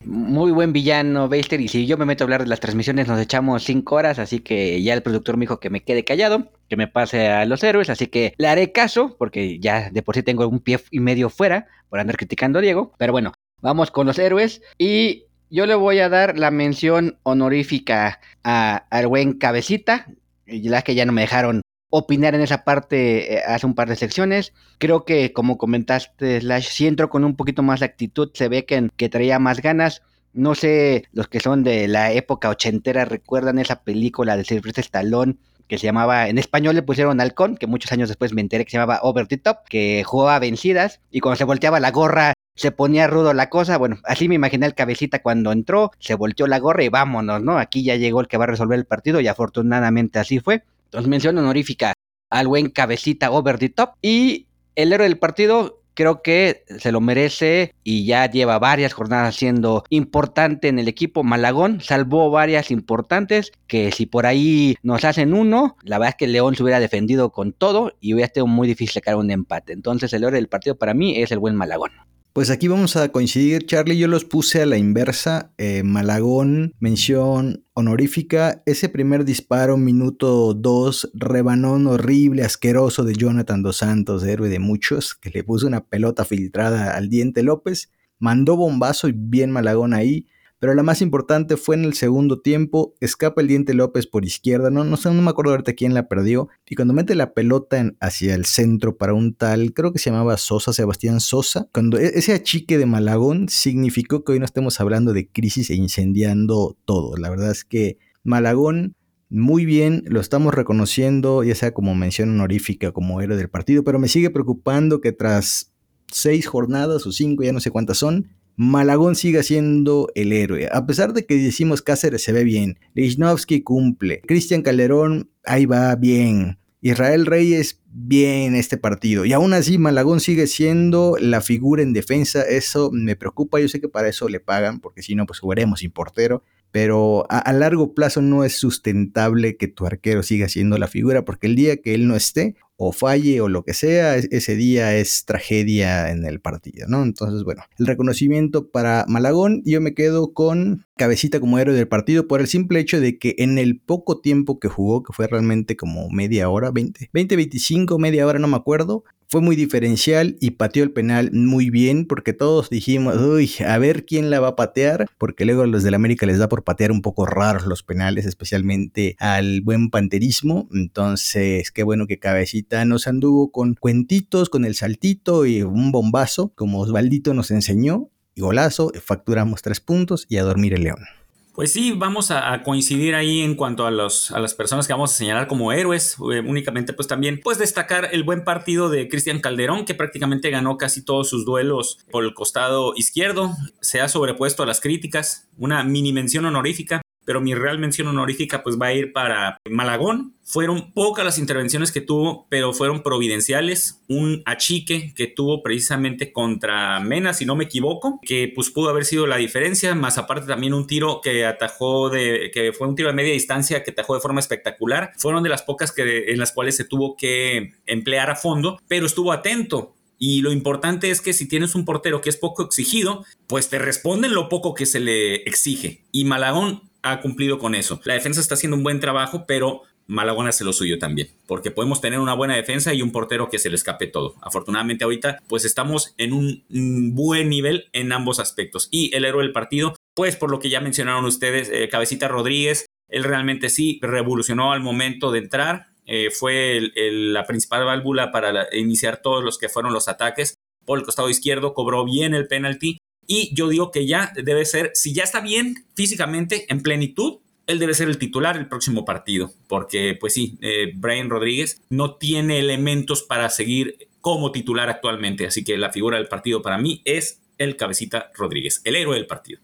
Muy 0.04 0.52
buen 0.52 0.74
villano, 0.74 1.30
Beister. 1.30 1.62
Y 1.62 1.68
si 1.68 1.86
yo 1.86 2.00
me 2.00 2.06
meto 2.06 2.24
a 2.24 2.26
hablar 2.26 2.42
de 2.42 2.50
las 2.50 2.60
transmisiones, 2.60 3.08
nos 3.08 3.22
echamos 3.22 3.64
cinco 3.64 3.94
horas. 3.94 4.18
Así 4.18 4.40
que 4.40 4.82
ya 4.82 4.96
el 4.96 5.04
productor 5.04 5.38
me 5.38 5.44
dijo 5.44 5.60
que 5.60 5.70
me 5.70 5.84
quede 5.84 6.04
callado, 6.04 6.52
que 6.68 6.78
me 6.78 6.88
pase 6.88 7.28
a 7.28 7.46
los 7.46 7.64
héroes. 7.64 7.92
Así 7.92 8.08
que 8.08 8.34
le 8.40 8.48
haré 8.48 8.72
caso, 8.72 9.16
porque 9.20 9.60
ya 9.60 9.92
de 9.92 10.02
por 10.02 10.16
sí 10.16 10.24
tengo 10.24 10.48
un 10.48 10.62
pie 10.62 10.80
y 10.90 11.00
medio 11.00 11.30
fuera 11.30 11.68
por 11.90 12.00
andar 12.00 12.18
criticando 12.18 12.58
a 12.58 12.64
Diego. 12.64 12.96
Pero 12.98 13.12
bueno, 13.12 13.34
Vamos 13.64 13.92
con 13.92 14.06
los 14.06 14.20
héroes. 14.20 14.62
Y 14.78 15.24
yo 15.54 15.68
le 15.68 15.76
voy 15.76 16.00
a 16.00 16.10
dar 16.10 16.40
la 16.40 16.50
mención 16.50 17.20
honorífica 17.22 18.20
a, 18.44 18.88
al 18.90 19.06
buen 19.06 19.34
Cabecita. 19.34 20.08
La 20.48 20.82
que 20.82 20.96
ya 20.96 21.06
no 21.06 21.14
me 21.14 21.22
dejaron 21.22 21.62
opinar 21.92 22.34
en 22.34 22.42
esa 22.42 22.64
parte 22.64 23.36
eh, 23.36 23.44
hace 23.46 23.68
un 23.68 23.76
par 23.76 23.88
de 23.88 23.96
secciones. 23.96 24.52
Creo 24.80 25.06
que, 25.06 25.32
como 25.32 25.60
comentaste, 25.60 26.42
Slash, 26.42 26.70
si 26.70 26.88
entro 26.88 27.12
con 27.12 27.24
un 27.24 27.36
poquito 27.36 27.62
más 27.62 27.82
de 27.82 27.86
actitud, 27.86 28.32
se 28.34 28.50
ve 28.50 28.66
que, 28.66 28.90
que 28.98 29.10
traía 29.10 29.38
más 29.38 29.62
ganas. 29.62 30.02
No 30.34 30.56
sé, 30.56 31.04
los 31.12 31.28
que 31.28 31.40
son 31.40 31.64
de 31.64 31.88
la 31.88 32.12
época 32.12 32.50
ochentera 32.50 33.06
recuerdan 33.06 33.60
esa 33.60 33.84
película 33.84 34.36
de 34.36 34.46
Silvestre 34.46 34.82
Stallone 34.82 35.36
que 35.68 35.78
se 35.78 35.86
llamaba, 35.86 36.30
en 36.30 36.40
español 36.40 36.74
le 36.74 36.82
pusieron 36.82 37.22
Halcón, 37.22 37.58
que 37.58 37.68
muchos 37.68 37.92
años 37.92 38.10
después 38.10 38.34
me 38.34 38.42
enteré 38.42 38.66
que 38.66 38.72
se 38.72 38.78
llamaba 38.78 39.00
Over 39.04 39.28
the 39.28 39.38
Top, 39.38 39.58
que 39.70 40.04
jugaba 40.04 40.40
vencidas 40.40 41.00
y 41.12 41.20
cuando 41.20 41.38
se 41.38 41.46
volteaba 41.46 41.80
la 41.80 41.92
gorra 41.92 42.34
se 42.56 42.72
ponía 42.72 43.08
rudo 43.08 43.34
la 43.34 43.50
cosa. 43.50 43.78
Bueno, 43.78 43.98
así 44.04 44.28
me 44.30 44.36
imaginé 44.36 44.66
el 44.66 44.76
cabecita 44.76 45.22
cuando 45.22 45.52
entró, 45.52 45.92
se 46.00 46.16
volteó 46.16 46.48
la 46.48 46.60
gorra 46.60 46.84
y 46.84 46.90
vámonos, 46.90 47.42
¿no? 47.42 47.58
Aquí 47.58 47.84
ya 47.84 47.96
llegó 47.96 48.22
el 48.22 48.28
que 48.28 48.38
va 48.38 48.46
a 48.46 48.48
resolver 48.48 48.78
el 48.78 48.86
partido 48.86 49.22
y 49.22 49.28
afortunadamente 49.28 50.20
así 50.20 50.40
fue. 50.40 50.64
Entonces, 50.86 51.10
mención 51.10 51.38
honorífica 51.38 51.94
al 52.30 52.48
buen 52.48 52.70
cabecita 52.70 53.32
over 53.32 53.58
the 53.58 53.70
top. 53.70 53.92
Y 54.02 54.48
el 54.76 54.94
héroe 54.94 55.08
del 55.08 55.20
partido 55.20 55.80
creo 55.96 56.22
que 56.22 56.64
se 56.80 56.92
lo 56.92 57.02
merece 57.02 57.74
y 57.84 58.06
ya 58.06 58.30
lleva 58.30 58.60
varias 58.60 58.94
jornadas 58.94 59.36
siendo 59.36 59.84
importante 59.90 60.68
en 60.68 60.80
el 60.80 60.88
equipo. 60.88 61.24
Malagón 61.24 61.82
salvó 61.82 62.30
varias 62.32 62.72
importantes 62.72 63.52
que 63.68 63.92
si 63.92 64.06
por 64.06 64.26
ahí 64.26 64.76
nos 64.84 65.04
hacen 65.04 65.34
uno, 65.34 65.78
la 65.84 66.00
verdad 66.00 66.10
es 66.10 66.16
que 66.18 66.28
León 66.28 66.56
se 66.56 66.64
hubiera 66.64 66.80
defendido 66.80 67.32
con 67.32 67.54
todo 67.54 67.94
y 68.00 68.14
hubiera 68.14 68.32
sido 68.34 68.48
muy 68.48 68.68
difícil 68.68 68.94
sacar 68.94 69.16
un 69.16 69.32
empate. 69.32 69.74
Entonces 69.74 70.14
el 70.14 70.24
héroe 70.24 70.38
del 70.38 70.48
partido 70.48 70.76
para 70.78 70.94
mí 70.94 71.22
es 71.22 71.32
el 71.32 71.40
buen 71.40 71.56
Malagón. 71.56 71.92
Pues 72.34 72.50
aquí 72.50 72.68
vamos 72.68 72.96
a 72.96 73.10
coincidir, 73.10 73.68
Charlie. 73.68 73.96
Yo 73.96 74.08
los 74.08 74.26
puse 74.26 74.64
a 74.64 74.66
la 74.66 74.80
inversa. 74.80 75.54
Eh, 75.60 75.84
Malagón, 75.84 76.74
mención 76.80 77.64
honorífica. 77.76 78.64
Ese 78.66 78.90
primer 78.90 79.24
disparo, 79.24 79.78
minuto 79.78 80.56
2, 80.56 81.12
rebanón 81.14 81.86
horrible, 81.86 82.42
asqueroso 82.42 83.04
de 83.04 83.14
Jonathan 83.14 83.62
Dos 83.62 83.78
Santos, 83.78 84.24
héroe 84.24 84.50
de 84.50 84.58
muchos, 84.58 85.14
que 85.14 85.30
le 85.30 85.44
puso 85.44 85.68
una 85.68 85.86
pelota 85.86 86.26
filtrada 86.26 86.98
al 86.98 87.08
diente 87.08 87.44
López. 87.44 87.92
Mandó 88.18 88.58
bombazo 88.58 89.08
y 89.10 89.14
bien 89.16 89.52
Malagón 89.52 89.94
ahí 89.94 90.26
pero 90.64 90.76
la 90.76 90.84
más 90.84 91.02
importante 91.02 91.58
fue 91.58 91.76
en 91.76 91.84
el 91.84 91.94
segundo 91.94 92.40
tiempo, 92.40 92.96
escapa 93.02 93.42
el 93.42 93.50
diente 93.50 93.74
López 93.74 94.08
por 94.08 94.24
izquierda, 94.24 94.70
no, 94.70 94.86
no 94.86 94.96
sé, 94.96 95.12
no 95.12 95.22
me 95.22 95.30
acuerdo 95.30 95.52
ahorita 95.52 95.74
quién 95.74 95.94
la 95.94 96.08
perdió, 96.08 96.48
y 96.66 96.76
cuando 96.76 96.94
mete 96.94 97.16
la 97.16 97.34
pelota 97.34 97.92
hacia 98.00 98.34
el 98.34 98.46
centro 98.46 98.96
para 98.96 99.14
un 99.14 99.34
tal, 99.34 99.74
creo 99.74 99.92
que 99.92 100.00
se 100.00 100.10
llamaba 100.10 100.38
Sosa, 100.38 100.72
Sebastián 100.72 101.20
Sosa, 101.20 101.68
cuando 101.74 102.00
e, 102.00 102.14
ese 102.18 102.32
achique 102.32 102.78
de 102.78 102.86
Malagón 102.86 103.50
significó 103.50 104.24
que 104.24 104.32
hoy 104.32 104.40
no 104.40 104.46
estemos 104.46 104.80
hablando 104.80 105.12
de 105.12 105.28
crisis 105.28 105.70
e 105.70 105.76
incendiando 105.76 106.78
todo, 106.86 107.18
la 107.18 107.30
verdad 107.30 107.52
es 107.52 107.66
que 107.66 107.98
Malagón 108.24 108.96
muy 109.30 109.66
bien, 109.66 110.06
lo 110.08 110.22
estamos 110.22 110.54
reconociendo, 110.54 111.44
ya 111.44 111.56
sea 111.56 111.74
como 111.74 111.94
mención 111.94 112.30
honorífica, 112.30 112.94
como 112.94 113.20
héroe 113.20 113.36
del 113.36 113.50
partido, 113.50 113.84
pero 113.84 114.00
me 114.00 114.08
sigue 114.08 114.30
preocupando 114.30 115.02
que 115.02 115.12
tras 115.12 115.74
seis 116.10 116.48
jornadas 116.48 117.06
o 117.06 117.12
cinco, 117.12 117.44
ya 117.44 117.52
no 117.52 117.60
sé 117.60 117.70
cuántas 117.70 117.98
son, 117.98 118.30
Malagón 118.56 119.16
sigue 119.16 119.44
siendo 119.44 120.10
el 120.16 120.32
héroe. 120.32 120.70
A 120.72 120.86
pesar 120.86 121.14
de 121.14 121.26
que 121.26 121.36
decimos 121.36 121.82
Cáceres 121.82 122.24
se 122.24 122.32
ve 122.32 122.44
bien, 122.44 122.80
Lichnowsky 122.94 123.62
cumple, 123.62 124.22
Cristian 124.22 124.62
Calderón 124.62 125.30
ahí 125.44 125.66
va 125.66 125.96
bien, 125.96 126.60
Israel 126.82 127.26
Reyes 127.26 127.82
bien 127.86 128.56
este 128.56 128.78
partido. 128.78 129.24
Y 129.24 129.32
aún 129.32 129.54
así 129.54 129.78
Malagón 129.78 130.20
sigue 130.20 130.48
siendo 130.48 131.16
la 131.18 131.40
figura 131.40 131.82
en 131.82 131.94
defensa. 131.94 132.42
Eso 132.42 132.90
me 132.92 133.16
preocupa. 133.16 133.60
Yo 133.62 133.70
sé 133.70 133.80
que 133.80 133.88
para 133.88 134.10
eso 134.10 134.28
le 134.28 134.42
pagan, 134.42 134.82
porque 134.82 135.02
si 135.02 135.16
no, 135.16 135.26
pues 135.26 135.40
jugaremos 135.40 135.80
sin 135.80 135.92
portero. 135.92 136.44
pero 136.72 137.26
a, 137.30 137.38
a, 137.38 137.54
largo 137.54 137.94
plazo 137.94 138.22
no 138.22 138.44
es 138.44 138.58
sustentable 138.58 139.58
que 139.58 139.68
tu 139.68 139.86
arquero 139.86 140.24
siga 140.24 140.50
siendo 140.50 140.78
la 140.78 140.88
figura, 140.88 141.24
porque 141.24 141.48
el 141.48 141.56
día 141.56 141.78
que 141.78 141.94
él 141.94 142.08
no 142.08 142.16
esté, 142.16 142.56
o 142.78 142.92
falle 142.92 143.42
o 143.42 143.50
lo 143.50 143.64
que 143.64 143.74
sea, 143.74 144.16
ese 144.16 144.56
día 144.56 144.96
es 144.96 145.26
tragedia 145.26 146.12
en 146.12 146.26
el 146.26 146.40
partido, 146.40 146.88
¿no? 146.88 147.04
Entonces, 147.04 147.44
bueno, 147.44 147.64
el 147.78 147.88
reconocimiento 147.88 148.70
para 148.70 149.06
Malagón, 149.08 149.62
yo 149.66 149.82
me 149.82 149.94
quedo 149.94 150.34
con 150.34 150.86
cabecita 150.96 151.40
como 151.40 151.60
héroe 151.60 151.76
del 151.76 151.88
partido 151.88 152.28
por 152.28 152.42
el 152.42 152.48
simple 152.48 152.80
hecho 152.80 153.00
de 153.00 153.18
que 153.18 153.36
en 153.40 153.58
el 153.58 153.80
poco 153.80 154.22
tiempo 154.22 154.60
que 154.60 154.68
jugó, 154.68 155.04
que 155.04 155.14
fue 155.14 155.28
realmente 155.28 155.76
como 155.76 156.10
media 156.10 156.50
hora, 156.50 156.72
20, 156.72 157.10
20, 157.14 157.36
25, 157.36 158.00
media 158.00 158.28
hora, 158.28 158.40
no 158.40 158.48
me 158.48 158.58
acuerdo, 158.58 159.04
fue 159.34 159.42
muy 159.42 159.56
diferencial 159.56 160.38
y 160.40 160.52
pateó 160.52 160.84
el 160.84 160.92
penal 160.92 161.32
muy 161.34 161.72
bien 161.72 162.06
porque 162.06 162.34
todos 162.34 162.70
dijimos, 162.70 163.16
uy, 163.16 163.50
a 163.68 163.80
ver 163.80 164.06
quién 164.06 164.30
la 164.30 164.40
va 164.40 164.50
a 164.50 164.56
patear, 164.56 165.08
porque 165.18 165.44
luego 165.44 165.64
a 165.64 165.66
los 165.66 165.82
del 165.82 165.96
América 165.96 166.28
les 166.28 166.38
da 166.38 166.48
por 166.48 166.64
patear 166.64 166.92
un 166.92 167.02
poco 167.02 167.26
raros 167.26 167.66
los 167.66 167.82
penales, 167.82 168.28
especialmente 168.28 169.16
al 169.18 169.62
buen 169.62 169.90
panterismo. 169.90 170.70
Entonces, 170.72 171.72
qué 171.72 171.82
bueno 171.82 172.06
que 172.06 172.20
Cabecita 172.20 172.63
nos 172.86 173.08
anduvo 173.08 173.52
con 173.52 173.76
cuentitos, 173.76 174.50
con 174.50 174.66
el 174.66 174.76
saltito 174.76 175.46
y 175.46 175.62
un 175.64 175.92
bombazo, 175.92 176.52
como 176.56 176.80
Osvaldito 176.80 177.34
nos 177.34 177.52
enseñó. 177.52 178.10
Y 178.36 178.42
golazo, 178.42 178.92
facturamos 179.06 179.62
tres 179.62 179.80
puntos 179.80 180.26
y 180.28 180.38
a 180.38 180.44
dormir 180.44 180.74
el 180.74 180.84
león. 180.84 181.06
Pues 181.54 181.72
sí, 181.72 181.92
vamos 181.92 182.32
a, 182.32 182.64
coincidir 182.64 183.14
ahí 183.14 183.42
en 183.42 183.54
cuanto 183.54 183.86
a, 183.86 183.92
los, 183.92 184.32
a 184.32 184.40
las 184.40 184.56
personas 184.56 184.88
que 184.88 184.94
vamos 184.94 185.14
a 185.14 185.16
señalar 185.16 185.48
como 185.48 185.72
héroes. 185.72 186.18
Eh, 186.34 186.40
únicamente, 186.40 186.94
pues 186.94 187.08
también, 187.08 187.40
pues 187.44 187.60
destacar 187.60 188.10
el 188.12 188.24
buen 188.24 188.44
partido 188.44 188.90
de 188.90 189.08
Cristian 189.08 189.40
Calderón, 189.40 189.86
que 189.86 189.94
prácticamente 189.94 190.50
ganó 190.50 190.78
casi 190.78 191.06
todos 191.06 191.30
sus 191.30 191.46
duelos 191.46 192.00
por 192.10 192.24
el 192.24 192.34
costado 192.34 192.94
izquierdo. 192.96 193.52
Se 193.82 194.02
ha 194.02 194.10
sobrepuesto 194.10 194.64
a 194.64 194.66
las 194.66 194.82
críticas. 194.82 195.48
Una 195.56 195.84
mini 195.84 196.12
mención 196.12 196.46
honorífica 196.46 197.03
pero 197.26 197.42
mi 197.42 197.54
real 197.56 197.80
mención 197.80 198.08
honorífica 198.08 198.64
pues 198.64 198.80
va 198.80 198.88
a 198.88 198.94
ir 198.94 199.14
para 199.14 199.58
Malagón. 199.70 200.36
Fueron 200.44 200.92
pocas 200.94 201.24
las 201.24 201.38
intervenciones 201.38 201.92
que 201.92 202.02
tuvo, 202.02 202.48
pero 202.50 202.74
fueron 202.74 203.02
providenciales. 203.02 204.02
Un 204.10 204.42
achique 204.46 205.14
que 205.16 205.28
tuvo 205.28 205.64
precisamente 205.64 206.34
contra 206.34 207.00
Mena, 207.00 207.34
si 207.34 207.46
no 207.46 207.56
me 207.56 207.64
equivoco, 207.64 208.20
que 208.22 208.52
pues 208.54 208.70
pudo 208.70 208.90
haber 208.90 209.06
sido 209.06 209.26
la 209.26 209.38
diferencia, 209.38 209.96
más 209.96 210.18
aparte 210.18 210.48
también 210.48 210.74
un 210.74 210.86
tiro 210.86 211.22
que 211.22 211.46
atajó 211.46 212.10
de, 212.10 212.52
que 212.54 212.74
fue 212.74 212.88
un 212.88 212.96
tiro 212.96 213.10
de 213.10 213.16
media 213.16 213.34
distancia 213.34 213.84
que 213.84 213.92
atajó 213.92 214.16
de 214.16 214.22
forma 214.22 214.40
espectacular. 214.40 215.14
Fueron 215.18 215.44
de 215.44 215.50
las 215.50 215.62
pocas 215.62 215.92
que, 215.92 216.32
en 216.32 216.40
las 216.40 216.52
cuales 216.52 216.76
se 216.76 216.84
tuvo 216.84 217.16
que 217.16 217.74
emplear 217.86 218.30
a 218.30 218.36
fondo, 218.36 218.80
pero 218.88 219.06
estuvo 219.06 219.32
atento 219.32 219.96
y 220.26 220.42
lo 220.42 220.54
importante 220.54 221.12
es 221.12 221.20
que 221.20 221.34
si 221.34 221.50
tienes 221.50 221.76
un 221.76 221.84
portero 221.84 222.22
que 222.22 222.30
es 222.30 222.38
poco 222.38 222.64
exigido, 222.64 223.26
pues 223.46 223.68
te 223.68 223.78
responden 223.78 224.34
lo 224.34 224.48
poco 224.48 224.74
que 224.74 224.86
se 224.86 225.02
le 225.02 225.36
exige. 225.44 226.06
Y 226.14 226.24
Malagón 226.24 226.90
ha 227.04 227.22
cumplido 227.22 227.60
con 227.60 227.76
eso. 227.76 228.02
La 228.06 228.16
defensa 228.16 228.42
está 228.42 228.56
haciendo 228.56 228.78
un 228.78 228.84
buen 228.84 229.00
trabajo, 229.00 229.46
pero 229.48 229.84
Malagón 230.08 230.48
hace 230.48 230.64
lo 230.64 230.74
suyo 230.74 231.00
también, 231.00 231.30
porque 231.48 231.72
podemos 231.72 232.02
tener 232.02 232.20
una 232.20 232.34
buena 232.34 232.56
defensa 232.56 232.94
y 232.94 233.02
un 233.02 233.12
portero 233.12 233.50
que 233.50 233.60
se 233.60 233.70
le 233.70 233.76
escape 233.76 234.08
todo. 234.08 234.36
Afortunadamente 234.42 235.04
ahorita 235.04 235.40
pues 235.48 235.66
estamos 235.66 236.14
en 236.18 236.34
un 236.34 237.16
buen 237.16 237.50
nivel 237.50 237.90
en 237.94 238.12
ambos 238.12 238.40
aspectos. 238.40 238.90
Y 238.92 239.16
el 239.16 239.26
héroe 239.26 239.44
del 239.44 239.54
partido, 239.54 239.96
pues 240.14 240.36
por 240.36 240.50
lo 240.50 240.60
que 240.60 240.70
ya 240.70 240.82
mencionaron 240.82 241.26
ustedes, 241.26 241.70
eh, 241.70 241.88
Cabecita 241.90 242.28
Rodríguez, 242.28 242.88
él 243.08 243.24
realmente 243.24 243.70
sí 243.70 244.00
revolucionó 244.02 244.74
al 244.74 244.82
momento 244.82 245.32
de 245.32 245.40
entrar, 245.40 245.88
eh, 246.06 246.32
fue 246.32 246.82
la 246.96 247.46
principal 247.46 247.86
válvula 247.86 248.32
para 248.32 248.68
iniciar 248.76 249.22
todos 249.22 249.44
los 249.44 249.58
que 249.58 249.70
fueron 249.70 249.94
los 249.94 250.10
ataques. 250.10 250.56
Por 250.86 251.00
el 251.00 251.06
costado 251.06 251.30
izquierdo 251.30 251.74
cobró 251.74 252.04
bien 252.04 252.34
el 252.34 252.48
penalti 252.48 252.98
y 253.28 253.54
yo 253.56 253.70
digo 253.70 253.92
que 253.92 254.06
ya 254.06 254.32
debe 254.36 254.66
ser, 254.66 254.92
si 254.94 255.14
ya 255.14 255.24
está 255.24 255.42
bien 255.42 255.86
físicamente, 255.96 256.66
en 256.70 256.82
plenitud, 256.82 257.40
él 257.68 257.80
debe 257.80 257.94
ser 257.94 258.10
el 258.10 258.18
titular 258.18 258.58
el 258.58 258.68
próximo 258.68 259.06
partido, 259.06 259.52
porque 259.68 260.18
pues 260.20 260.34
sí, 260.34 260.58
eh, 260.62 260.92
Brian 260.96 261.30
Rodríguez 261.30 261.82
no 261.90 262.16
tiene 262.16 262.60
elementos 262.60 263.24
para 263.24 263.50
seguir 263.50 264.10
como 264.22 264.52
titular 264.52 264.90
actualmente, 264.90 265.46
así 265.46 265.64
que 265.64 265.78
la 265.78 265.92
figura 265.92 266.18
del 266.18 266.28
partido 266.28 266.62
para 266.62 266.78
mí 266.78 267.02
es 267.06 267.42
el 267.58 267.76
cabecita 267.76 268.32
Rodríguez, 268.36 268.82
el 268.84 268.96
héroe 268.96 269.16
del 269.16 269.28
partido. 269.28 269.60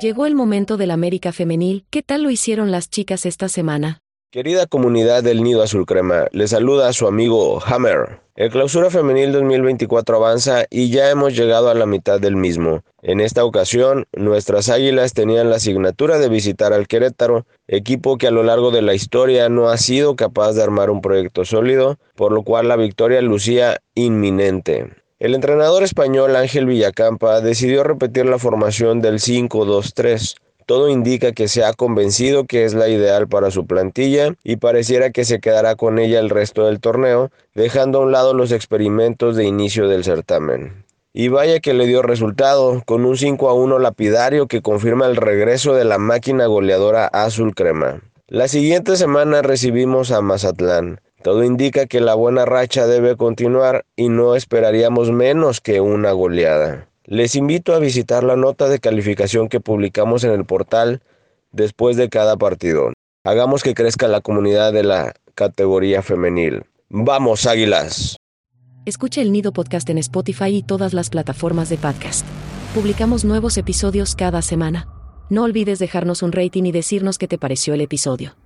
Llegó 0.00 0.26
el 0.26 0.34
momento 0.34 0.76
del 0.76 0.90
América 0.90 1.32
femenil, 1.32 1.84
¿qué 1.90 2.02
tal 2.02 2.22
lo 2.22 2.30
hicieron 2.30 2.70
las 2.70 2.90
chicas 2.90 3.24
esta 3.24 3.48
semana? 3.48 4.01
Querida 4.32 4.64
comunidad 4.66 5.22
del 5.22 5.42
Nido 5.42 5.62
Azul 5.62 5.84
Crema, 5.84 6.24
le 6.32 6.48
saluda 6.48 6.88
a 6.88 6.94
su 6.94 7.06
amigo 7.06 7.62
Hammer. 7.66 8.20
El 8.34 8.48
clausura 8.50 8.88
femenil 8.88 9.30
2024 9.30 10.16
avanza 10.16 10.64
y 10.70 10.88
ya 10.88 11.10
hemos 11.10 11.36
llegado 11.36 11.68
a 11.68 11.74
la 11.74 11.84
mitad 11.84 12.18
del 12.18 12.36
mismo. 12.36 12.82
En 13.02 13.20
esta 13.20 13.44
ocasión, 13.44 14.06
nuestras 14.14 14.70
águilas 14.70 15.12
tenían 15.12 15.50
la 15.50 15.56
asignatura 15.56 16.18
de 16.18 16.30
visitar 16.30 16.72
al 16.72 16.88
Querétaro, 16.88 17.44
equipo 17.68 18.16
que 18.16 18.26
a 18.26 18.30
lo 18.30 18.42
largo 18.42 18.70
de 18.70 18.80
la 18.80 18.94
historia 18.94 19.50
no 19.50 19.68
ha 19.68 19.76
sido 19.76 20.16
capaz 20.16 20.54
de 20.54 20.62
armar 20.62 20.88
un 20.88 21.02
proyecto 21.02 21.44
sólido, 21.44 21.98
por 22.16 22.32
lo 22.32 22.42
cual 22.42 22.68
la 22.68 22.76
victoria 22.76 23.20
lucía 23.20 23.82
inminente. 23.94 24.94
El 25.18 25.34
entrenador 25.34 25.82
español 25.82 26.36
Ángel 26.36 26.64
Villacampa 26.64 27.42
decidió 27.42 27.84
repetir 27.84 28.24
la 28.24 28.38
formación 28.38 29.02
del 29.02 29.18
5-2-3 29.18 30.36
todo 30.64 30.88
indica 30.88 31.32
que 31.32 31.48
se 31.48 31.64
ha 31.64 31.72
convencido 31.72 32.44
que 32.44 32.64
es 32.64 32.74
la 32.74 32.88
ideal 32.88 33.28
para 33.28 33.50
su 33.50 33.66
plantilla 33.66 34.34
y 34.42 34.56
pareciera 34.56 35.10
que 35.10 35.24
se 35.24 35.40
quedará 35.40 35.76
con 35.76 35.98
ella 35.98 36.20
el 36.20 36.30
resto 36.30 36.66
del 36.66 36.80
torneo, 36.80 37.30
dejando 37.54 37.98
a 37.98 38.02
un 38.02 38.12
lado 38.12 38.34
los 38.34 38.52
experimentos 38.52 39.36
de 39.36 39.44
inicio 39.44 39.88
del 39.88 40.04
certamen. 40.04 40.84
Y 41.12 41.28
vaya 41.28 41.60
que 41.60 41.74
le 41.74 41.86
dio 41.86 42.00
resultado, 42.00 42.82
con 42.86 43.04
un 43.04 43.18
5 43.18 43.48
a 43.48 43.54
1 43.54 43.78
lapidario 43.78 44.46
que 44.46 44.62
confirma 44.62 45.06
el 45.06 45.16
regreso 45.16 45.74
de 45.74 45.84
la 45.84 45.98
máquina 45.98 46.46
goleadora 46.46 47.06
azul 47.06 47.54
crema. 47.54 48.00
La 48.28 48.48
siguiente 48.48 48.96
semana 48.96 49.42
recibimos 49.42 50.10
a 50.10 50.22
Mazatlán. 50.22 51.00
Todo 51.22 51.44
indica 51.44 51.86
que 51.86 52.00
la 52.00 52.14
buena 52.14 52.46
racha 52.46 52.86
debe 52.86 53.16
continuar 53.16 53.84
y 53.94 54.08
no 54.08 54.34
esperaríamos 54.36 55.12
menos 55.12 55.60
que 55.60 55.82
una 55.82 56.12
goleada. 56.12 56.88
Les 57.04 57.34
invito 57.34 57.74
a 57.74 57.80
visitar 57.80 58.22
la 58.22 58.36
nota 58.36 58.68
de 58.68 58.78
calificación 58.78 59.48
que 59.48 59.60
publicamos 59.60 60.22
en 60.22 60.30
el 60.30 60.44
portal 60.44 61.02
después 61.50 61.96
de 61.96 62.08
cada 62.08 62.36
partido. 62.36 62.92
Hagamos 63.24 63.64
que 63.64 63.74
crezca 63.74 64.06
la 64.06 64.20
comunidad 64.20 64.72
de 64.72 64.84
la 64.84 65.14
categoría 65.34 66.02
femenil. 66.02 66.64
¡Vamos, 66.88 67.46
Águilas! 67.46 68.16
Escucha 68.84 69.20
el 69.20 69.32
Nido 69.32 69.52
Podcast 69.52 69.88
en 69.90 69.98
Spotify 69.98 70.56
y 70.56 70.62
todas 70.62 70.92
las 70.92 71.10
plataformas 71.10 71.68
de 71.68 71.76
podcast. 71.76 72.26
Publicamos 72.74 73.24
nuevos 73.24 73.56
episodios 73.56 74.14
cada 74.14 74.42
semana. 74.42 74.88
No 75.28 75.44
olvides 75.44 75.78
dejarnos 75.78 76.22
un 76.22 76.32
rating 76.32 76.64
y 76.64 76.72
decirnos 76.72 77.18
qué 77.18 77.26
te 77.26 77.38
pareció 77.38 77.74
el 77.74 77.80
episodio. 77.80 78.36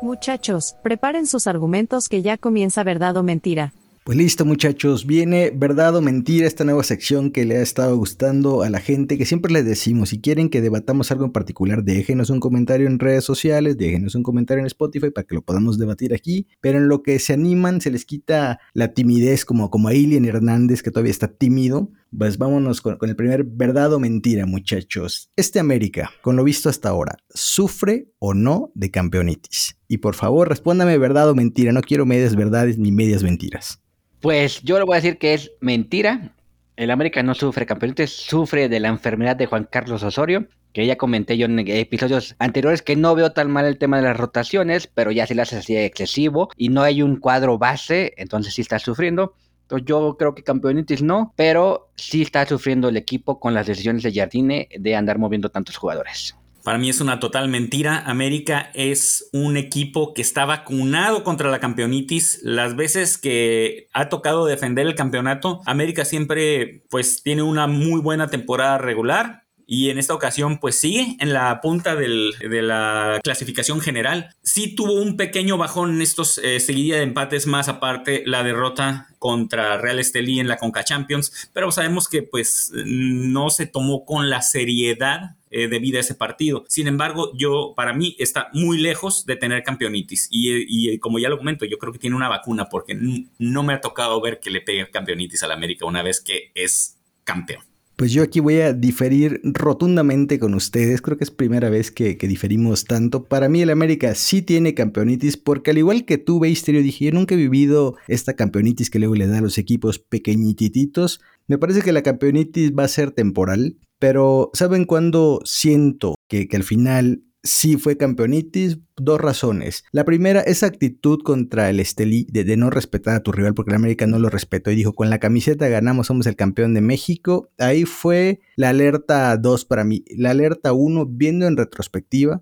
Muchachos, 0.00 0.74
preparen 0.82 1.26
sus 1.26 1.46
argumentos 1.46 2.08
que 2.08 2.22
ya 2.22 2.36
comienza 2.38 2.82
verdad 2.82 3.16
o 3.16 3.22
mentira. 3.22 3.72
Pues 4.04 4.18
listo 4.18 4.44
muchachos, 4.44 5.06
viene 5.06 5.52
verdad 5.54 5.94
o 5.94 6.00
mentira 6.00 6.48
esta 6.48 6.64
nueva 6.64 6.82
sección 6.82 7.30
que 7.30 7.44
le 7.44 7.58
ha 7.58 7.62
estado 7.62 7.96
gustando 7.96 8.64
a 8.64 8.68
la 8.68 8.80
gente, 8.80 9.16
que 9.16 9.24
siempre 9.24 9.52
les 9.52 9.64
decimos, 9.64 10.08
si 10.08 10.20
quieren 10.20 10.48
que 10.48 10.60
debatamos 10.60 11.12
algo 11.12 11.24
en 11.24 11.30
particular, 11.30 11.84
déjenos 11.84 12.28
un 12.28 12.40
comentario 12.40 12.88
en 12.88 12.98
redes 12.98 13.22
sociales, 13.22 13.78
déjenos 13.78 14.16
un 14.16 14.24
comentario 14.24 14.60
en 14.60 14.66
Spotify 14.66 15.10
para 15.10 15.24
que 15.24 15.36
lo 15.36 15.42
podamos 15.42 15.78
debatir 15.78 16.14
aquí, 16.14 16.48
pero 16.60 16.78
en 16.78 16.88
lo 16.88 17.04
que 17.04 17.20
se 17.20 17.32
animan 17.32 17.80
se 17.80 17.92
les 17.92 18.04
quita 18.04 18.58
la 18.74 18.92
timidez 18.92 19.44
como, 19.44 19.70
como 19.70 19.86
a 19.86 19.94
Ilian 19.94 20.24
Hernández 20.24 20.82
que 20.82 20.90
todavía 20.90 21.12
está 21.12 21.28
tímido, 21.28 21.92
pues 22.16 22.38
vámonos 22.38 22.80
con, 22.80 22.98
el 23.00 23.16
primer 23.16 23.44
verdad 23.44 23.92
o 23.92 23.98
mentira 23.98 24.46
muchachos. 24.46 25.30
Este 25.36 25.60
América, 25.60 26.10
con 26.20 26.36
lo 26.36 26.44
visto 26.44 26.68
hasta 26.68 26.90
ahora, 26.90 27.16
¿sufre 27.30 28.08
o 28.18 28.34
no 28.34 28.70
de 28.74 28.90
campeonitis? 28.90 29.78
Y 29.88 29.98
por 29.98 30.14
favor 30.14 30.48
respóndame 30.48 30.98
verdad 30.98 31.30
o 31.30 31.34
mentira, 31.34 31.72
no 31.72 31.80
quiero 31.80 32.06
medias 32.06 32.36
verdades 32.36 32.78
ni 32.78 32.92
medias 32.92 33.22
mentiras. 33.22 33.80
Pues 34.20 34.62
yo 34.62 34.78
le 34.78 34.84
voy 34.84 34.94
a 34.94 35.00
decir 35.00 35.18
que 35.18 35.34
es 35.34 35.52
mentira. 35.60 36.34
El 36.76 36.90
América 36.90 37.22
no 37.22 37.34
sufre 37.34 37.66
campeonatos, 37.66 38.10
sufre 38.10 38.68
de 38.68 38.80
la 38.80 38.88
enfermedad 38.88 39.36
de 39.36 39.46
Juan 39.46 39.68
Carlos 39.70 40.02
Osorio, 40.02 40.46
que 40.72 40.86
ya 40.86 40.96
comenté 40.96 41.36
yo 41.36 41.46
en 41.46 41.58
episodios 41.58 42.34
anteriores 42.38 42.82
que 42.82 42.96
no 42.96 43.14
veo 43.14 43.32
tan 43.32 43.50
mal 43.50 43.66
el 43.66 43.78
tema 43.78 43.98
de 43.98 44.04
las 44.04 44.16
rotaciones, 44.16 44.86
pero 44.86 45.10
ya 45.10 45.26
se 45.26 45.34
le 45.34 45.42
hace 45.42 45.56
así 45.56 45.76
excesivo 45.76 46.48
y 46.56 46.68
no 46.68 46.82
hay 46.82 47.02
un 47.02 47.16
cuadro 47.16 47.58
base, 47.58 48.14
entonces 48.16 48.54
sí 48.54 48.62
está 48.62 48.78
sufriendo. 48.78 49.34
Yo 49.78 50.16
creo 50.18 50.34
que 50.34 50.42
campeonitis 50.42 51.02
no, 51.02 51.32
pero 51.36 51.90
sí 51.96 52.22
está 52.22 52.46
sufriendo 52.46 52.88
el 52.88 52.96
equipo 52.96 53.40
con 53.40 53.54
las 53.54 53.66
decisiones 53.66 54.02
de 54.02 54.12
Jardine 54.12 54.68
de 54.78 54.96
andar 54.96 55.18
moviendo 55.18 55.50
tantos 55.50 55.76
jugadores. 55.76 56.36
Para 56.62 56.78
mí 56.78 56.88
es 56.88 57.00
una 57.00 57.18
total 57.18 57.48
mentira. 57.48 58.04
América 58.06 58.70
es 58.74 59.28
un 59.32 59.56
equipo 59.56 60.14
que 60.14 60.22
está 60.22 60.44
vacunado 60.44 61.24
contra 61.24 61.50
la 61.50 61.58
campeonitis. 61.58 62.38
Las 62.44 62.76
veces 62.76 63.18
que 63.18 63.88
ha 63.92 64.08
tocado 64.08 64.46
defender 64.46 64.86
el 64.86 64.94
campeonato, 64.94 65.60
América 65.66 66.04
siempre 66.04 66.84
pues 66.88 67.24
tiene 67.24 67.42
una 67.42 67.66
muy 67.66 68.00
buena 68.00 68.28
temporada 68.28 68.78
regular 68.78 69.41
y 69.72 69.88
en 69.88 69.96
esta 69.96 70.12
ocasión 70.12 70.58
pues 70.58 70.78
sigue 70.78 71.16
en 71.18 71.32
la 71.32 71.62
punta 71.62 71.96
del, 71.96 72.34
de 72.38 72.60
la 72.60 73.18
clasificación 73.24 73.80
general. 73.80 74.36
Sí 74.42 74.74
tuvo 74.74 74.92
un 74.92 75.16
pequeño 75.16 75.56
bajón 75.56 75.94
en 75.94 76.02
estos 76.02 76.36
eh, 76.36 76.60
seguidilla 76.60 76.96
de 76.96 77.04
empates 77.04 77.46
más 77.46 77.70
aparte 77.70 78.22
la 78.26 78.42
derrota 78.42 79.08
contra 79.18 79.78
Real 79.78 79.98
Estelí 79.98 80.40
en 80.40 80.48
la 80.48 80.58
Conca 80.58 80.84
Champions, 80.84 81.48
pero 81.54 81.72
sabemos 81.72 82.06
que 82.06 82.22
pues 82.22 82.70
no 82.84 83.48
se 83.48 83.64
tomó 83.64 84.04
con 84.04 84.28
la 84.28 84.42
seriedad 84.42 85.36
eh, 85.50 85.70
a 85.72 85.98
ese 85.98 86.14
partido. 86.16 86.66
Sin 86.68 86.86
embargo, 86.86 87.32
yo, 87.34 87.72
para 87.74 87.94
mí, 87.94 88.14
está 88.18 88.50
muy 88.52 88.76
lejos 88.76 89.24
de 89.24 89.36
tener 89.36 89.62
campeonitis. 89.62 90.28
Y, 90.30 90.98
como 90.98 91.18
ya 91.18 91.30
lo 91.30 91.38
comento, 91.38 91.64
yo 91.64 91.78
creo 91.78 91.94
que 91.94 91.98
tiene 91.98 92.16
una 92.16 92.28
vacuna 92.28 92.68
porque 92.68 92.98
no 93.38 93.62
me 93.62 93.72
ha 93.72 93.80
tocado 93.80 94.20
ver 94.20 94.38
que 94.38 94.50
le 94.50 94.60
pegue 94.60 94.90
campeonitis 94.90 95.42
al 95.44 95.52
América 95.52 95.86
una 95.86 96.02
vez 96.02 96.20
que 96.20 96.52
es 96.54 96.98
campeón. 97.24 97.71
Pues 98.02 98.10
yo 98.10 98.24
aquí 98.24 98.40
voy 98.40 98.56
a 98.56 98.72
diferir 98.72 99.40
rotundamente 99.44 100.40
con 100.40 100.54
ustedes. 100.54 101.00
Creo 101.00 101.16
que 101.16 101.22
es 101.22 101.30
primera 101.30 101.70
vez 101.70 101.92
que, 101.92 102.16
diferimos 102.16 102.84
tanto. 102.84 103.22
Para 103.22 103.48
mí 103.48 103.62
el 103.62 103.70
América 103.70 104.16
sí 104.16 104.42
tiene 104.42 104.74
campeonitis 104.74 105.36
porque 105.36 105.70
al 105.70 105.78
igual 105.78 106.04
que 106.04 106.18
tú, 106.18 106.40
Beisterio, 106.40 106.82
dije, 106.82 107.04
yo 107.04 107.12
nunca 107.12 107.36
he 107.36 107.38
vivido 107.38 107.94
esta 108.08 108.34
campeonitis 108.34 108.90
que 108.90 108.98
luego 108.98 109.14
le 109.14 109.28
da 109.28 109.38
a 109.38 109.40
los 109.40 109.56
equipos 109.56 110.00
pequeñititos. 110.00 111.20
Me 111.46 111.58
parece 111.58 111.82
que 111.82 111.92
la 111.92 112.02
campeonitis 112.02 112.72
va 112.76 112.82
a 112.82 112.88
ser 112.88 113.12
temporal, 113.12 113.76
pero 114.00 114.50
¿saben 114.52 114.84
cuándo 114.84 115.38
siento 115.44 116.16
que, 116.28 116.48
que 116.48 116.56
al 116.56 116.64
final 116.64 117.22
sí 117.42 117.76
fue 117.76 117.96
campeonitis, 117.96 118.78
dos 118.96 119.20
razones. 119.20 119.84
La 119.92 120.04
primera, 120.04 120.40
esa 120.40 120.66
actitud 120.66 121.20
contra 121.22 121.70
el 121.70 121.80
Estelí 121.80 122.26
de, 122.30 122.56
no 122.56 122.70
respetar 122.70 123.16
a 123.16 123.22
tu 123.22 123.32
rival 123.32 123.54
porque 123.54 123.70
el 123.70 123.76
América 123.76 124.06
no 124.06 124.18
lo 124.18 124.28
respetó 124.28 124.70
y 124.70 124.76
dijo, 124.76 124.92
con 124.92 125.10
la 125.10 125.18
camiseta 125.18 125.68
ganamos, 125.68 126.06
somos 126.06 126.26
el 126.26 126.36
campeón 126.36 126.74
de 126.74 126.80
México. 126.80 127.50
Ahí 127.58 127.84
fue 127.84 128.40
la 128.56 128.70
alerta 128.70 129.36
2 129.36 129.64
para 129.64 129.84
mí. 129.84 130.04
La 130.16 130.30
alerta 130.30 130.72
1, 130.72 131.06
viendo 131.06 131.46
en 131.46 131.56
retrospectiva, 131.56 132.40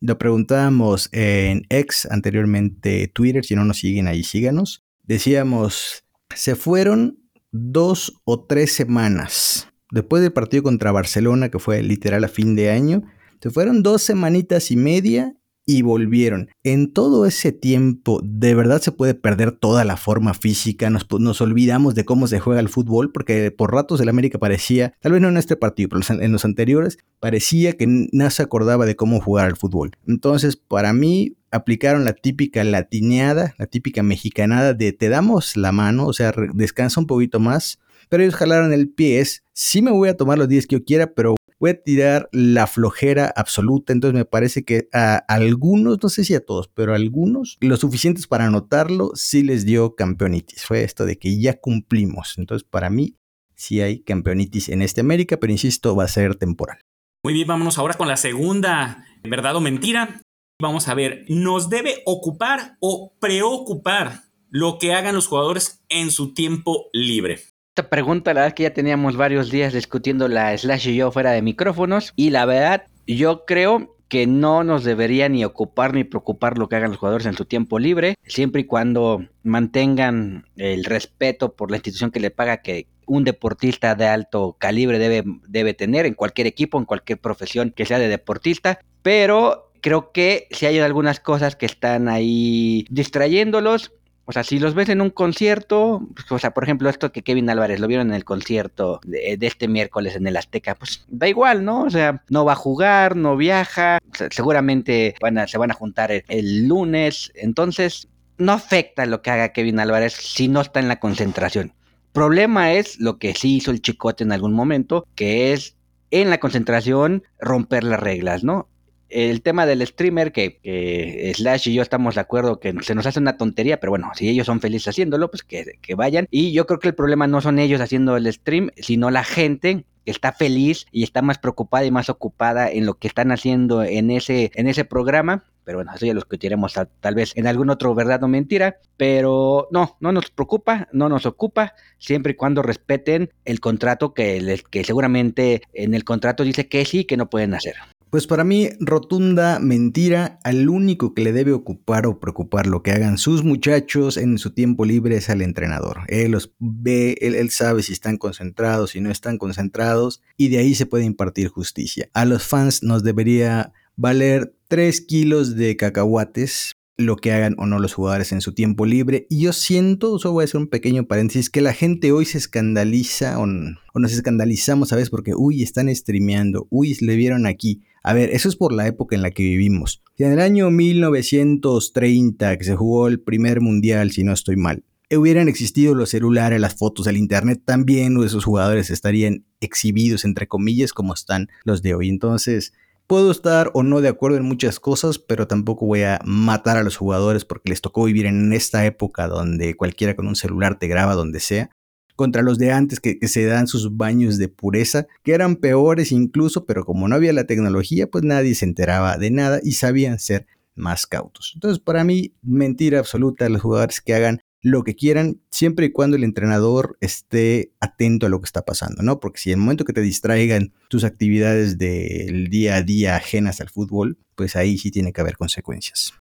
lo 0.00 0.18
preguntábamos 0.18 1.08
en 1.12 1.64
ex, 1.68 2.06
anteriormente 2.10 3.08
Twitter, 3.08 3.44
si 3.44 3.54
no 3.54 3.64
nos 3.64 3.78
siguen 3.78 4.08
ahí, 4.08 4.24
síganos. 4.24 4.84
Decíamos, 5.04 6.04
se 6.34 6.56
fueron 6.56 7.18
dos 7.52 8.20
o 8.24 8.44
tres 8.44 8.72
semanas 8.72 9.68
después 9.90 10.22
del 10.22 10.32
partido 10.32 10.62
contra 10.62 10.90
Barcelona, 10.90 11.50
que 11.50 11.58
fue 11.58 11.82
literal 11.82 12.24
a 12.24 12.28
fin 12.28 12.56
de 12.56 12.70
año 12.70 13.04
se 13.42 13.50
fueron 13.50 13.82
dos 13.82 14.02
semanitas 14.02 14.70
y 14.70 14.76
media 14.76 15.34
y 15.66 15.82
volvieron. 15.82 16.48
En 16.62 16.92
todo 16.92 17.26
ese 17.26 17.50
tiempo, 17.50 18.20
de 18.22 18.54
verdad 18.54 18.80
se 18.80 18.92
puede 18.92 19.14
perder 19.14 19.50
toda 19.50 19.84
la 19.84 19.96
forma 19.96 20.32
física, 20.32 20.90
nos, 20.90 21.40
olvidamos 21.40 21.96
de 21.96 22.04
cómo 22.04 22.28
se 22.28 22.38
juega 22.38 22.60
el 22.60 22.68
fútbol, 22.68 23.10
porque 23.10 23.50
por 23.50 23.72
ratos 23.72 24.00
el 24.00 24.08
América 24.08 24.38
parecía, 24.38 24.94
tal 25.00 25.12
vez 25.12 25.20
no 25.20 25.28
en 25.28 25.38
este 25.38 25.56
partido, 25.56 25.88
pero 25.88 26.22
en 26.22 26.30
los 26.30 26.44
anteriores, 26.44 26.98
parecía 27.18 27.72
que 27.72 27.86
no 27.88 28.30
se 28.30 28.42
acordaba 28.42 28.86
de 28.86 28.94
cómo 28.94 29.20
jugar 29.20 29.46
al 29.46 29.56
fútbol. 29.56 29.90
Entonces, 30.06 30.56
para 30.56 30.92
mí, 30.92 31.36
aplicaron 31.50 32.04
la 32.04 32.12
típica 32.12 32.62
latineada, 32.62 33.54
la 33.58 33.66
típica 33.66 34.04
mexicanada 34.04 34.72
de 34.72 34.92
te 34.92 35.08
damos 35.08 35.56
la 35.56 35.72
mano, 35.72 36.06
o 36.06 36.12
sea, 36.12 36.32
descansa 36.54 37.00
un 37.00 37.08
poquito 37.08 37.40
más, 37.40 37.80
pero 38.08 38.22
ellos 38.22 38.36
jalaron 38.36 38.72
el 38.72 38.88
pie, 38.88 39.20
es, 39.20 39.42
sí 39.52 39.82
me 39.82 39.90
voy 39.90 40.08
a 40.08 40.16
tomar 40.16 40.38
los 40.38 40.48
10 40.48 40.66
que 40.66 40.76
yo 40.76 40.84
quiera, 40.84 41.12
pero 41.12 41.34
voy 41.62 41.70
a 41.70 41.80
tirar 41.80 42.28
la 42.32 42.66
flojera 42.66 43.32
absoluta. 43.36 43.92
Entonces 43.92 44.18
me 44.18 44.24
parece 44.24 44.64
que 44.64 44.88
a 44.92 45.16
algunos, 45.28 46.02
no 46.02 46.08
sé 46.08 46.24
si 46.24 46.34
a 46.34 46.44
todos, 46.44 46.66
pero 46.66 46.92
a 46.92 46.96
algunos, 46.96 47.56
lo 47.60 47.76
suficientes 47.76 48.26
para 48.26 48.46
anotarlo, 48.46 49.12
sí 49.14 49.44
les 49.44 49.64
dio 49.64 49.94
campeonitis. 49.94 50.64
Fue 50.66 50.82
esto 50.82 51.06
de 51.06 51.18
que 51.18 51.40
ya 51.40 51.60
cumplimos. 51.60 52.34
Entonces 52.36 52.66
para 52.68 52.90
mí 52.90 53.16
sí 53.54 53.80
hay 53.80 54.00
campeonitis 54.00 54.70
en 54.70 54.82
este 54.82 55.02
América, 55.02 55.36
pero 55.36 55.52
insisto, 55.52 55.94
va 55.94 56.02
a 56.02 56.08
ser 56.08 56.34
temporal. 56.34 56.80
Muy 57.22 57.32
bien, 57.32 57.46
vámonos 57.46 57.78
ahora 57.78 57.94
con 57.94 58.08
la 58.08 58.16
segunda, 58.16 59.06
verdad 59.22 59.54
o 59.54 59.60
mentira. 59.60 60.20
Vamos 60.60 60.88
a 60.88 60.94
ver, 60.94 61.24
¿nos 61.28 61.70
debe 61.70 62.02
ocupar 62.06 62.76
o 62.80 63.14
preocupar 63.20 64.22
lo 64.50 64.78
que 64.80 64.94
hagan 64.94 65.14
los 65.14 65.28
jugadores 65.28 65.84
en 65.88 66.10
su 66.10 66.34
tiempo 66.34 66.86
libre? 66.92 67.51
Esta 67.74 67.88
pregunta, 67.88 68.34
la 68.34 68.40
verdad 68.40 68.48
es 68.48 68.54
que 68.54 68.62
ya 68.64 68.74
teníamos 68.74 69.16
varios 69.16 69.50
días 69.50 69.72
discutiendo 69.72 70.28
la 70.28 70.54
Slash 70.54 70.88
y 70.90 70.96
yo 70.96 71.10
fuera 71.10 71.30
de 71.30 71.40
micrófonos. 71.40 72.12
Y 72.16 72.28
la 72.28 72.44
verdad, 72.44 72.84
yo 73.06 73.46
creo 73.46 73.96
que 74.08 74.26
no 74.26 74.62
nos 74.62 74.84
debería 74.84 75.30
ni 75.30 75.42
ocupar 75.42 75.94
ni 75.94 76.04
preocupar 76.04 76.58
lo 76.58 76.68
que 76.68 76.76
hagan 76.76 76.90
los 76.90 76.98
jugadores 76.98 77.26
en 77.26 77.34
su 77.34 77.46
tiempo 77.46 77.78
libre, 77.78 78.16
siempre 78.26 78.60
y 78.60 78.64
cuando 78.64 79.24
mantengan 79.42 80.44
el 80.58 80.84
respeto 80.84 81.54
por 81.54 81.70
la 81.70 81.78
institución 81.78 82.10
que 82.10 82.20
le 82.20 82.30
paga 82.30 82.58
que 82.58 82.88
un 83.06 83.24
deportista 83.24 83.94
de 83.94 84.04
alto 84.06 84.54
calibre 84.58 84.98
debe, 84.98 85.24
debe 85.48 85.72
tener 85.72 86.04
en 86.04 86.12
cualquier 86.12 86.48
equipo, 86.48 86.76
en 86.76 86.84
cualquier 86.84 87.20
profesión 87.20 87.72
que 87.74 87.86
sea 87.86 87.98
de 87.98 88.08
deportista. 88.08 88.80
Pero 89.00 89.72
creo 89.80 90.12
que 90.12 90.46
si 90.50 90.66
hay 90.66 90.78
algunas 90.78 91.20
cosas 91.20 91.56
que 91.56 91.64
están 91.64 92.10
ahí 92.10 92.84
distrayéndolos, 92.90 93.92
o 94.24 94.32
sea, 94.32 94.44
si 94.44 94.58
los 94.58 94.74
ves 94.74 94.88
en 94.88 95.00
un 95.00 95.10
concierto, 95.10 96.08
o 96.30 96.38
sea, 96.38 96.52
por 96.52 96.62
ejemplo, 96.62 96.88
esto 96.88 97.10
que 97.10 97.22
Kevin 97.22 97.50
Álvarez 97.50 97.80
lo 97.80 97.88
vieron 97.88 98.08
en 98.08 98.14
el 98.14 98.24
concierto 98.24 99.00
de, 99.04 99.36
este 99.40 99.66
miércoles 99.66 100.14
en 100.14 100.26
el 100.26 100.36
Azteca, 100.36 100.76
pues 100.76 101.04
da 101.08 101.28
igual, 101.28 101.64
¿no? 101.64 101.82
O 101.82 101.90
sea, 101.90 102.22
no 102.28 102.44
va 102.44 102.52
a 102.52 102.56
jugar, 102.56 103.16
no 103.16 103.36
viaja, 103.36 103.98
seguramente 104.30 105.14
a, 105.20 105.46
se 105.48 105.58
van 105.58 105.72
a 105.72 105.74
juntar 105.74 106.12
el, 106.12 106.68
lunes, 106.68 107.32
entonces 107.34 108.08
no 108.38 108.52
afecta 108.52 109.06
lo 109.06 109.22
que 109.22 109.30
haga 109.30 109.52
Kevin 109.52 109.80
Álvarez 109.80 110.12
si 110.12 110.48
no 110.48 110.60
está 110.60 110.78
en 110.78 110.88
la 110.88 111.00
concentración. 111.00 111.72
Problema 112.12 112.72
es 112.72 113.00
lo 113.00 113.18
que 113.18 113.34
sí 113.34 113.56
hizo 113.56 113.70
el 113.70 113.82
chicote 113.82 114.22
en 114.22 114.32
algún 114.32 114.52
momento, 114.52 115.06
que 115.14 115.52
es 115.52 115.76
en 116.10 116.30
la 116.30 116.38
concentración 116.38 117.24
romper 117.40 117.84
las 117.84 117.98
reglas, 117.98 118.44
¿no? 118.44 118.68
El 119.12 119.42
tema 119.42 119.66
del 119.66 119.86
streamer, 119.86 120.32
que, 120.32 121.32
Slash 121.36 121.68
y 121.68 121.74
yo 121.74 121.82
estamos 121.82 122.14
de 122.14 122.20
acuerdo 122.20 122.58
que 122.60 122.74
se 122.82 122.94
nos 122.94 123.06
hace 123.06 123.20
una 123.20 123.36
tontería, 123.36 123.78
pero 123.78 123.90
bueno, 123.90 124.10
si 124.14 124.28
ellos 124.28 124.46
son 124.46 124.60
felices 124.60 124.88
haciéndolo, 124.88 125.30
pues 125.30 125.42
que, 125.42 125.94
vayan. 125.94 126.26
Y 126.30 126.52
yo 126.52 126.66
creo 126.66 126.78
que 126.78 126.88
el 126.88 126.94
problema 126.94 127.26
no 127.26 127.40
son 127.40 127.58
ellos 127.58 127.80
haciendo 127.80 128.16
el 128.16 128.32
stream, 128.32 128.70
sino 128.76 129.10
la 129.10 129.24
gente 129.24 129.84
que 130.04 130.10
está 130.10 130.32
feliz 130.32 130.86
y 130.90 131.04
está 131.04 131.22
más 131.22 131.38
preocupada 131.38 131.84
y 131.84 131.90
más 131.90 132.08
ocupada 132.08 132.70
en 132.70 132.86
lo 132.86 132.94
que 132.94 133.06
están 133.06 133.30
haciendo 133.30 133.84
en 133.84 134.10
ese, 134.10 134.50
en 134.54 134.66
ese 134.66 134.84
programa. 134.84 135.44
Pero 135.64 135.78
bueno, 135.78 135.92
eso 135.94 136.06
ya 136.06 136.14
lo 136.14 136.20
discutiremos 136.20 136.74
tal 136.98 137.14
vez 137.14 137.36
en 137.36 137.46
algún 137.46 137.70
otro 137.70 137.94
verdad 137.94 138.24
o 138.24 138.28
mentira. 138.28 138.78
Pero 138.96 139.68
no, 139.70 139.96
no 140.00 140.10
nos 140.10 140.30
preocupa, 140.30 140.88
no 140.92 141.08
nos 141.08 141.24
ocupa, 141.24 141.74
siempre 141.98 142.32
y 142.32 142.36
cuando 142.36 142.62
respeten 142.62 143.30
el 143.44 143.60
contrato 143.60 144.12
que, 144.12 144.40
les, 144.40 144.64
que 144.64 144.82
seguramente 144.82 145.62
en 145.72 145.94
el 145.94 146.02
contrato 146.02 146.42
dice 146.42 146.68
que 146.68 146.84
sí, 146.84 147.04
que 147.04 147.16
no 147.16 147.30
pueden 147.30 147.54
hacer. 147.54 147.76
Pues 148.12 148.26
para 148.26 148.44
mí, 148.44 148.68
rotunda 148.78 149.58
mentira, 149.58 150.38
al 150.44 150.68
único 150.68 151.14
que 151.14 151.22
le 151.22 151.32
debe 151.32 151.52
ocupar 151.52 152.06
o 152.06 152.20
preocupar 152.20 152.66
lo 152.66 152.82
que 152.82 152.90
hagan 152.90 153.16
sus 153.16 153.42
muchachos 153.42 154.18
en 154.18 154.36
su 154.36 154.50
tiempo 154.50 154.84
libre 154.84 155.16
es 155.16 155.30
al 155.30 155.40
entrenador. 155.40 156.00
Él 156.08 156.32
los 156.32 156.52
ve, 156.58 157.16
él, 157.22 157.48
sabe 157.48 157.82
si 157.82 157.94
están 157.94 158.18
concentrados, 158.18 158.90
si 158.90 159.00
no 159.00 159.10
están 159.10 159.38
concentrados, 159.38 160.20
y 160.36 160.48
de 160.48 160.58
ahí 160.58 160.74
se 160.74 160.84
puede 160.84 161.06
impartir 161.06 161.48
justicia. 161.48 162.10
A 162.12 162.26
los 162.26 162.42
fans 162.42 162.82
nos 162.82 163.02
debería 163.02 163.72
valer 163.96 164.54
3 164.68 165.00
kilos 165.00 165.56
de 165.56 165.78
cacahuates 165.78 166.74
lo 166.96 167.16
que 167.16 167.32
hagan 167.32 167.54
o 167.58 167.66
no 167.66 167.78
los 167.78 167.94
jugadores 167.94 168.32
en 168.32 168.40
su 168.40 168.52
tiempo 168.52 168.86
libre. 168.86 169.26
Y 169.28 169.40
yo 169.40 169.52
siento, 169.52 170.18
solo 170.18 170.34
voy 170.34 170.42
a 170.42 170.44
hacer 170.44 170.60
un 170.60 170.68
pequeño 170.68 171.06
paréntesis, 171.06 171.50
que 171.50 171.60
la 171.60 171.72
gente 171.72 172.12
hoy 172.12 172.24
se 172.24 172.38
escandaliza 172.38 173.38
o, 173.38 173.46
nos 173.46 174.12
escandalizamos, 174.12 174.90
¿sabes? 174.90 175.10
Porque, 175.10 175.34
uy, 175.34 175.62
están 175.62 175.94
streameando, 175.94 176.66
uy, 176.70 176.96
le 177.00 177.16
vieron 177.16 177.46
aquí. 177.46 177.82
A 178.02 178.14
ver, 178.14 178.30
eso 178.30 178.48
es 178.48 178.56
por 178.56 178.72
la 178.72 178.86
época 178.86 179.14
en 179.16 179.22
la 179.22 179.30
que 179.30 179.42
vivimos. 179.42 180.02
en 180.18 180.32
el 180.32 180.40
año 180.40 180.70
1930, 180.70 182.58
que 182.58 182.64
se 182.64 182.76
jugó 182.76 183.08
el 183.08 183.20
primer 183.20 183.60
mundial, 183.60 184.10
si 184.10 184.24
no 184.24 184.32
estoy 184.32 184.56
mal, 184.56 184.84
hubieran 185.16 185.48
existido 185.48 185.94
los 185.94 186.10
celulares, 186.10 186.60
las 186.60 186.74
fotos, 186.74 187.06
el 187.06 187.16
internet, 187.16 187.62
también 187.64 188.16
esos 188.22 188.44
jugadores 188.44 188.90
estarían 188.90 189.44
exhibidos, 189.60 190.24
entre 190.24 190.46
comillas, 190.46 190.92
como 190.92 191.14
están 191.14 191.48
los 191.64 191.82
de 191.82 191.94
hoy. 191.94 192.08
Entonces, 192.08 192.72
Puedo 193.12 193.30
estar 193.30 193.70
o 193.74 193.82
no 193.82 194.00
de 194.00 194.08
acuerdo 194.08 194.38
en 194.38 194.44
muchas 194.46 194.80
cosas, 194.80 195.18
pero 195.18 195.46
tampoco 195.46 195.84
voy 195.84 196.00
a 196.00 196.18
matar 196.24 196.78
a 196.78 196.82
los 196.82 196.96
jugadores 196.96 197.44
porque 197.44 197.68
les 197.68 197.82
tocó 197.82 198.04
vivir 198.04 198.24
en 198.24 198.54
esta 198.54 198.86
época 198.86 199.28
donde 199.28 199.76
cualquiera 199.76 200.16
con 200.16 200.26
un 200.26 200.34
celular 200.34 200.78
te 200.78 200.88
graba 200.88 201.14
donde 201.14 201.38
sea. 201.38 201.68
Contra 202.16 202.40
los 202.40 202.56
de 202.56 202.72
antes 202.72 203.00
que, 203.00 203.18
se 203.28 203.44
dan 203.44 203.66
sus 203.66 203.98
baños 203.98 204.38
de 204.38 204.48
pureza, 204.48 205.08
que 205.24 205.34
eran 205.34 205.56
peores 205.56 206.10
incluso, 206.10 206.64
pero 206.64 206.86
como 206.86 207.06
no 207.06 207.14
había 207.14 207.34
la 207.34 207.44
tecnología, 207.44 208.10
pues 208.10 208.24
nadie 208.24 208.54
se 208.54 208.64
enteraba 208.64 209.18
de 209.18 209.30
nada 209.30 209.60
y 209.62 209.72
sabían 209.72 210.18
ser 210.18 210.46
más 210.74 211.06
cautos. 211.06 211.52
Entonces, 211.54 211.80
para 211.80 212.04
mí, 212.04 212.32
mentira 212.40 212.98
absoluta 212.98 213.46
los 213.50 213.60
jugadores 213.60 214.00
que 214.00 214.14
hagan 214.14 214.40
lo 214.62 214.84
que 214.84 214.94
quieran, 214.94 215.40
siempre 215.50 215.86
y 215.86 215.92
cuando 215.92 216.16
el 216.16 216.22
entrenador 216.22 216.96
esté 217.00 217.72
atento 217.80 218.26
a 218.26 218.28
lo 218.28 218.40
que 218.40 218.46
está 218.46 218.64
pasando, 218.64 219.02
¿no? 219.02 219.18
Porque 219.18 219.40
si 219.40 219.50
en 219.50 219.58
el 219.58 219.64
momento 219.64 219.84
que 219.84 219.92
te 219.92 220.00
distraigan 220.00 220.72
tus 220.88 221.02
actividades 221.02 221.78
del 221.78 222.48
día 222.48 222.76
a 222.76 222.82
día 222.82 223.16
ajenas 223.16 223.60
al 223.60 223.70
fútbol, 223.70 224.18
pues 224.36 224.54
ahí 224.54 224.78
sí 224.78 224.92
tiene 224.92 225.12
que 225.12 225.20
haber 225.20 225.36
consecuencias. 225.36 226.14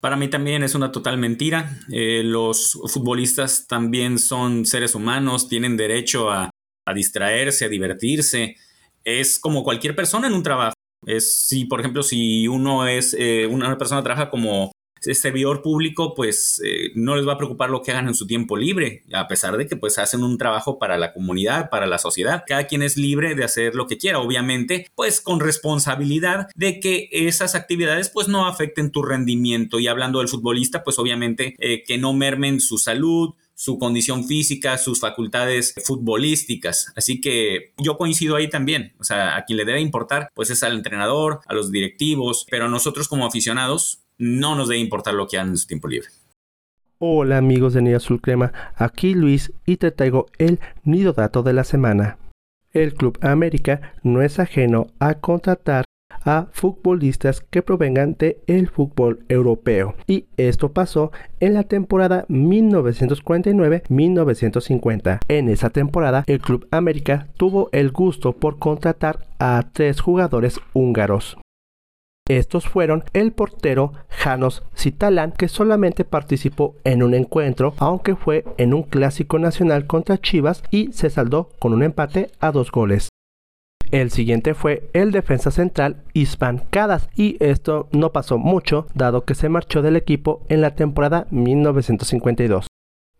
Para 0.00 0.16
mí 0.16 0.28
también 0.28 0.64
es 0.64 0.74
una 0.74 0.90
total 0.90 1.16
mentira. 1.16 1.80
Eh, 1.92 2.22
los 2.24 2.78
futbolistas 2.88 3.66
también 3.68 4.18
son 4.18 4.66
seres 4.66 4.96
humanos, 4.96 5.48
tienen 5.48 5.76
derecho 5.76 6.30
a, 6.30 6.50
distraerse, 6.94 7.64
a 7.64 7.68
divertirse. 7.68 8.56
es 9.04 9.38
como 9.38 9.62
cualquier 9.62 9.94
persona 9.94 10.26
en 10.26 10.34
un 10.34 10.42
trabajo. 10.42 10.74
Es 11.06 11.46
si, 11.46 11.64
por 11.66 11.80
ejemplo, 11.80 12.02
si 12.02 12.48
uno 12.48 12.86
es 12.88 13.14
eh, 13.18 13.46
una 13.46 13.78
persona 13.78 14.02
trabaja 14.02 14.28
como 14.28 14.72
servidor 15.14 15.62
público, 15.62 16.14
pues 16.14 16.60
eh, 16.64 16.90
no 16.94 17.16
les 17.16 17.26
va 17.26 17.34
a 17.34 17.38
preocupar 17.38 17.70
lo 17.70 17.82
que 17.82 17.92
hagan 17.92 18.08
en 18.08 18.14
su 18.14 18.26
tiempo 18.26 18.56
libre, 18.56 19.04
a 19.12 19.28
pesar 19.28 19.56
de 19.56 19.66
que 19.66 19.76
pues 19.76 19.98
hacen 19.98 20.22
un 20.22 20.38
trabajo 20.38 20.78
para 20.78 20.98
la 20.98 21.12
comunidad, 21.12 21.70
para 21.70 21.86
la 21.86 21.98
sociedad. 21.98 22.44
Cada 22.46 22.66
quien 22.66 22.82
es 22.82 22.96
libre 22.96 23.34
de 23.34 23.44
hacer 23.44 23.74
lo 23.74 23.86
que 23.86 23.98
quiera, 23.98 24.18
obviamente, 24.18 24.90
pues 24.94 25.20
con 25.20 25.40
responsabilidad 25.40 26.48
de 26.54 26.80
que 26.80 27.08
esas 27.12 27.54
actividades 27.54 28.10
pues 28.10 28.28
no 28.28 28.46
afecten 28.46 28.90
tu 28.90 29.02
rendimiento. 29.02 29.78
Y 29.78 29.88
hablando 29.88 30.18
del 30.18 30.28
futbolista, 30.28 30.84
pues 30.84 30.98
obviamente 30.98 31.54
eh, 31.58 31.82
que 31.84 31.98
no 31.98 32.12
mermen 32.12 32.60
su 32.60 32.78
salud, 32.78 33.34
su 33.56 33.78
condición 33.78 34.24
física, 34.26 34.78
sus 34.78 35.00
facultades 35.00 35.74
futbolísticas. 35.84 36.92
Así 36.94 37.20
que 37.20 37.72
yo 37.78 37.96
coincido 37.96 38.36
ahí 38.36 38.48
también. 38.48 38.94
O 39.00 39.04
sea, 39.04 39.36
a 39.36 39.44
quien 39.44 39.56
le 39.56 39.64
debe 39.64 39.80
importar, 39.80 40.28
pues 40.34 40.50
es 40.50 40.62
al 40.62 40.74
entrenador, 40.74 41.40
a 41.46 41.54
los 41.54 41.72
directivos, 41.72 42.46
pero 42.50 42.68
nosotros 42.68 43.08
como 43.08 43.26
aficionados 43.26 44.02
no 44.18 44.54
nos 44.54 44.68
debe 44.68 44.80
importar 44.80 45.14
lo 45.14 45.26
que 45.26 45.38
hagan 45.38 45.50
en 45.50 45.58
su 45.58 45.66
tiempo 45.66 45.88
libre. 45.88 46.08
Hola 46.98 47.36
amigos 47.36 47.74
de 47.74 47.82
Nido 47.82 47.98
Azul 47.98 48.22
Crema, 48.22 48.52
aquí 48.74 49.12
Luis 49.14 49.52
y 49.66 49.76
te 49.76 49.90
traigo 49.90 50.28
el 50.38 50.60
nido 50.82 51.12
dato 51.12 51.42
de 51.42 51.52
la 51.52 51.64
semana. 51.64 52.16
El 52.72 52.94
Club 52.94 53.18
América 53.20 53.92
no 54.02 54.22
es 54.22 54.38
ajeno 54.38 54.86
a 54.98 55.12
contratar 55.14 55.84
a 56.24 56.46
futbolistas 56.52 57.40
que 57.40 57.62
provengan 57.62 58.16
del 58.18 58.68
fútbol 58.68 59.24
europeo. 59.28 59.94
Y 60.06 60.26
esto 60.36 60.72
pasó 60.72 61.10
en 61.40 61.54
la 61.54 61.62
temporada 61.64 62.26
1949-1950. 62.28 65.18
En 65.28 65.48
esa 65.48 65.70
temporada, 65.70 66.22
el 66.26 66.40
Club 66.40 66.68
América 66.70 67.26
tuvo 67.36 67.70
el 67.72 67.90
gusto 67.92 68.32
por 68.32 68.58
contratar 68.58 69.26
a 69.38 69.64
tres 69.72 70.00
jugadores 70.00 70.60
húngaros. 70.72 71.38
Estos 72.28 72.66
fueron 72.66 73.04
el 73.12 73.32
portero 73.32 73.92
Janos 74.08 74.64
Citalán, 74.76 75.32
que 75.32 75.48
solamente 75.48 76.04
participó 76.04 76.74
en 76.82 77.04
un 77.04 77.14
encuentro, 77.14 77.74
aunque 77.78 78.16
fue 78.16 78.44
en 78.58 78.74
un 78.74 78.82
clásico 78.82 79.38
nacional 79.38 79.86
contra 79.86 80.18
Chivas 80.18 80.64
y 80.70 80.92
se 80.92 81.08
saldó 81.08 81.50
con 81.60 81.72
un 81.72 81.84
empate 81.84 82.32
a 82.40 82.50
dos 82.50 82.72
goles. 82.72 83.08
El 83.92 84.10
siguiente 84.10 84.54
fue 84.54 84.90
el 84.92 85.12
defensa 85.12 85.52
central 85.52 86.02
Ispan 86.12 86.64
Cadas 86.70 87.08
y 87.14 87.36
esto 87.38 87.88
no 87.92 88.10
pasó 88.10 88.38
mucho 88.38 88.88
dado 88.94 89.24
que 89.24 89.36
se 89.36 89.48
marchó 89.48 89.80
del 89.80 89.94
equipo 89.94 90.42
en 90.48 90.60
la 90.60 90.74
temporada 90.74 91.28
1952. 91.30 92.66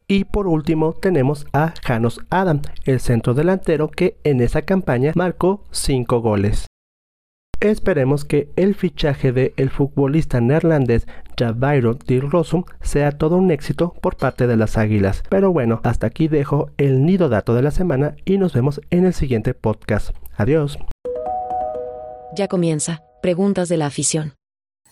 Y 0.08 0.24
por 0.24 0.48
último 0.48 0.92
tenemos 0.92 1.46
a 1.52 1.74
Janos 1.84 2.20
Adam, 2.30 2.62
el 2.84 2.98
centro 2.98 3.34
delantero 3.34 3.88
que 3.88 4.16
en 4.24 4.40
esa 4.40 4.62
campaña 4.62 5.12
marcó 5.14 5.64
5 5.70 6.20
goles. 6.20 6.66
Esperemos 7.70 8.24
que 8.24 8.48
el 8.54 8.76
fichaje 8.76 9.32
del 9.32 9.52
el 9.56 9.70
futbolista 9.70 10.40
neerlandés 10.40 11.08
Javairo 11.36 11.94
Di 11.94 12.20
Rosum 12.20 12.62
sea 12.80 13.10
todo 13.10 13.36
un 13.36 13.50
éxito 13.50 13.92
por 14.00 14.16
parte 14.16 14.46
de 14.46 14.56
las 14.56 14.78
Águilas. 14.78 15.24
Pero 15.28 15.52
bueno, 15.52 15.80
hasta 15.82 16.06
aquí 16.06 16.28
dejo 16.28 16.70
el 16.76 17.04
nido 17.04 17.28
dato 17.28 17.54
de 17.54 17.62
la 17.62 17.72
semana 17.72 18.14
y 18.24 18.38
nos 18.38 18.52
vemos 18.52 18.80
en 18.90 19.04
el 19.04 19.14
siguiente 19.14 19.52
podcast. 19.52 20.10
Adiós. 20.36 20.78
Ya 22.36 22.46
comienza. 22.46 23.02
Preguntas 23.20 23.68
de 23.68 23.78
la 23.78 23.86
afición. 23.86 24.34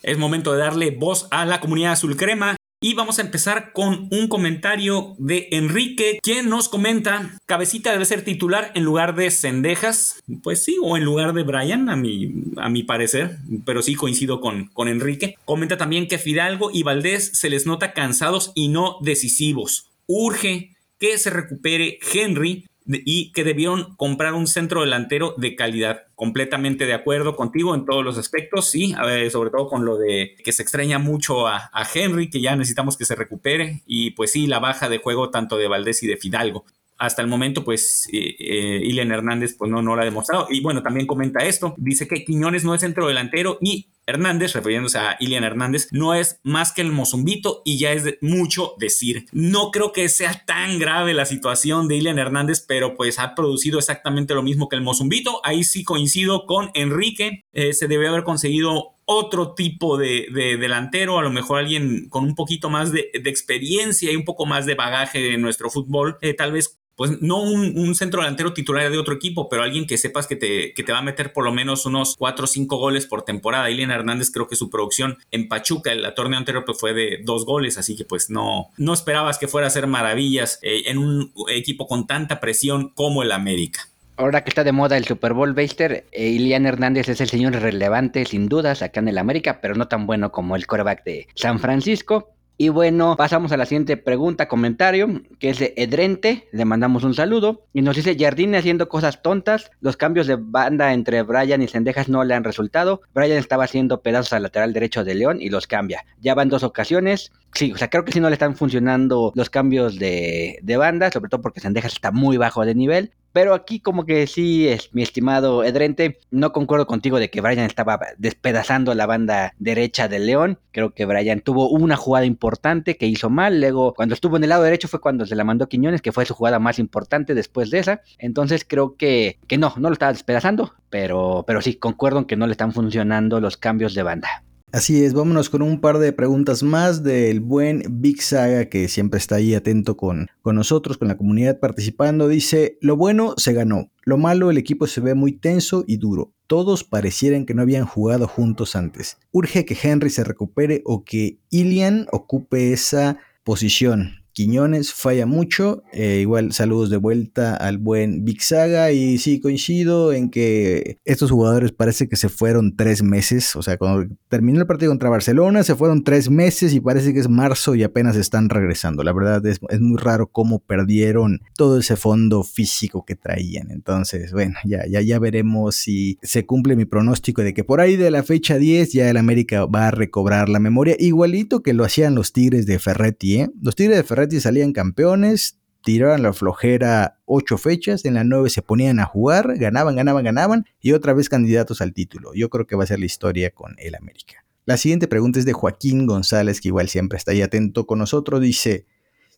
Es 0.03 0.19
momento 0.19 0.53
de 0.53 0.59
darle 0.59 0.91
voz 0.91 1.29
a 1.31 1.45
la 1.45 1.61
comunidad 1.61 1.93
azul 1.93 2.17
crema 2.17 2.57
y 2.85 2.93
vamos 2.93 3.19
a 3.19 3.23
empezar 3.23 3.73
con 3.73 4.09
un 4.11 4.29
comentario 4.29 5.15
de 5.17 5.49
Enrique, 5.53 6.19
quien 6.23 6.51
nos 6.51 6.69
comenta, 6.69 7.31
Cabecita 7.47 7.91
debe 7.91 8.05
ser 8.05 8.25
titular 8.25 8.73
en 8.75 8.85
lugar 8.85 9.15
de 9.15 9.31
Cendejas. 9.31 10.23
Pues 10.43 10.63
sí, 10.63 10.77
o 10.83 10.99
en 10.99 11.03
lugar 11.03 11.33
de 11.33 11.45
Brian, 11.45 11.89
a 11.89 11.97
mi, 11.97 12.31
a 12.59 12.69
mi 12.69 12.83
parecer, 12.83 13.39
pero 13.65 13.81
sí 13.81 13.95
coincido 13.95 14.43
con, 14.43 14.67
con 14.67 14.89
Enrique. 14.89 15.37
Comenta 15.47 15.79
también 15.79 16.09
que 16.09 16.19
Fidalgo 16.19 16.71
y 16.71 16.83
Valdés 16.83 17.31
se 17.33 17.49
les 17.49 17.65
nota 17.65 17.95
cansados 17.95 18.53
y 18.55 18.69
no 18.69 18.99
decisivos. 19.01 19.89
Urge 20.07 20.77
que 21.01 21.17
se 21.17 21.31
recupere 21.31 21.99
Henry 22.13 22.67
y 22.87 23.33
que 23.33 23.45
debieron 23.45 23.97
comprar 23.97 24.35
un 24.35 24.47
centro 24.47 24.83
delantero 24.83 25.35
de 25.39 25.57
calidad. 25.57 26.05
Completamente 26.15 26.87
de 26.87 26.95
acuerdo 26.95 27.35
contigo 27.35 27.75
en 27.75 27.87
todos 27.87 28.05
los 28.05 28.19
aspectos, 28.19 28.71
sí, 28.71 28.95
sobre 29.31 29.51
todo 29.51 29.69
con 29.69 29.85
lo 29.85 29.97
de 29.97 30.37
que 30.45 30.53
se 30.53 30.63
extraña 30.63 30.99
mucho 30.99 31.49
a, 31.49 31.71
Henry, 31.95 32.31
que 32.31 32.41
ya 32.41 32.57
necesitamos 32.57 32.97
que 32.97 33.05
se 33.05 33.15
recupere, 33.15 33.83
y 33.87 34.11
pues 34.11 34.33
sí, 34.33 34.47
la 34.47 34.59
baja 34.59 34.89
de 34.89 34.99
juego 34.99 35.31
tanto 35.31 35.57
de 35.57 35.69
Valdés 35.69 36.03
y 36.03 36.07
de 36.07 36.17
Fidalgo 36.17 36.65
hasta 37.05 37.23
el 37.23 37.29
momento, 37.29 37.65
pues, 37.65 38.09
eh, 38.13 38.37
eh 38.39 39.05
Hernández, 39.15 39.55
pues 39.57 39.71
no, 39.71 39.83
no 39.83 39.95
lo 39.95 40.03
ha 40.03 40.05
demostrado. 40.05 40.47
Y 40.51 40.61
bueno, 40.61 40.83
también 40.83 41.07
comenta 41.07 41.45
esto. 41.45 41.75
Dice 41.77 42.09
que 42.09 42.25
Quiñones 42.25 42.65
no 42.65 42.75
es 42.75 42.81
centro 42.81 43.07
delantero 43.07 43.59
y 43.61 43.89
Hernández, 44.07 44.53
refiriéndose 44.53 44.99
a 44.99 45.17
Ilian 45.19 45.45
Hernández, 45.45 45.89
no 45.91 46.15
es 46.15 46.39
más 46.43 46.73
que 46.73 46.83
el 46.83 46.93
Mozumbito 46.93 47.63
y 47.65 47.79
ya 47.79 47.93
es 47.93 48.19
mucho 48.21 48.75
decir. 48.79 49.27
No 49.33 49.71
creo 49.71 49.93
que 49.93 50.09
sea 50.09 50.45
tan 50.47 50.79
grave 50.79 51.15
la 51.15 51.25
situación 51.25 51.89
de 51.89 51.97
Ilian 51.97 52.19
Hernández, 52.19 52.65
pero 52.67 52.97
pues 52.97 53.19
ha 53.19 53.35
producido 53.35 53.79
exactamente 53.79 54.35
lo 54.35 54.43
mismo 54.43 54.69
que 54.69 54.77
el 54.77 54.83
Mozumbito. 54.83 55.41
Ahí 55.45 55.65
sí 55.65 55.85
coincido 55.85 56.45
con 56.47 56.71
Enrique. 56.75 57.45
Eh, 57.53 57.73
se 57.73 57.89
debe 57.89 58.09
haber 58.09 58.25
conseguido 58.25 58.95
otro 59.07 59.55
tipo 59.55 59.99
de, 59.99 60.29
delantero, 60.59 61.19
a 61.19 61.23
lo 61.23 61.31
mejor 61.31 61.59
alguien 61.59 62.09
con 62.09 62.25
un 62.25 62.35
poquito 62.35 62.71
más 62.71 62.91
de, 62.91 63.11
experiencia 63.13 64.11
y 64.11 64.17
un 64.17 64.25
poco 64.25 64.47
más 64.47 64.65
de 64.65 64.75
bagaje 64.75 65.35
en 65.35 65.43
nuestro 65.43 65.69
fútbol, 65.69 66.17
tal 66.39 66.53
vez 66.53 66.81
pues 66.97 67.21
no 67.23 67.43
un, 67.43 67.95
centro 67.95 68.23
delantero 68.23 68.53
titular 68.53 68.91
de 68.91 68.99
otro 68.99 69.15
equipo, 69.15 69.49
pero 69.49 69.63
alguien 69.63 69.87
que 69.87 69.99
sepas 69.99 70.27
que 70.27 70.37
te, 70.37 70.73
que 70.75 70.83
te 70.83 70.93
va 70.93 70.99
a 70.99 71.03
meter 71.03 71.33
por 71.33 71.45
lo 71.45 71.53
menos 71.53 71.87
unos 71.87 72.17
4 72.17 72.45
o 72.45 72.47
5 72.47 72.77
goles 72.77 73.07
por 73.07 73.23
temporada. 73.23 73.71
Ilian 73.71 73.91
Hernández 73.91 74.31
creo 74.31 74.49
que 74.49 74.57
su 74.57 74.71
producción 74.71 75.19
en 75.31 75.49
Pachuca, 75.49 75.93
el 75.93 76.13
torneo 76.15 76.39
anterior, 76.39 76.65
pues 76.65 76.79
fue 76.79 76.93
de 76.93 77.21
dos 77.25 77.45
goles, 77.45 77.79
así 77.79 77.97
que 77.97 78.05
pues 78.05 78.31
no, 78.31 78.71
no 78.77 78.93
esperabas 78.93 79.39
que 79.39 79.49
fuera 79.49 79.67
a 79.67 79.69
hacer 79.69 79.87
maravillas 79.87 80.59
eh, 80.63 80.85
en 80.87 80.99
un 80.99 81.33
equipo 81.49 81.87
con 81.87 82.07
tanta 82.07 82.41
presión 82.41 82.91
como 82.91 83.23
el 83.23 83.33
América. 83.33 83.89
Ahora 84.17 84.45
que 84.45 84.51
está 84.51 84.63
de 84.63 84.71
moda 84.71 84.97
el 84.97 85.05
Super 85.05 85.33
Bowl 85.33 85.55
Baster, 85.55 86.05
eh, 86.13 86.29
Ilian 86.29 86.67
Hernández 86.67 87.09
es 87.09 87.21
el 87.21 87.29
señor 87.29 87.55
relevante 87.55 88.25
sin 88.25 88.49
dudas 88.49 88.81
acá 88.81 89.01
en 89.01 89.09
el 89.09 89.19
América, 89.19 89.59
pero 89.61 89.75
no 89.75 89.89
tan 89.89 90.07
bueno 90.07 90.31
como 90.31 90.55
el 90.55 90.69
coreback 90.69 91.03
de 91.03 91.27
San 91.35 91.59
Francisco. 91.59 92.34
Y 92.57 92.69
bueno, 92.69 93.17
pasamos 93.17 93.51
a 93.51 93.57
la 93.57 93.67
siguiente 93.67 93.97
pregunta, 93.97 94.47
comentario, 94.47 95.23
que 95.41 95.51
es 95.51 95.59
de 95.59 95.75
Edrente, 95.77 96.47
le 96.53 96.65
mandamos 96.65 97.03
un 97.03 97.13
saludo, 97.13 97.67
y 97.73 97.83
nos 97.83 97.97
dice 97.97 98.17
Jardine 98.17 98.59
haciendo 98.59 98.89
cosas 98.89 99.23
tontas, 99.23 99.73
los 99.81 99.97
cambios 99.97 100.29
de 100.29 100.37
banda 100.39 100.93
entre 100.93 101.23
Brian 101.23 101.63
y 101.63 101.69
Sendejas 101.69 102.09
no 102.09 102.23
le 102.23 102.33
han 102.33 102.45
resultado, 102.45 103.03
Brian 103.13 103.39
estaba 103.39 103.65
haciendo 103.65 104.03
pedazos 104.03 104.35
al 104.35 104.45
lateral 104.45 104.73
derecho 104.73 105.03
de 105.03 105.17
León 105.17 105.39
y 105.41 105.51
los 105.51 105.67
cambia, 105.67 106.05
ya 106.21 106.37
van 106.37 106.49
dos 106.49 106.63
ocasiones, 106.63 107.33
sí, 107.55 107.73
o 107.73 107.79
sea, 107.79 107.89
creo 107.89 108.05
que 108.05 108.13
sí 108.13 108.21
no 108.21 108.29
le 108.29 108.35
están 108.35 108.57
funcionando 108.57 109.33
los 109.35 109.51
cambios 109.51 109.99
de, 109.99 110.59
de 110.63 110.77
banda, 110.77 111.11
sobre 111.11 111.29
todo 111.29 111.41
porque 111.41 111.61
Sendejas 111.61 111.93
está 111.93 112.11
muy 112.11 112.37
bajo 112.37 112.65
de 112.65 112.75
nivel, 112.75 113.13
pero 113.35 113.53
aquí 113.53 113.81
como 113.81 114.07
que 114.07 114.29
sí, 114.29 114.69
es, 114.69 114.95
mi 114.95 115.03
estimado 115.03 115.65
Edrente, 115.65 116.21
no 116.31 116.53
concuerdo 116.53 116.87
contigo 116.87 117.19
de 117.19 117.31
que 117.31 117.41
Brian 117.41 117.67
estaba 117.67 117.99
despedazando 118.17 118.95
la 118.95 119.07
banda 119.07 119.55
derecha 119.59 120.07
del 120.07 120.27
León. 120.27 120.61
Creo 120.71 120.95
que 120.95 121.05
Brian 121.05 121.41
tuvo 121.41 121.69
una 121.69 121.97
jugada 121.97 122.27
importante 122.27 122.97
que 122.97 123.09
hizo 123.09 123.31
mal. 123.31 123.61
Luego, 123.61 123.93
cuando 123.93 124.15
estuvo 124.15 124.37
en 124.37 124.45
el 124.45 124.51
lado 124.51 124.63
derecho 124.63 124.87
fue 124.87 125.01
cuando 125.01 125.27
se 125.27 125.35
la 125.35 125.43
mandó 125.43 125.69
Quiñones, 125.69 126.01
que 126.01 126.13
fue 126.13 126.27
su 126.27 126.33
jugada 126.33 126.61
más 126.61 126.79
importante 126.79 127.35
después 127.35 127.71
de 127.71 127.81
esa. 127.81 128.03
Entonces 128.19 128.65
creo 128.65 128.95
que, 128.97 129.41
que 129.49 129.59
no, 129.59 129.75
no 129.79 129.89
lo 129.89 129.95
estaba 129.95 130.13
despedazando. 130.13 130.73
Pero, 130.89 131.43
pero 131.45 131.61
sí, 131.61 131.75
concuerdo 131.75 132.21
en 132.21 132.27
que 132.27 132.37
no 132.37 132.47
le 132.47 132.53
están 132.53 132.73
funcionando 132.73 133.41
los 133.41 133.57
cambios 133.57 133.95
de 133.95 134.05
banda. 134.05 134.45
Así 134.75 135.05
es, 135.05 135.15
vámonos 135.15 135.51
con 135.51 135.63
un 135.63 135.81
par 135.81 135.99
de 135.99 136.13
preguntas 136.13 136.65
más 136.65 137.05
del 137.05 137.39
buen 137.39 137.85
Big 137.89 138.21
Saga 138.21 138.65
que 138.69 138.89
siempre 138.89 139.19
está 139.19 139.37
ahí 139.37 139.55
atento 139.55 139.97
con, 139.97 140.27
con 140.43 140.57
nosotros, 140.57 140.99
con 140.99 141.07
la 141.07 141.17
comunidad 141.17 141.61
participando. 141.61 142.27
Dice, 142.27 142.77
lo 142.81 142.97
bueno 142.97 143.35
se 143.37 143.53
ganó, 143.53 143.93
lo 144.03 144.19
malo 144.19 144.51
el 144.51 144.59
equipo 144.59 144.89
se 144.89 145.01
ve 145.01 145.15
muy 145.15 145.31
tenso 145.31 145.85
y 145.87 145.99
duro. 145.99 146.33
Todos 146.49 146.83
parecieran 146.83 147.47
que 147.47 147.55
no 147.55 147.63
habían 147.63 147.87
jugado 147.87 148.27
juntos 148.27 148.75
antes. 148.75 149.19
Urge 149.31 149.65
que 149.65 149.79
Henry 149.81 150.11
se 150.11 150.25
recupere 150.25 150.83
o 150.85 151.05
que 151.05 151.39
Ilian 151.51 152.09
ocupe 152.11 152.73
esa 152.73 153.19
posición. 153.45 154.24
Quiñones 154.35 154.93
falla 154.93 155.25
mucho. 155.27 155.85
Eh, 155.93 156.19
igual 156.21 156.53
saludos 156.53 156.91
de 156.91 156.97
vuelta 156.97 157.55
al 157.57 157.79
buen 157.79 158.25
Big 158.25 158.43
Saga. 158.43 158.91
Y 158.93 159.19
sí, 159.19 159.41
coincido 159.41 160.13
en 160.13 160.29
que 160.29 160.99
estos 161.05 161.31
jugadores 161.31 161.73
parece 161.73 162.09
que 162.09 162.17
se 162.17 162.29
fueron 162.29 162.77
tres 162.77 163.03
meses. 163.03 163.55
O 163.57 163.63
sea, 163.63 163.79
cuando 163.79 164.13
terminó 164.29 164.61
el 164.61 164.67
partido 164.67 164.91
contra 164.91 165.09
Barcelona, 165.09 165.63
se 165.63 165.77
fueron 165.77 166.03
tres 166.03 166.29
meses 166.29 166.75
y 166.75 166.81
parece 166.81 167.15
que 167.15 167.21
es 167.21 167.29
marzo 167.29 167.77
y 167.77 167.85
apenas 167.85 168.17
están 168.17 168.49
regresando. 168.49 169.05
La 169.05 169.13
verdad 169.13 169.47
es, 169.47 169.61
es 169.69 169.81
muy 169.81 169.99
raro 169.99 170.27
cómo 170.27 170.59
perdieron 170.59 171.41
todo 171.57 171.79
ese 171.79 171.97
fondo 171.97 172.43
físico 172.43 173.05
que 173.05 173.15
traían. 173.15 173.71
Entonces, 173.71 174.33
bueno, 174.33 174.57
ya, 174.65 174.85
ya, 174.89 175.01
ya 175.01 175.19
veremos 175.21 175.77
si 175.77 176.19
se 176.23 176.45
cumple 176.45 176.75
mi 176.75 176.87
pronóstico 176.87 177.43
de 177.43 177.55
que 177.55 177.63
por 177.63 177.81
ahí 177.81 177.97
de 177.97 178.11
la 178.11 178.25
fecha 178.25 178.59
10 178.59 178.93
ya 178.93 179.09
el 179.09 179.17
América 179.17 179.67
va 179.67 179.89
a 179.89 179.91
recobrar 179.93 180.49
la 180.49 180.59
memoria. 180.59 180.97
Igualito 180.99 181.63
que 181.63 181.73
lo 181.73 181.85
hacían 181.85 182.17
los 182.17 182.33
Tigres 182.33 182.67
de 182.67 182.81
Ferretti. 182.81 183.37
¿eh? 183.37 183.51
Los 183.63 183.77
Tigres 183.77 183.97
de 183.99 184.03
Ferretti 184.03 184.24
salían 184.41 184.73
campeones, 184.73 185.59
tiraban 185.83 186.23
la 186.23 186.33
flojera 186.33 187.21
ocho 187.27 187.59
fechas, 187.59 188.05
en 188.05 188.15
la 188.15 188.25
nueve 188.25 188.51
se 188.51 188.63
ponían 188.63 189.01
a 189.01 189.05
jugar, 189.05 189.57
ganaban, 189.59 189.97
ganaban, 189.97 190.25
ganaban 190.25 190.65
y 190.81 190.93
otra 190.93 191.13
vez 191.13 191.29
candidatos 191.29 191.81
al 191.81 191.93
título. 191.93 192.33
Yo 192.35 192.49
creo 192.49 192.67
que 192.67 192.77
va 192.77 192.85
a 192.85 192.87
ser 192.87 192.99
la 192.99 193.07
historia 193.07 193.51
con 193.51 193.77
el 193.79 193.95
América. 193.95 194.45
La 194.67 194.79
siguiente 194.79 195.09
pregunta 195.09 195.39
es 195.39 195.45
de 195.45 195.53
Joaquín 195.53 196.07
González, 196.07 196.61
que 196.61 196.69
igual 196.69 196.89
siempre 196.89 197.19
está 197.19 197.33
ahí 197.33 197.43
atento 197.43 197.87
con 197.87 197.99
nosotros. 197.99 198.41
Dice, 198.41 198.87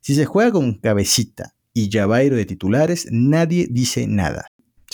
si 0.01 0.15
se 0.15 0.25
juega 0.25 0.53
con 0.53 0.75
cabecita 0.75 1.57
y 1.73 1.91
Javairo 1.91 2.37
de 2.37 2.47
titulares, 2.47 3.09
nadie 3.11 3.67
dice 3.69 4.07
nada. 4.07 4.47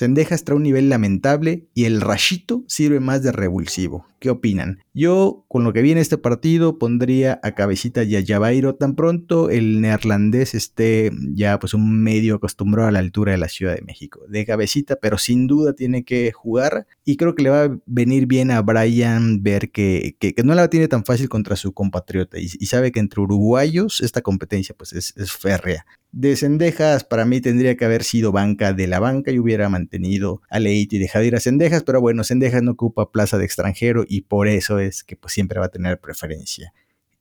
Sendejas 0.03 0.43
trae 0.43 0.57
un 0.57 0.65
nivel 0.65 0.89
lamentable 0.89 1.69
y 1.75 1.85
el 1.85 2.01
rachito 2.01 2.65
sirve 2.67 2.99
más 2.99 3.23
de 3.23 3.31
revulsivo. 3.31 4.05
¿Qué 4.19 4.31
opinan? 4.31 4.81
Yo, 4.95 5.45
con 5.47 5.63
lo 5.63 5.73
que 5.73 5.81
viene 5.81 6.01
este 6.01 6.19
partido, 6.19 6.77
pondría 6.77 7.39
a 7.45 7.55
cabecita 7.55 8.03
y 8.03 8.17
a 8.17 8.25
Javairo 8.27 8.75
tan 8.75 8.97
pronto 8.97 9.49
el 9.49 9.81
neerlandés 9.81 10.57
esté 10.57 11.13
ya 11.35 11.61
pues 11.61 11.73
un 11.73 12.03
medio 12.03 12.35
acostumbrado 12.35 12.89
a 12.89 12.93
la 12.93 12.99
altura 12.99 13.31
de 13.31 13.39
la 13.39 13.49
Ciudad 13.49 13.77
de 13.77 13.83
México. 13.83 14.23
De 14.29 14.45
cabecita, 14.45 14.97
pero 14.97 15.19
sin 15.19 15.47
duda 15.47 15.73
tiene 15.73 16.03
que 16.03 16.33
jugar 16.33 16.89
y 17.05 17.17
creo 17.17 17.35
que 17.35 17.43
le 17.43 17.51
va 17.51 17.65
a 17.65 17.79
venir 17.87 18.27
bien 18.27 18.51
a 18.51 18.63
Brian 18.63 19.43
ver 19.43 19.71
que, 19.71 20.17
que, 20.21 20.35
no 20.45 20.55
la 20.55 20.69
tiene 20.69 20.87
tan 20.87 21.05
fácil 21.05 21.29
contra 21.29 21.57
su 21.57 21.73
compatriota 21.73 22.39
y, 22.39 22.49
sabe 22.49 22.93
que 22.93 23.01
entre 23.01 23.21
uruguayos 23.21 24.01
esta 24.01 24.23
competencia 24.23 24.75
pues 24.77 24.93
es, 24.93 25.15
férrea. 25.33 25.85
De 26.13 26.37
Cendejas, 26.37 27.05
para 27.05 27.25
mí 27.25 27.41
tendría 27.41 27.77
que 27.77 27.85
haber 27.85 28.05
sido 28.05 28.33
banca 28.33 28.73
de 28.73 28.87
la 28.87 29.01
banca 29.01 29.33
y 29.33 29.39
hubiera 29.39 29.69
mantenido 29.69 30.43
a 30.49 30.61
Leite 30.61 30.97
y 30.97 30.99
dejado 30.99 31.25
ir 31.25 31.35
a 31.35 31.41
Cendejas, 31.41 31.83
pero 31.83 32.01
bueno, 32.01 32.23
Cendejas 32.23 32.63
no 32.63 32.73
ocupa 32.73 33.11
plaza 33.11 33.39
de 33.39 33.47
extranjero 33.47 34.05
y 34.07 34.23
por 34.23 34.47
eso 34.47 34.79
es 34.79 35.03
que 35.03 35.17
pues, 35.17 35.33
siempre 35.33 35.59
va 35.59 35.67
a 35.67 35.71
tener 35.71 35.99
preferencia. 35.99 36.73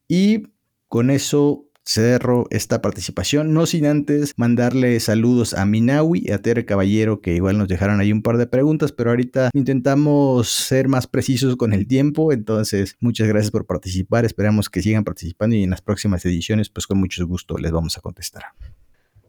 Y 0.08 0.44
con 0.88 1.10
eso 1.10 1.71
cerro 1.94 2.48
esta 2.52 2.82
participación, 2.82 3.54
no 3.54 3.66
sin 3.66 3.86
antes 3.86 4.34
mandarle 4.38 5.00
saludos 5.00 5.54
a 5.54 5.66
Minawi 5.66 6.24
y 6.26 6.32
a 6.32 6.38
Tere 6.38 6.66
Caballero, 6.66 7.22
que 7.22 7.34
igual 7.34 7.58
nos 7.58 7.68
dejaron 7.68 8.00
ahí 8.00 8.12
un 8.12 8.22
par 8.22 8.38
de 8.38 8.48
preguntas, 8.48 8.92
pero 8.92 9.10
ahorita 9.10 9.50
intentamos 9.54 10.50
ser 10.50 10.88
más 10.88 11.08
precisos 11.08 11.58
con 11.58 11.74
el 11.74 11.88
tiempo, 11.88 12.32
entonces 12.32 12.96
muchas 13.00 13.28
gracias 13.28 13.52
por 13.52 13.66
participar, 13.66 14.24
esperamos 14.24 14.70
que 14.70 14.82
sigan 14.82 15.04
participando 15.04 15.56
y 15.56 15.64
en 15.64 15.70
las 15.70 15.82
próximas 15.82 16.26
ediciones 16.26 16.70
pues 16.70 16.88
con 16.88 16.98
mucho 16.98 17.28
gusto 17.28 17.58
les 17.58 17.72
vamos 17.72 17.98
a 17.98 18.02
contestar. 18.02 18.44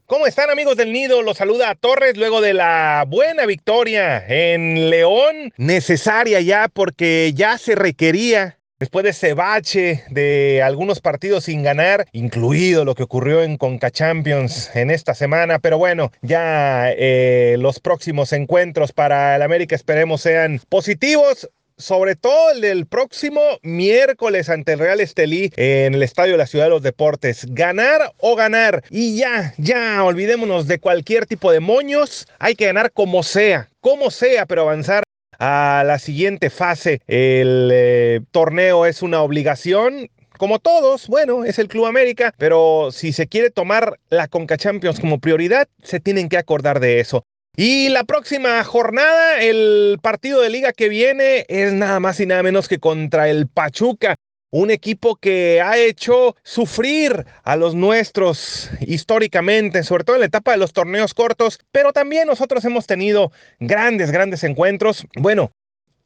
¿Cómo 0.07 0.27
están 0.27 0.51
amigos 0.51 0.77
del 0.77 0.93
Nido? 0.93 1.23
Los 1.23 1.39
saluda 1.39 1.71
a 1.71 1.75
Torres 1.75 2.17
luego 2.17 2.41
de 2.41 2.53
la 2.53 3.05
buena 3.09 3.47
victoria 3.47 4.23
en 4.27 4.91
León, 4.91 5.53
necesaria 5.57 6.41
ya 6.41 6.69
porque 6.69 7.33
ya 7.35 7.57
se 7.57 7.75
requería 7.75 8.59
después 8.83 9.05
de 9.05 9.11
ese 9.11 9.33
bache 9.33 10.03
de 10.11 10.61
algunos 10.61 11.01
partidos 11.01 11.45
sin 11.45 11.62
ganar, 11.62 12.09
incluido 12.11 12.85
lo 12.85 12.97
que 12.97 13.05
ocurrió 13.05 13.45
en 13.45 13.57
Conca 13.57 13.93
Champions 13.93 14.74
en 14.74 14.91
esta 14.91 15.14
semana. 15.14 15.61
Pero 15.61 15.78
bueno, 15.78 16.11
ya 16.20 16.91
eh, 16.91 17.55
los 17.61 17.78
próximos 17.78 18.33
encuentros 18.33 18.93
para 18.93 19.37
el 19.37 19.43
América 19.43 19.76
esperemos 19.76 20.22
sean 20.22 20.61
positivos 20.68 21.49
sobre 21.78 22.16
todo 22.16 22.51
el 22.51 22.61
del 22.61 22.87
próximo 22.87 23.41
miércoles 23.62 24.49
ante 24.49 24.72
el 24.72 24.80
Real 24.80 24.99
Estelí 24.99 25.53
en 25.57 25.95
el 25.95 26.03
Estadio 26.03 26.33
de 26.33 26.39
la 26.39 26.47
Ciudad 26.49 26.64
de 26.64 26.70
los 26.70 26.83
Deportes. 26.83 27.47
Ganar 27.51 28.12
o 28.18 28.35
ganar. 28.35 28.83
Y 28.91 29.16
ya, 29.16 29.55
ya, 29.59 30.03
olvidémonos 30.03 30.66
de 30.66 30.80
cualquier 30.80 31.26
tipo 31.26 31.53
de 31.53 31.61
moños. 31.61 32.26
Hay 32.41 32.57
que 32.57 32.66
ganar 32.66 32.91
como 32.91 33.22
sea, 33.22 33.68
como 33.80 34.11
sea, 34.11 34.45
pero 34.47 34.62
avanzar 34.62 35.05
a 35.43 35.82
la 35.84 35.99
siguiente 35.99 36.51
fase. 36.51 37.01
El 37.09 37.70
eh, 37.72 38.20
torneo 38.30 38.86
es 38.86 39.03
una 39.03 39.22
obligación 39.22 40.09
como 40.38 40.61
todos, 40.61 41.09
bueno, 41.09 41.45
es 41.45 41.59
el 41.59 41.68
Club 41.68 41.86
América, 41.86 42.32
pero 42.38 42.90
si 42.93 43.12
se 43.12 43.26
quiere 43.26 43.51
tomar 43.51 43.99
la 44.09 44.28
Conca 44.28 44.57
Champions 44.57 45.01
como 45.01 45.18
prioridad, 45.18 45.68
se 45.82 46.01
tienen 46.01 46.28
que 46.28 46.38
acordar 46.38 46.80
de 46.80 47.01
eso. 47.01 47.24
Y 47.57 47.90
la 47.90 48.05
próxima 48.05 48.62
jornada, 48.64 49.40
el 49.40 49.99
partido 50.01 50.40
de 50.40 50.51
liga 50.51 50.72
que 50.72 50.88
viene 50.88 51.45
es 51.49 51.72
nada 51.72 52.01
más 52.01 52.18
y 52.20 52.26
nada 52.26 52.43
menos 52.43 52.68
que 52.68 52.78
contra 52.78 53.28
el 53.28 53.47
Pachuca. 53.47 54.14
Un 54.55 54.70
equipo 54.70 55.16
que 55.16 55.62
ha 55.62 55.78
hecho 55.78 56.36
sufrir 56.42 57.24
a 57.42 57.57
los 57.57 57.74
nuestros 57.74 58.70
históricamente, 58.80 59.82
sobre 59.82 60.05
todo 60.05 60.16
en 60.16 60.20
la 60.20 60.26
etapa 60.26 60.53
de 60.53 60.59
los 60.59 60.74
torneos 60.74 61.14
cortos, 61.14 61.59
pero 61.72 61.94
también 61.94 62.26
nosotros 62.26 62.62
hemos 62.66 62.86
tenido 62.86 63.32
grandes, 63.61 64.11
grandes 64.11 64.44
encuentros. 64.44 65.07
Bueno, 65.16 65.53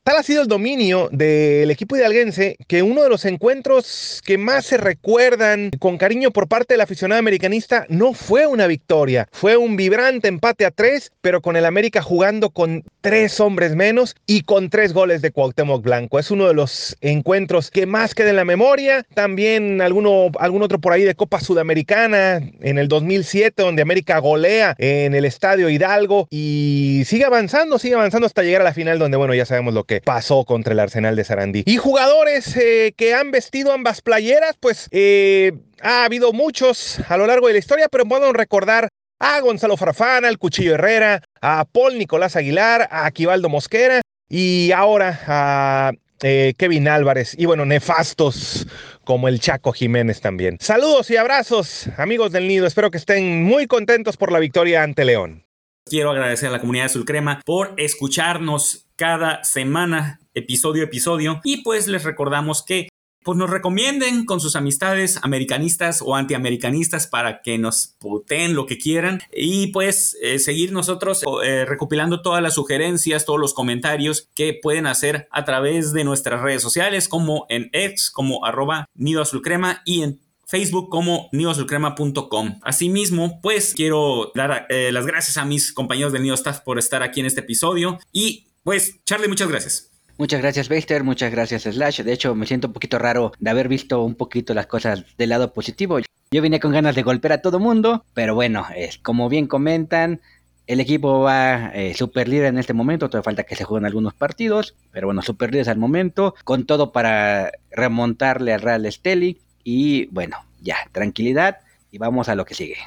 Tal 0.06 0.18
ha 0.18 0.22
sido 0.22 0.42
el 0.42 0.46
dominio 0.46 1.08
del 1.10 1.68
equipo 1.68 1.96
hidalguense 1.96 2.56
que 2.68 2.84
uno 2.84 3.02
de 3.02 3.08
los 3.08 3.24
encuentros 3.24 4.22
que 4.24 4.38
más 4.38 4.64
se 4.64 4.76
recuerdan 4.76 5.72
con 5.80 5.98
cariño 5.98 6.30
por 6.30 6.46
parte 6.46 6.74
del 6.74 6.82
aficionado 6.82 7.18
americanista 7.18 7.86
no 7.88 8.12
fue 8.12 8.46
una 8.46 8.68
victoria, 8.68 9.26
fue 9.32 9.56
un 9.56 9.74
vibrante 9.74 10.28
empate 10.28 10.64
a 10.64 10.70
tres, 10.70 11.10
pero 11.22 11.42
con 11.42 11.56
el 11.56 11.64
América 11.64 12.02
jugando 12.02 12.50
con 12.50 12.84
tres 13.00 13.40
hombres 13.40 13.74
menos 13.74 14.14
y 14.28 14.42
con 14.42 14.70
tres 14.70 14.92
goles 14.92 15.22
de 15.22 15.32
Cuauhtémoc 15.32 15.82
Blanco. 15.82 16.20
Es 16.20 16.30
uno 16.30 16.46
de 16.46 16.54
los 16.54 16.96
encuentros 17.00 17.72
que 17.72 17.86
más 17.86 18.14
queda 18.14 18.30
en 18.30 18.36
la 18.36 18.44
memoria. 18.44 19.04
También 19.12 19.80
alguno, 19.80 20.30
algún 20.38 20.62
otro 20.62 20.80
por 20.80 20.92
ahí 20.92 21.02
de 21.02 21.16
Copa 21.16 21.40
Sudamericana 21.40 22.40
en 22.60 22.78
el 22.78 22.86
2007, 22.86 23.60
donde 23.60 23.82
América 23.82 24.18
golea 24.20 24.76
en 24.78 25.16
el 25.16 25.24
Estadio 25.24 25.68
Hidalgo 25.68 26.28
y 26.30 27.02
sigue 27.06 27.24
avanzando, 27.24 27.80
sigue 27.80 27.96
avanzando 27.96 28.28
hasta 28.28 28.44
llegar 28.44 28.60
a 28.60 28.64
la 28.66 28.72
final, 28.72 29.00
donde, 29.00 29.16
bueno, 29.16 29.34
ya 29.34 29.46
sabemos 29.46 29.74
lo 29.74 29.82
que 29.82 29.95
pasó 30.00 30.44
contra 30.44 30.72
el 30.72 30.80
Arsenal 30.80 31.16
de 31.16 31.24
Sarandí. 31.24 31.62
Y 31.66 31.76
jugadores 31.76 32.56
eh, 32.56 32.94
que 32.96 33.14
han 33.14 33.30
vestido 33.30 33.72
ambas 33.72 34.00
playeras, 34.00 34.56
pues 34.58 34.88
eh, 34.90 35.52
ha 35.80 36.04
habido 36.04 36.32
muchos 36.32 37.00
a 37.08 37.16
lo 37.16 37.26
largo 37.26 37.46
de 37.46 37.54
la 37.54 37.58
historia, 37.58 37.88
pero 37.90 38.06
podemos 38.06 38.34
recordar 38.34 38.88
a 39.18 39.40
Gonzalo 39.40 39.76
Farfana, 39.76 40.28
al 40.28 40.38
Cuchillo 40.38 40.74
Herrera, 40.74 41.22
a 41.40 41.64
Paul 41.64 41.98
Nicolás 41.98 42.36
Aguilar, 42.36 42.88
a 42.90 43.06
Aquivaldo 43.06 43.48
Mosquera 43.48 44.00
y 44.28 44.72
ahora 44.72 45.20
a 45.26 45.92
eh, 46.22 46.54
Kevin 46.56 46.88
Álvarez 46.88 47.34
y 47.38 47.46
bueno, 47.46 47.64
nefastos 47.64 48.66
como 49.04 49.28
el 49.28 49.40
Chaco 49.40 49.72
Jiménez 49.72 50.20
también. 50.20 50.58
Saludos 50.60 51.10
y 51.10 51.16
abrazos, 51.16 51.88
amigos 51.98 52.32
del 52.32 52.48
Nido. 52.48 52.66
Espero 52.66 52.90
que 52.90 52.98
estén 52.98 53.44
muy 53.44 53.66
contentos 53.66 54.16
por 54.16 54.32
la 54.32 54.38
victoria 54.38 54.82
ante 54.82 55.04
León. 55.04 55.44
Quiero 55.88 56.10
agradecer 56.10 56.48
a 56.48 56.52
la 56.52 56.60
comunidad 56.60 56.86
de 56.86 56.88
Sulcrema 56.88 57.40
por 57.44 57.74
escucharnos 57.76 58.85
cada 58.96 59.44
semana, 59.44 60.20
episodio 60.34 60.82
a 60.82 60.86
episodio. 60.86 61.40
Y 61.44 61.62
pues 61.62 61.86
les 61.86 62.04
recordamos 62.04 62.62
que 62.64 62.88
pues 63.26 63.36
nos 63.36 63.50
recomienden 63.50 64.24
con 64.24 64.38
sus 64.38 64.54
amistades 64.54 65.18
americanistas 65.22 66.00
o 66.00 66.14
antiamericanistas 66.14 67.08
para 67.08 67.42
que 67.42 67.58
nos 67.58 67.96
puteen 67.98 68.54
lo 68.54 68.66
que 68.66 68.78
quieran 68.78 69.20
y 69.34 69.66
pues 69.72 70.16
eh, 70.22 70.38
seguir 70.38 70.70
nosotros 70.70 71.24
eh, 71.44 71.64
recopilando 71.64 72.22
todas 72.22 72.40
las 72.40 72.54
sugerencias, 72.54 73.24
todos 73.24 73.40
los 73.40 73.52
comentarios 73.52 74.28
que 74.36 74.56
pueden 74.62 74.86
hacer 74.86 75.26
a 75.32 75.44
través 75.44 75.92
de 75.92 76.04
nuestras 76.04 76.40
redes 76.40 76.62
sociales 76.62 77.08
como 77.08 77.46
en 77.48 77.68
X, 77.72 78.12
como 78.12 78.44
arroba 78.46 78.86
nido 78.94 79.22
azul 79.22 79.42
y 79.84 80.02
en 80.02 80.20
Facebook 80.46 80.88
como 80.88 81.28
nidosulcrema.com. 81.32 82.60
Asimismo, 82.62 83.40
pues 83.42 83.74
quiero 83.74 84.30
dar 84.36 84.66
eh, 84.68 84.92
las 84.92 85.04
gracias 85.04 85.36
a 85.36 85.44
mis 85.44 85.72
compañeros 85.72 86.12
del 86.12 86.22
Nido 86.22 86.36
Staff 86.36 86.60
por 86.60 86.78
estar 86.78 87.02
aquí 87.02 87.18
en 87.18 87.26
este 87.26 87.40
episodio. 87.40 87.98
Y 88.12 88.46
pues, 88.66 89.00
Charlie, 89.04 89.28
muchas 89.28 89.48
gracias. 89.48 89.90
Muchas 90.18 90.40
gracias, 90.40 90.68
Baxter. 90.68 91.04
Muchas 91.04 91.30
gracias, 91.30 91.62
Slash. 91.62 92.02
De 92.02 92.12
hecho, 92.12 92.34
me 92.34 92.46
siento 92.46 92.66
un 92.66 92.72
poquito 92.72 92.98
raro 92.98 93.30
de 93.38 93.50
haber 93.50 93.68
visto 93.68 94.02
un 94.02 94.16
poquito 94.16 94.54
las 94.54 94.66
cosas 94.66 95.04
del 95.16 95.28
lado 95.28 95.52
positivo. 95.52 96.00
Yo 96.32 96.42
vine 96.42 96.58
con 96.58 96.72
ganas 96.72 96.96
de 96.96 97.04
golpear 97.04 97.34
a 97.34 97.42
todo 97.42 97.60
mundo, 97.60 98.04
pero 98.12 98.34
bueno, 98.34 98.66
es, 98.74 98.98
como 98.98 99.28
bien 99.28 99.46
comentan, 99.46 100.20
el 100.66 100.80
equipo 100.80 101.20
va 101.20 101.68
eh, 101.68 101.94
super 101.94 102.26
líder 102.26 102.46
en 102.46 102.58
este 102.58 102.72
momento, 102.72 103.08
todavía 103.08 103.22
falta 103.24 103.44
que 103.44 103.54
se 103.54 103.62
jueguen 103.62 103.86
algunos 103.86 104.14
partidos, 104.14 104.74
pero 104.90 105.06
bueno, 105.06 105.22
super 105.22 105.52
líder 105.52 105.70
al 105.70 105.78
momento, 105.78 106.34
con 106.42 106.66
todo 106.66 106.90
para 106.90 107.52
remontarle 107.70 108.52
al 108.52 108.62
Real 108.62 108.84
Esteli. 108.84 109.38
Y 109.62 110.06
bueno, 110.06 110.44
ya, 110.60 110.78
tranquilidad 110.90 111.58
y 111.92 111.98
vamos 111.98 112.28
a 112.28 112.34
lo 112.34 112.44
que 112.44 112.54
sigue. 112.54 112.78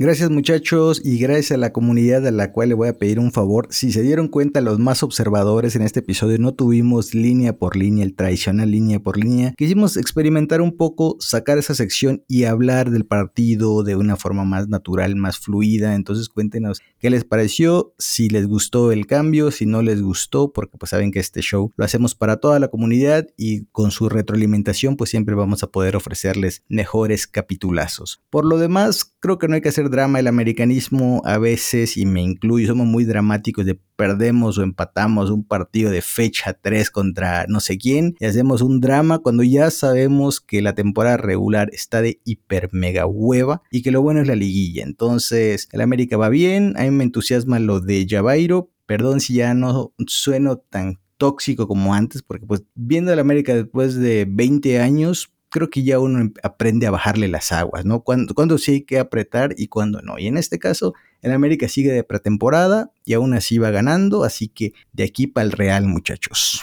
Gracias 0.00 0.30
muchachos 0.30 1.00
y 1.04 1.18
gracias 1.18 1.50
a 1.50 1.56
la 1.56 1.72
comunidad 1.72 2.24
a 2.24 2.30
la 2.30 2.52
cual 2.52 2.68
le 2.68 2.76
voy 2.76 2.86
a 2.86 2.96
pedir 2.96 3.18
un 3.18 3.32
favor. 3.32 3.66
Si 3.70 3.90
se 3.90 4.00
dieron 4.00 4.28
cuenta 4.28 4.60
los 4.60 4.78
más 4.78 5.02
observadores 5.02 5.74
en 5.74 5.82
este 5.82 5.98
episodio 5.98 6.38
no 6.38 6.54
tuvimos 6.54 7.16
línea 7.16 7.58
por 7.58 7.74
línea, 7.74 8.04
el 8.04 8.14
tradicional 8.14 8.70
línea 8.70 9.00
por 9.00 9.16
línea. 9.16 9.54
Quisimos 9.56 9.96
experimentar 9.96 10.60
un 10.60 10.76
poco, 10.76 11.16
sacar 11.18 11.58
esa 11.58 11.74
sección 11.74 12.22
y 12.28 12.44
hablar 12.44 12.92
del 12.92 13.06
partido 13.06 13.82
de 13.82 13.96
una 13.96 14.14
forma 14.14 14.44
más 14.44 14.68
natural, 14.68 15.16
más 15.16 15.36
fluida. 15.40 15.96
Entonces 15.96 16.28
cuéntenos 16.28 16.80
qué 17.00 17.10
les 17.10 17.24
pareció, 17.24 17.92
si 17.98 18.28
les 18.28 18.46
gustó 18.46 18.92
el 18.92 19.04
cambio, 19.08 19.50
si 19.50 19.66
no 19.66 19.82
les 19.82 20.00
gustó, 20.00 20.52
porque 20.52 20.78
pues 20.78 20.90
saben 20.90 21.10
que 21.10 21.18
este 21.18 21.40
show 21.42 21.72
lo 21.74 21.84
hacemos 21.84 22.14
para 22.14 22.36
toda 22.36 22.60
la 22.60 22.68
comunidad 22.68 23.26
y 23.36 23.64
con 23.72 23.90
su 23.90 24.08
retroalimentación 24.08 24.96
pues 24.96 25.10
siempre 25.10 25.34
vamos 25.34 25.64
a 25.64 25.72
poder 25.72 25.96
ofrecerles 25.96 26.62
mejores 26.68 27.26
capitulazos. 27.26 28.22
Por 28.30 28.44
lo 28.44 28.58
demás, 28.58 29.12
creo 29.18 29.38
que 29.38 29.48
no 29.48 29.56
hay 29.56 29.60
que 29.60 29.70
hacer 29.70 29.87
drama, 29.88 30.20
el 30.20 30.26
americanismo 30.26 31.22
a 31.24 31.38
veces, 31.38 31.96
y 31.96 32.06
me 32.06 32.22
incluyo, 32.22 32.66
somos 32.66 32.86
muy 32.86 33.04
dramáticos 33.04 33.66
de 33.66 33.78
perdemos 33.96 34.56
o 34.58 34.62
empatamos 34.62 35.28
un 35.30 35.42
partido 35.44 35.90
de 35.90 36.02
fecha 36.02 36.52
3 36.52 36.90
contra 36.90 37.46
no 37.48 37.58
sé 37.58 37.78
quién 37.78 38.14
y 38.20 38.26
hacemos 38.26 38.62
un 38.62 38.80
drama 38.80 39.18
cuando 39.18 39.42
ya 39.42 39.72
sabemos 39.72 40.40
que 40.40 40.62
la 40.62 40.76
temporada 40.76 41.16
regular 41.16 41.68
está 41.72 42.00
de 42.00 42.20
hiper 42.24 42.68
mega 42.72 43.06
hueva 43.06 43.62
y 43.72 43.82
que 43.82 43.90
lo 43.90 44.00
bueno 44.00 44.20
es 44.20 44.28
la 44.28 44.36
liguilla. 44.36 44.84
Entonces, 44.84 45.68
el 45.72 45.80
América 45.80 46.16
va 46.16 46.28
bien, 46.28 46.74
a 46.76 46.82
mí 46.82 46.92
me 46.92 47.02
entusiasma 47.02 47.58
lo 47.58 47.80
de 47.80 48.06
Javairo, 48.08 48.70
perdón 48.86 49.20
si 49.20 49.34
ya 49.34 49.52
no 49.54 49.92
sueno 50.06 50.58
tan 50.58 51.00
tóxico 51.16 51.66
como 51.66 51.92
antes, 51.92 52.22
porque 52.22 52.46
pues 52.46 52.62
viendo 52.74 53.12
el 53.12 53.18
América 53.18 53.54
después 53.54 53.96
de 53.96 54.26
20 54.28 54.80
años, 54.80 55.32
creo 55.50 55.70
que 55.70 55.82
ya 55.82 55.98
uno 55.98 56.20
em, 56.20 56.32
aprende 56.42 56.86
a 56.86 56.90
bajarle 56.90 57.28
las 57.28 57.52
aguas, 57.52 57.84
¿no? 57.84 58.02
Cuando, 58.02 58.58
sí 58.58 58.72
hay 58.72 58.82
que 58.82 58.98
apretar 58.98 59.54
y 59.56 59.68
cuando 59.68 60.02
no. 60.02 60.18
Y 60.18 60.26
en 60.26 60.36
este 60.36 60.58
caso, 60.58 60.94
el 61.22 61.32
América 61.32 61.68
sigue 61.68 61.92
de 61.92 62.04
pretemporada 62.04 62.90
y 63.04 63.14
aún 63.14 63.34
así 63.34 63.58
va 63.58 63.70
ganando, 63.70 64.24
así 64.24 64.48
que 64.48 64.72
de 64.92 65.04
aquí 65.04 65.26
para 65.26 65.46
el 65.46 65.52
Real, 65.52 65.86
muchachos. 65.86 66.62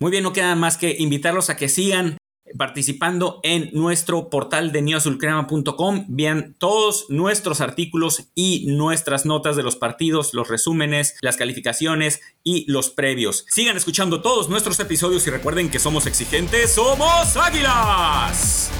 Muy 0.00 0.10
bien, 0.10 0.22
no 0.22 0.32
queda 0.32 0.54
más 0.54 0.76
que 0.76 0.96
invitarlos 0.98 1.50
a 1.50 1.56
que 1.56 1.68
sigan 1.68 2.16
participando 2.58 3.40
en 3.42 3.70
nuestro 3.72 4.30
portal 4.30 4.72
de 4.72 4.82
neoazulcrema.com. 4.82 6.06
Vean 6.08 6.54
todos 6.58 7.06
nuestros 7.08 7.60
artículos 7.60 8.30
y 8.34 8.66
nuestras 8.68 9.26
notas 9.26 9.56
de 9.56 9.62
los 9.62 9.76
partidos, 9.76 10.34
los 10.34 10.48
resúmenes, 10.48 11.16
las 11.20 11.36
calificaciones 11.36 12.20
y 12.42 12.70
los 12.70 12.90
previos. 12.90 13.46
Sigan 13.48 13.76
escuchando 13.76 14.22
todos 14.22 14.48
nuestros 14.48 14.78
episodios 14.80 15.26
y 15.26 15.30
recuerden 15.30 15.70
que 15.70 15.78
somos 15.78 16.06
exigentes, 16.06 16.72
somos 16.72 17.36
águilas. 17.36 18.70